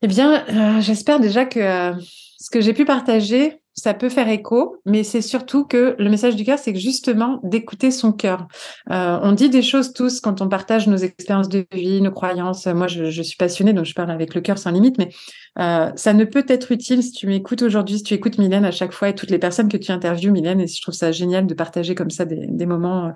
Eh 0.00 0.06
bien, 0.06 0.80
j'espère 0.80 1.20
déjà 1.20 1.44
que 1.44 1.92
ce 2.38 2.50
que 2.50 2.60
j'ai 2.62 2.72
pu 2.72 2.86
partager 2.86 3.60
ça 3.78 3.94
peut 3.94 4.08
faire 4.08 4.28
écho, 4.28 4.76
mais 4.84 5.04
c'est 5.04 5.22
surtout 5.22 5.64
que 5.64 5.94
le 5.98 6.10
message 6.10 6.34
du 6.34 6.44
cœur, 6.44 6.58
c'est 6.58 6.72
que 6.72 6.80
justement 6.80 7.38
d'écouter 7.44 7.92
son 7.92 8.12
cœur. 8.12 8.48
Euh, 8.90 9.18
on 9.22 9.32
dit 9.32 9.50
des 9.50 9.62
choses 9.62 9.92
tous 9.92 10.20
quand 10.20 10.40
on 10.40 10.48
partage 10.48 10.88
nos 10.88 10.96
expériences 10.96 11.48
de 11.48 11.64
vie, 11.72 12.02
nos 12.02 12.10
croyances. 12.10 12.66
Moi, 12.66 12.88
je, 12.88 13.22
suis 13.22 13.36
passionnée, 13.36 13.72
donc 13.72 13.84
je 13.84 13.94
parle 13.94 14.10
avec 14.10 14.34
le 14.34 14.40
cœur 14.40 14.58
sans 14.58 14.70
limite, 14.70 14.98
mais 14.98 15.10
Euh, 15.58 15.90
ça 15.96 16.12
ne 16.12 16.24
peut 16.24 16.44
être 16.46 16.70
utile 16.70 17.02
si 17.02 17.10
tu 17.10 17.26
m'écoutes 17.26 17.62
aujourd'hui, 17.62 17.98
si 17.98 18.04
tu 18.04 18.14
écoutes 18.14 18.38
Mylène 18.38 18.64
à 18.64 18.70
chaque 18.70 18.92
fois 18.92 19.08
et 19.08 19.14
toutes 19.14 19.30
les 19.30 19.40
personnes 19.40 19.68
que 19.68 19.76
tu 19.76 19.90
interviews, 19.90 20.30
Mylène, 20.30 20.60
et 20.60 20.68
je 20.68 20.80
trouve 20.80 20.94
ça 20.94 21.10
génial 21.10 21.48
de 21.48 21.54
partager 21.54 21.96
comme 21.96 22.10
ça 22.10 22.24
des, 22.24 22.66
moments 22.66 23.12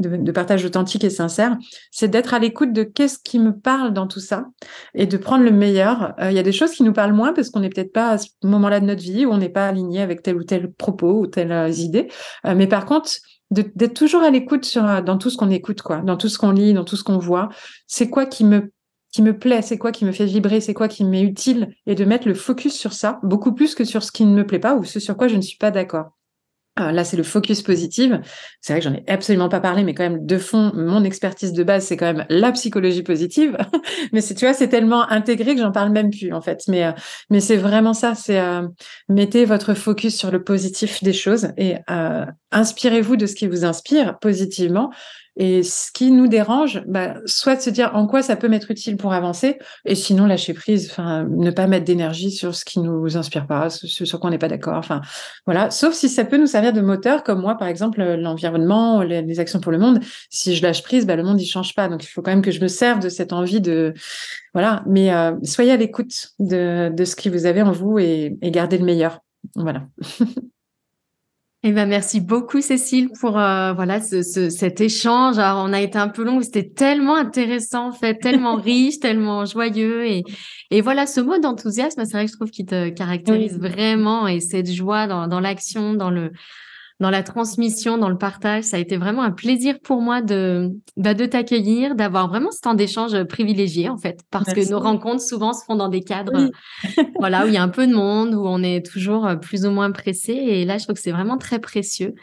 de, 0.00 0.16
de, 0.16 0.32
partage 0.32 0.64
authentique 0.64 1.04
et 1.04 1.10
sincère, 1.10 1.56
c'est 1.92 2.08
d'être 2.08 2.34
à 2.34 2.40
l'écoute 2.40 2.72
de 2.72 2.82
qu'est-ce 2.82 3.18
qui 3.22 3.38
me 3.38 3.56
parle 3.56 3.92
dans 3.92 4.08
tout 4.08 4.18
ça 4.18 4.46
et 4.94 5.06
de 5.06 5.16
prendre 5.16 5.44
le 5.44 5.52
meilleur. 5.52 6.14
Il 6.20 6.32
y 6.32 6.38
a 6.40 6.42
des 6.42 6.50
choses 6.50 6.72
qui 6.72 6.82
nous 6.82 6.92
parlent 6.92 7.12
moins 7.12 7.32
parce 7.32 7.50
qu'on 7.50 7.60
n'est 7.60 7.70
peut-être 7.70 7.92
pas 7.92 8.10
à 8.10 8.18
ce 8.18 8.26
moment-là 8.42 8.80
de 8.80 8.86
notre 8.86 9.02
vie 9.02 9.24
où 9.24 9.30
on 9.30 9.38
n'est 9.38 9.48
pas 9.48 9.68
aligné 9.68 10.02
avec 10.04 10.22
tel 10.22 10.36
ou 10.36 10.44
tel 10.44 10.72
propos 10.72 11.20
ou 11.20 11.26
telles 11.26 11.78
idées. 11.78 12.08
mais 12.44 12.66
par 12.68 12.84
contre, 12.84 13.10
d'être 13.50 13.94
toujours 13.94 14.22
à 14.22 14.30
l'écoute 14.30 14.64
sur 14.64 15.02
dans 15.02 15.18
tout 15.18 15.30
ce 15.30 15.36
qu'on 15.36 15.50
écoute 15.50 15.82
quoi, 15.82 15.98
dans 15.98 16.16
tout 16.16 16.28
ce 16.28 16.38
qu'on 16.38 16.52
lit, 16.52 16.72
dans 16.74 16.84
tout 16.84 16.96
ce 16.96 17.04
qu'on 17.04 17.18
voit. 17.18 17.48
C'est 17.86 18.10
quoi 18.10 18.26
qui 18.26 18.44
me 18.44 18.72
qui 19.12 19.22
me 19.22 19.38
plaît, 19.38 19.62
c'est 19.62 19.78
quoi 19.78 19.92
qui 19.92 20.04
me 20.04 20.10
fait 20.10 20.26
vibrer, 20.26 20.60
c'est 20.60 20.74
quoi 20.74 20.88
qui 20.88 21.04
m'est 21.04 21.22
utile 21.22 21.68
et 21.86 21.94
de 21.94 22.04
mettre 22.04 22.26
le 22.26 22.34
focus 22.34 22.74
sur 22.74 22.92
ça 22.92 23.20
beaucoup 23.22 23.54
plus 23.54 23.76
que 23.76 23.84
sur 23.84 24.02
ce 24.02 24.10
qui 24.10 24.24
ne 24.24 24.34
me 24.34 24.44
plaît 24.44 24.58
pas 24.58 24.74
ou 24.74 24.82
ce 24.82 24.98
sur 24.98 25.16
quoi 25.16 25.28
je 25.28 25.36
ne 25.36 25.40
suis 25.40 25.56
pas 25.56 25.70
d'accord. 25.70 26.13
Euh, 26.80 26.90
là, 26.90 27.04
c'est 27.04 27.16
le 27.16 27.22
focus 27.22 27.62
positive. 27.62 28.20
C'est 28.60 28.72
vrai 28.72 28.80
que 28.80 28.88
j'en 28.88 28.94
ai 28.94 29.04
absolument 29.06 29.48
pas 29.48 29.60
parlé, 29.60 29.84
mais 29.84 29.94
quand 29.94 30.02
même, 30.02 30.26
de 30.26 30.38
fond, 30.38 30.72
mon 30.74 31.04
expertise 31.04 31.52
de 31.52 31.62
base, 31.62 31.84
c'est 31.84 31.96
quand 31.96 32.12
même 32.12 32.26
la 32.28 32.50
psychologie 32.50 33.04
positive. 33.04 33.56
mais 34.12 34.20
c'est, 34.20 34.34
tu 34.34 34.44
vois, 34.44 34.54
c'est 34.54 34.68
tellement 34.68 35.08
intégré 35.08 35.54
que 35.54 35.60
j'en 35.60 35.70
parle 35.70 35.90
même 35.92 36.10
plus, 36.10 36.32
en 36.32 36.40
fait. 36.40 36.62
Mais, 36.66 36.84
euh, 36.84 36.92
mais 37.30 37.38
c'est 37.38 37.56
vraiment 37.56 37.94
ça. 37.94 38.14
C'est 38.16 38.40
euh, 38.40 38.66
mettez 39.08 39.44
votre 39.44 39.74
focus 39.74 40.16
sur 40.16 40.32
le 40.32 40.42
positif 40.42 41.02
des 41.04 41.12
choses 41.12 41.48
et 41.56 41.76
inspirez-vous 42.50 43.16
de 43.16 43.26
ce 43.26 43.34
qui 43.34 43.46
vous 43.46 43.64
inspire 43.64 44.18
positivement 44.18 44.90
et 45.36 45.62
ce 45.62 45.90
qui 45.92 46.10
nous 46.10 46.28
dérange, 46.28 46.82
bah, 46.86 47.14
soit 47.26 47.56
de 47.56 47.60
se 47.60 47.70
dire 47.70 47.90
en 47.94 48.06
quoi 48.06 48.22
ça 48.22 48.36
peut 48.36 48.48
m'être 48.48 48.70
utile 48.70 48.96
pour 48.96 49.12
avancer, 49.12 49.58
et 49.84 49.94
sinon 49.94 50.26
lâcher 50.26 50.54
prise, 50.54 50.88
enfin 50.90 51.26
ne 51.28 51.50
pas 51.50 51.66
mettre 51.66 51.84
d'énergie 51.84 52.30
sur 52.30 52.54
ce 52.54 52.64
qui 52.64 52.78
nous 52.80 53.16
inspire 53.16 53.46
pas, 53.46 53.70
ce 53.70 53.86
sur 53.86 54.20
quoi 54.20 54.28
on 54.28 54.30
n'est 54.30 54.38
pas 54.38 54.48
d'accord, 54.48 54.76
enfin 54.76 55.00
voilà. 55.46 55.70
Sauf 55.70 55.94
si 55.94 56.08
ça 56.08 56.24
peut 56.24 56.36
nous 56.36 56.46
servir 56.46 56.72
de 56.72 56.80
moteur, 56.80 57.24
comme 57.24 57.40
moi 57.40 57.56
par 57.56 57.68
exemple 57.68 58.02
l'environnement, 58.02 59.02
les, 59.02 59.40
actions 59.40 59.60
pour 59.60 59.72
le 59.72 59.78
monde. 59.78 60.00
Si 60.30 60.54
je 60.54 60.62
lâche 60.62 60.82
prise, 60.82 61.06
bah, 61.06 61.16
le 61.16 61.24
monde 61.24 61.40
il 61.40 61.46
change 61.46 61.74
pas, 61.74 61.88
donc 61.88 62.04
il 62.04 62.08
faut 62.08 62.22
quand 62.22 62.30
même 62.30 62.42
que 62.42 62.52
je 62.52 62.60
me 62.60 62.68
serve 62.68 63.00
de 63.00 63.08
cette 63.08 63.32
envie 63.32 63.60
de 63.60 63.94
voilà. 64.52 64.84
Mais 64.86 65.12
euh, 65.12 65.32
soyez 65.42 65.72
à 65.72 65.76
l'écoute 65.76 66.28
de, 66.38 66.90
de 66.94 67.04
ce 67.04 67.16
qui 67.16 67.28
vous 67.28 67.46
avez 67.46 67.62
en 67.62 67.72
vous 67.72 67.98
et, 67.98 68.36
et 68.40 68.50
gardez 68.50 68.78
le 68.78 68.84
meilleur. 68.84 69.20
Voilà. 69.56 69.86
Eh 71.66 71.72
ben, 71.72 71.86
merci 71.88 72.20
beaucoup, 72.20 72.60
Cécile, 72.60 73.08
pour 73.18 73.38
euh, 73.38 73.72
voilà 73.72 73.98
ce, 74.02 74.22
ce, 74.22 74.50
cet 74.50 74.82
échange. 74.82 75.38
Alors, 75.38 75.64
on 75.64 75.72
a 75.72 75.80
été 75.80 75.96
un 75.96 76.08
peu 76.08 76.22
long, 76.22 76.42
c'était 76.42 76.68
tellement 76.68 77.16
intéressant, 77.16 77.88
en 77.88 77.92
fait, 77.92 78.16
tellement 78.16 78.56
riche, 78.60 79.00
tellement 79.00 79.46
joyeux. 79.46 80.04
Et, 80.04 80.24
et 80.70 80.82
voilà, 80.82 81.06
ce 81.06 81.22
mot 81.22 81.38
d'enthousiasme, 81.38 82.04
c'est 82.04 82.12
vrai 82.12 82.26
que 82.26 82.32
je 82.32 82.36
trouve 82.36 82.50
qu'il 82.50 82.66
te 82.66 82.90
caractérise 82.90 83.58
vraiment 83.58 84.28
et 84.28 84.40
cette 84.40 84.70
joie 84.70 85.06
dans, 85.06 85.26
dans 85.26 85.40
l'action, 85.40 85.94
dans 85.94 86.10
le, 86.10 86.32
dans 87.04 87.10
la 87.10 87.22
transmission, 87.22 87.98
dans 87.98 88.08
le 88.08 88.16
partage. 88.16 88.64
Ça 88.64 88.78
a 88.78 88.80
été 88.80 88.96
vraiment 88.96 89.20
un 89.20 89.30
plaisir 89.30 89.78
pour 89.84 90.00
moi 90.00 90.22
de, 90.22 90.70
bah, 90.96 91.12
de 91.12 91.26
t'accueillir, 91.26 91.96
d'avoir 91.96 92.28
vraiment 92.28 92.50
ce 92.50 92.62
temps 92.62 92.72
d'échange 92.72 93.24
privilégié, 93.24 93.90
en 93.90 93.98
fait, 93.98 94.20
parce 94.30 94.54
que 94.54 94.70
nos 94.70 94.80
rencontres 94.80 95.20
souvent 95.20 95.52
se 95.52 95.66
font 95.66 95.76
dans 95.76 95.90
des 95.90 96.00
cadres, 96.00 96.48
voilà, 97.20 97.44
où 97.44 97.48
il 97.48 97.52
y 97.52 97.58
a 97.58 97.62
un 97.62 97.68
peu 97.68 97.86
de 97.86 97.92
monde, 97.92 98.32
où 98.32 98.46
on 98.46 98.62
est 98.62 98.80
toujours 98.86 99.26
euh, 99.26 99.36
plus 99.36 99.66
ou 99.66 99.70
moins 99.70 99.90
pressé. 99.90 100.32
Et 100.32 100.64
là, 100.64 100.78
je 100.78 100.84
trouve 100.84 100.94
que 100.94 101.02
c'est 101.02 101.12
vraiment 101.12 101.36
très 101.36 101.58
précieux. 101.58 102.14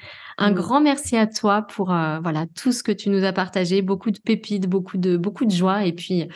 Un 0.41 0.51
grand 0.51 0.81
merci 0.81 1.15
à 1.17 1.27
toi 1.27 1.61
pour 1.61 1.93
euh, 1.93 2.19
voilà 2.19 2.45
tout 2.55 2.71
ce 2.71 2.81
que 2.81 2.91
tu 2.91 3.09
nous 3.09 3.23
as 3.23 3.31
partagé, 3.31 3.81
beaucoup 3.81 4.09
de 4.09 4.19
pépites, 4.19 4.67
beaucoup 4.67 4.97
de 4.97 5.15
beaucoup 5.15 5.45
de 5.45 5.51
joie 5.51 5.85
et 5.85 5.93
puis 5.93 6.27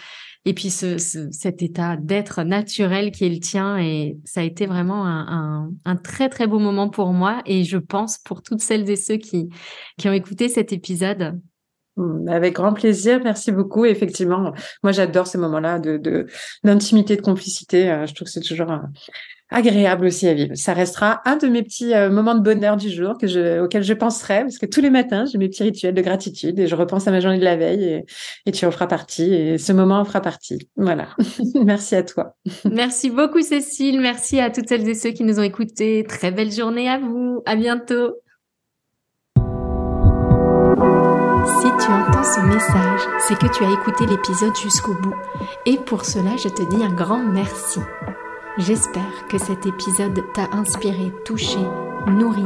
et 0.45 0.53
puis 0.53 0.69
ce, 0.69 0.97
cet 0.99 1.63
état 1.63 1.97
d'être 1.97 2.43
naturel 2.43 3.11
qui 3.11 3.25
est 3.25 3.29
le 3.29 3.39
tien. 3.39 3.79
Et 3.79 4.17
ça 4.23 4.41
a 4.41 4.43
été 4.43 4.67
vraiment 4.67 5.05
un, 5.07 5.71
un, 5.85 5.95
très, 5.95 6.29
très 6.29 6.45
beau 6.45 6.59
moment 6.59 6.87
pour 6.87 7.13
moi. 7.13 7.41
Et 7.47 7.63
je 7.63 7.77
pense 7.77 8.19
pour 8.19 8.43
toutes 8.43 8.61
celles 8.61 8.87
et 8.89 8.95
ceux 8.95 9.17
qui, 9.17 9.49
qui 9.97 10.07
ont 10.07 10.13
écouté 10.13 10.47
cet 10.47 10.71
épisode. 10.71 11.39
Mmh, 11.97 12.27
avec 12.27 12.53
grand 12.53 12.73
plaisir, 12.73 13.21
merci 13.23 13.51
beaucoup. 13.51 13.85
Effectivement, 13.85 14.53
moi 14.83 14.91
j'adore 14.91 15.25
ces 15.25 15.39
moments-là 15.39 15.79
de 15.79 16.27
d'intimité, 16.63 17.15
de, 17.15 17.21
complicité. 17.21 17.89
Euh, 17.89 18.05
je 18.05 18.13
trouve 18.13 18.25
que 18.27 18.31
c'est 18.31 18.41
toujours 18.41 18.71
agréable 19.49 20.05
aussi 20.05 20.27
à 20.27 20.33
vivre. 20.33 20.55
Ça 20.55 20.73
restera 20.73 21.21
un 21.25 21.37
de 21.37 21.47
mes 21.47 21.63
petits 21.63 21.93
euh, 21.93 22.09
moments 22.09 22.35
de 22.35 22.41
bonheur 22.41 22.77
du 22.77 22.89
jour 22.89 23.17
que 23.17 23.27
je, 23.27 23.61
auquel 23.61 23.83
je 23.83 23.93
penserai, 23.93 24.41
parce 24.41 24.57
que 24.57 24.65
tous 24.65 24.81
les 24.81 24.89
matins, 24.89 25.25
j'ai 25.25 25.37
mes 25.37 25.49
petits 25.49 25.63
rituels 25.63 25.93
de 25.93 26.01
gratitude 26.01 26.59
et 26.59 26.67
je 26.67 26.75
repense 26.75 27.07
à 27.07 27.11
ma 27.11 27.19
journée 27.19 27.39
de 27.39 27.43
la 27.43 27.55
veille 27.55 27.83
et, 27.83 28.05
et 28.45 28.51
tu 28.51 28.65
en 28.65 28.71
feras 28.71 28.87
partie 28.87 29.33
et 29.33 29.57
ce 29.57 29.71
moment 29.71 29.99
en 29.99 30.05
fera 30.05 30.21
partie. 30.21 30.69
Voilà. 30.75 31.09
Merci 31.63 31.95
à 31.95 32.03
toi. 32.03 32.35
Merci 32.69 33.09
beaucoup, 33.09 33.41
Cécile. 33.41 33.99
Merci 34.01 34.39
à 34.39 34.49
toutes 34.49 34.67
celles 34.67 34.87
et 34.87 34.95
ceux 34.95 35.11
qui 35.11 35.23
nous 35.23 35.39
ont 35.39 35.43
écoutés. 35.43 36.05
Très 36.07 36.31
belle 36.31 36.51
journée 36.51 36.89
à 36.89 36.97
vous. 36.97 37.41
À 37.45 37.55
bientôt. 37.55 38.15
Si 41.61 41.67
tu 41.79 41.91
entends 41.91 42.23
ce 42.23 42.41
message, 42.41 43.01
c'est 43.19 43.37
que 43.37 43.47
tu 43.55 43.63
as 43.63 43.71
écouté 43.71 44.05
l'épisode 44.07 44.55
jusqu'au 44.55 44.93
bout. 44.95 45.15
Et 45.65 45.77
pour 45.77 46.03
cela, 46.03 46.35
je 46.37 46.49
te 46.49 46.67
dis 46.69 46.83
un 46.83 46.93
grand 46.93 47.23
merci. 47.23 47.79
J'espère 48.57 49.27
que 49.29 49.37
cet 49.37 49.65
épisode 49.65 50.23
t'a 50.33 50.47
inspiré, 50.53 51.11
touché, 51.25 51.59
nourri. 52.07 52.45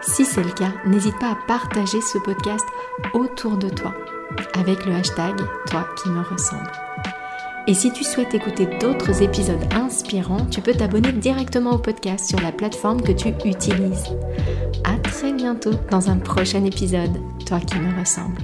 Si 0.00 0.24
c'est 0.24 0.42
le 0.42 0.50
cas, 0.50 0.72
n'hésite 0.86 1.18
pas 1.18 1.32
à 1.32 1.38
partager 1.46 2.00
ce 2.00 2.16
podcast 2.16 2.64
autour 3.12 3.58
de 3.58 3.68
toi 3.68 3.94
avec 4.54 4.86
le 4.86 4.94
hashtag 4.94 5.36
Toi 5.66 5.86
qui 6.02 6.08
me 6.08 6.22
ressemble. 6.22 6.72
Et 7.66 7.74
si 7.74 7.92
tu 7.92 8.02
souhaites 8.02 8.32
écouter 8.32 8.66
d'autres 8.80 9.22
épisodes 9.22 9.62
inspirants, 9.74 10.46
tu 10.46 10.62
peux 10.62 10.72
t'abonner 10.72 11.12
directement 11.12 11.72
au 11.72 11.78
podcast 11.78 12.24
sur 12.24 12.40
la 12.40 12.50
plateforme 12.50 13.02
que 13.02 13.12
tu 13.12 13.28
utilises. 13.28 14.06
À 14.84 14.96
très 15.02 15.34
bientôt 15.34 15.74
dans 15.90 16.08
un 16.08 16.16
prochain 16.16 16.64
épisode, 16.64 17.20
Toi 17.46 17.60
qui 17.60 17.78
me 17.78 18.00
ressemble. 18.00 18.38